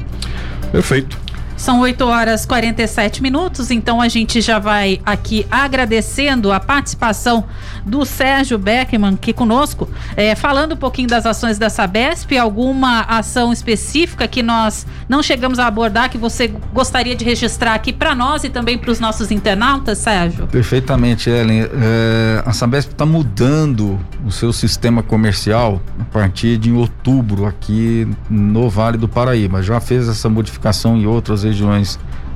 Perfeito. 0.72 1.25
São 1.66 1.80
8 1.80 2.06
horas 2.06 2.44
e 2.44 2.48
47 2.48 3.24
minutos, 3.24 3.72
então 3.72 4.00
a 4.00 4.08
gente 4.08 4.40
já 4.40 4.60
vai 4.60 5.02
aqui 5.04 5.48
agradecendo 5.50 6.52
a 6.52 6.60
participação 6.60 7.44
do 7.84 8.06
Sérgio 8.06 8.60
Beckman 8.60 9.16
aqui 9.16 9.34
conosco, 9.34 9.90
é, 10.16 10.36
falando 10.36 10.74
um 10.74 10.78
pouquinho 10.78 11.08
das 11.08 11.26
ações 11.26 11.58
da 11.58 11.68
Sabesp, 11.68 12.38
alguma 12.38 13.02
ação 13.02 13.52
específica 13.52 14.28
que 14.28 14.44
nós 14.44 14.86
não 15.10 15.24
chegamos 15.24 15.58
a 15.58 15.66
abordar 15.66 16.12
que 16.12 16.20
você 16.20 16.54
gostaria 16.72 17.16
de 17.16 17.26
registrar 17.26 17.74
aqui 17.74 17.92
para 17.92 18.14
nós 18.14 18.44
e 18.44 18.50
também 18.50 18.78
para 18.78 18.92
os 18.92 19.00
nossos 19.00 19.32
internautas, 19.32 19.98
Sérgio? 19.98 20.46
Perfeitamente, 20.46 21.32
Ellen. 21.32 21.64
É, 21.64 22.44
a 22.46 22.54
Sabesp 22.54 22.92
está 22.92 23.08
mudando 23.08 24.00
o 24.24 24.32
seu 24.32 24.54
sistema 24.54 25.02
comercial 25.02 25.82
a 26.00 26.04
partir 26.04 26.60
de 26.60 26.72
outubro 26.72 27.48
aqui 27.48 28.08
no 28.30 28.70
Vale 28.70 29.00
do 29.00 29.08
Paraíba. 29.08 29.64
Já 29.64 29.80
fez 29.80 30.08
essa 30.08 30.30
modificação 30.30 30.96
em 30.96 31.08
outras 31.08 31.42
regiões 31.42 31.55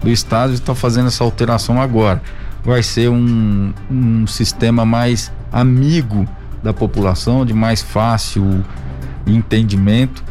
do 0.01 0.09
estado 0.09 0.51
e 0.51 0.55
está 0.55 0.73
fazendo 0.73 1.07
essa 1.07 1.23
alteração 1.23 1.81
agora. 1.81 2.21
Vai 2.63 2.81
ser 2.83 3.09
um, 3.09 3.73
um 3.89 4.27
sistema 4.27 4.85
mais 4.85 5.31
amigo 5.51 6.27
da 6.61 6.73
população, 6.73 7.45
de 7.45 7.53
mais 7.53 7.81
fácil 7.81 8.63
entendimento. 9.25 10.21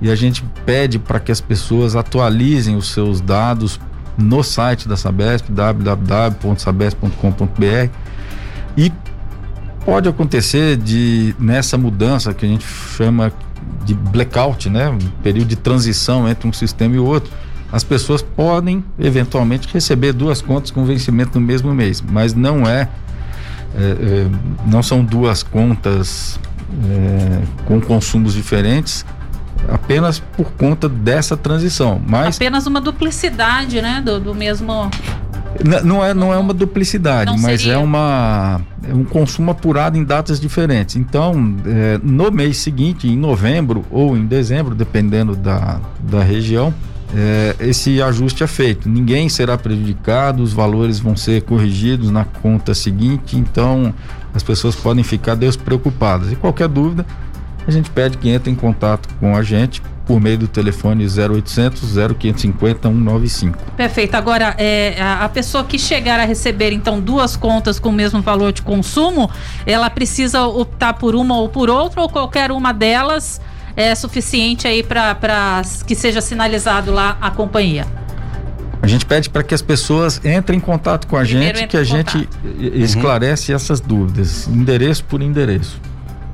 E 0.00 0.10
a 0.10 0.14
gente 0.14 0.44
pede 0.64 0.96
para 0.98 1.18
que 1.18 1.32
as 1.32 1.40
pessoas 1.40 1.96
atualizem 1.96 2.76
os 2.76 2.92
seus 2.92 3.20
dados 3.20 3.80
no 4.16 4.42
site 4.42 4.88
da 4.88 4.96
Sabesp, 4.96 5.50
www.sabesp.com.br. 5.50 7.90
E 8.76 8.92
pode 9.84 10.08
acontecer 10.08 10.76
de 10.76 11.34
nessa 11.38 11.78
mudança 11.78 12.34
que 12.34 12.46
a 12.46 12.48
gente 12.48 12.64
chama 12.64 13.32
de 13.84 13.94
blackout, 13.94 14.68
né, 14.68 14.88
um 14.88 14.98
período 15.22 15.48
de 15.48 15.56
transição 15.56 16.28
entre 16.28 16.46
um 16.46 16.52
sistema 16.52 16.94
e 16.94 16.98
outro 16.98 17.32
as 17.70 17.84
pessoas 17.84 18.22
podem 18.22 18.84
eventualmente 18.98 19.68
receber 19.72 20.12
duas 20.12 20.40
contas 20.40 20.70
com 20.70 20.84
vencimento 20.84 21.38
no 21.38 21.46
mesmo 21.46 21.74
mês, 21.74 22.00
mas 22.00 22.34
não 22.34 22.66
é, 22.66 22.88
é, 23.74 23.80
é 23.80 24.26
não 24.66 24.82
são 24.82 25.04
duas 25.04 25.42
contas 25.42 26.38
é, 26.84 27.42
com 27.66 27.80
consumos 27.80 28.34
diferentes 28.34 29.04
apenas 29.68 30.18
por 30.18 30.50
conta 30.52 30.88
dessa 30.88 31.36
transição. 31.36 32.00
Mas 32.06 32.36
apenas 32.36 32.66
uma 32.66 32.80
duplicidade, 32.80 33.82
né, 33.82 34.00
do, 34.04 34.20
do 34.20 34.34
mesmo 34.34 34.90
não 35.84 36.04
é, 36.04 36.14
não 36.14 36.32
é 36.32 36.38
uma 36.38 36.54
duplicidade, 36.54 37.32
não 37.32 37.38
mas 37.38 37.54
é 37.54 37.58
seria. 37.58 37.72
é, 37.74 37.78
uma, 37.78 38.60
é 38.88 38.94
um 38.94 39.04
consumo 39.04 39.50
apurado 39.50 39.96
em 39.96 40.04
datas 40.04 40.38
diferentes. 40.38 40.94
Então, 40.96 41.56
é, 41.66 41.98
no 42.02 42.30
mês 42.30 42.58
seguinte, 42.58 43.08
em 43.08 43.16
novembro 43.16 43.84
ou 43.90 44.16
em 44.16 44.26
dezembro, 44.26 44.74
dependendo 44.74 45.34
da, 45.34 45.80
da 46.00 46.22
região, 46.22 46.72
é, 47.14 47.56
esse 47.60 48.02
ajuste 48.02 48.42
é 48.42 48.46
feito. 48.46 48.88
Ninguém 48.88 49.28
será 49.28 49.56
prejudicado, 49.56 50.42
os 50.42 50.52
valores 50.52 50.98
vão 50.98 51.16
ser 51.16 51.42
corrigidos 51.42 52.10
na 52.10 52.24
conta 52.24 52.74
seguinte, 52.74 53.36
então 53.36 53.94
as 54.34 54.42
pessoas 54.42 54.76
podem 54.76 55.02
ficar 55.02 55.34
despreocupadas. 55.34 56.32
E 56.32 56.36
qualquer 56.36 56.68
dúvida, 56.68 57.06
a 57.66 57.70
gente 57.70 57.90
pede 57.90 58.18
que 58.18 58.28
entre 58.28 58.50
em 58.50 58.54
contato 58.54 59.08
com 59.20 59.34
a 59.34 59.42
gente 59.42 59.82
por 60.06 60.18
meio 60.18 60.38
do 60.38 60.48
telefone 60.48 61.04
0800 61.04 61.82
0550 62.16 62.88
195. 62.88 63.58
Perfeito. 63.76 64.14
Agora, 64.14 64.54
é, 64.56 64.96
a 64.98 65.28
pessoa 65.28 65.62
que 65.64 65.78
chegar 65.78 66.18
a 66.18 66.24
receber 66.24 66.72
então 66.72 66.98
duas 66.98 67.36
contas 67.36 67.78
com 67.78 67.90
o 67.90 67.92
mesmo 67.92 68.22
valor 68.22 68.52
de 68.52 68.62
consumo, 68.62 69.30
ela 69.66 69.90
precisa 69.90 70.46
optar 70.46 70.94
por 70.94 71.14
uma 71.14 71.36
ou 71.36 71.50
por 71.50 71.68
outra 71.68 72.00
ou 72.00 72.08
qualquer 72.08 72.50
uma 72.50 72.72
delas 72.72 73.38
é 73.78 73.94
suficiente 73.94 74.66
aí 74.66 74.82
para 74.82 75.62
que 75.86 75.94
seja 75.94 76.20
sinalizado 76.20 76.92
lá 76.92 77.16
a 77.20 77.30
companhia? 77.30 77.86
A 78.82 78.86
gente 78.88 79.06
pede 79.06 79.30
para 79.30 79.44
que 79.44 79.54
as 79.54 79.62
pessoas 79.62 80.20
entrem 80.24 80.58
em 80.58 80.60
contato 80.60 81.06
com 81.06 81.16
a 81.16 81.22
Primeiro 81.22 81.58
gente, 81.58 81.70
que 81.70 81.76
a 81.76 81.84
gente 81.84 82.28
esclarece 82.74 83.52
uhum. 83.52 83.56
essas 83.56 83.80
dúvidas, 83.80 84.48
endereço 84.48 85.04
por 85.04 85.22
endereço. 85.22 85.80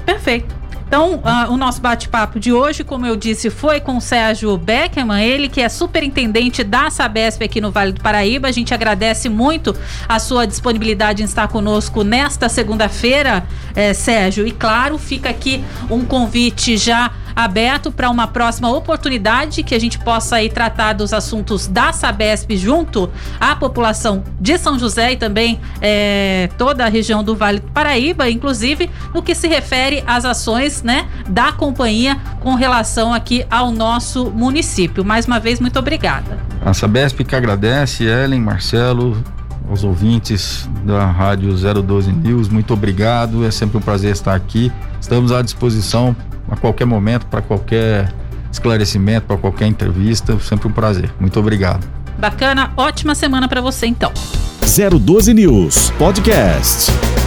Perfeito. 0.07 0.55
Então, 0.87 1.17
uh, 1.17 1.53
o 1.53 1.57
nosso 1.57 1.81
bate-papo 1.81 2.39
de 2.39 2.53
hoje, 2.53 2.85
como 2.85 3.05
eu 3.07 3.17
disse, 3.17 3.51
foi 3.51 3.81
com 3.81 3.97
o 3.97 4.01
Sérgio 4.01 4.57
Beckerman, 4.57 5.25
ele 5.25 5.49
que 5.49 5.61
é 5.61 5.69
superintendente 5.69 6.63
da 6.63 6.89
Sabesp 6.89 7.43
aqui 7.43 7.61
no 7.61 7.71
Vale 7.71 7.93
do 7.93 8.01
Paraíba. 8.01 8.49
A 8.49 8.53
gente 8.53 8.73
agradece 8.73 9.29
muito 9.29 9.75
a 10.09 10.19
sua 10.19 10.47
disponibilidade 10.47 11.23
em 11.23 11.25
estar 11.25 11.49
conosco 11.49 12.05
nesta 12.05 12.49
segunda-feira, 12.49 13.45
eh, 13.75 13.93
Sérgio. 13.93 14.47
E 14.47 14.53
claro, 14.53 14.97
fica 14.97 15.31
aqui 15.31 15.65
um 15.91 16.05
convite 16.05 16.77
já 16.77 17.11
aberto 17.35 17.91
para 17.91 18.11
uma 18.11 18.27
próxima 18.27 18.71
oportunidade 18.71 19.63
que 19.63 19.75
a 19.75 19.79
gente 19.79 19.99
possa 19.99 20.37
aí 20.37 20.49
tratar 20.49 20.93
dos 20.93 21.13
assuntos 21.13 21.67
da 21.67 21.93
Sabesp 21.93 22.57
junto 22.57 23.11
à 23.41 23.57
população 23.57 24.23
de 24.41 24.57
São 24.59 24.79
José 24.79 25.13
e 25.13 25.17
também 25.17 25.61
é, 25.81 26.49
toda 26.57 26.85
a 26.85 26.89
região 26.89 27.25
do 27.25 27.35
Vale 27.35 27.61
do 27.61 27.71
Paraíba, 27.71 28.29
inclusive 28.29 28.91
no 29.13 29.23
que 29.23 29.35
se 29.35 29.49
refere 29.49 30.03
às 30.07 30.25
ações 30.25 30.83
né, 30.83 31.07
da 31.29 31.53
companhia 31.53 32.17
com 32.41 32.55
relação 32.55 33.13
aqui 33.13 33.45
ao 33.51 33.71
nosso 33.71 34.31
município. 34.31 35.05
Mais 35.05 35.27
uma 35.27 35.41
vez, 35.41 35.61
muito 35.61 35.79
obrigada. 35.79 36.39
A 36.65 36.73
Sabesp 36.73 37.25
que 37.25 37.35
agradece, 37.35 38.05
Ellen, 38.05 38.41
Marcelo, 38.41 39.23
aos 39.69 39.83
ouvintes 39.83 40.69
da 40.85 41.07
Rádio 41.07 41.55
012 41.83 42.13
News, 42.13 42.49
muito 42.49 42.75
obrigado. 42.75 43.45
É 43.45 43.51
sempre 43.51 43.79
um 43.79 43.81
prazer 43.81 44.13
estar 44.13 44.35
aqui. 44.35 44.71
Estamos 45.01 45.33
à 45.33 45.43
disposição 45.43 46.15
a 46.51 46.57
qualquer 46.57 46.85
momento, 46.85 47.27
para 47.27 47.43
qualquer 47.43 48.13
esclarecimento, 48.51 49.27
para 49.27 49.37
qualquer 49.37 49.67
entrevista. 49.67 50.39
Sempre 50.41 50.69
um 50.69 50.73
prazer. 50.73 51.11
Muito 51.19 51.39
obrigado. 51.39 51.87
Bacana, 52.19 52.73
ótima 52.77 53.15
semana 53.15 53.49
para 53.49 53.61
você 53.61 53.87
então. 53.87 54.13
012 54.61 55.35
News 55.35 55.91
Podcast. 55.99 57.24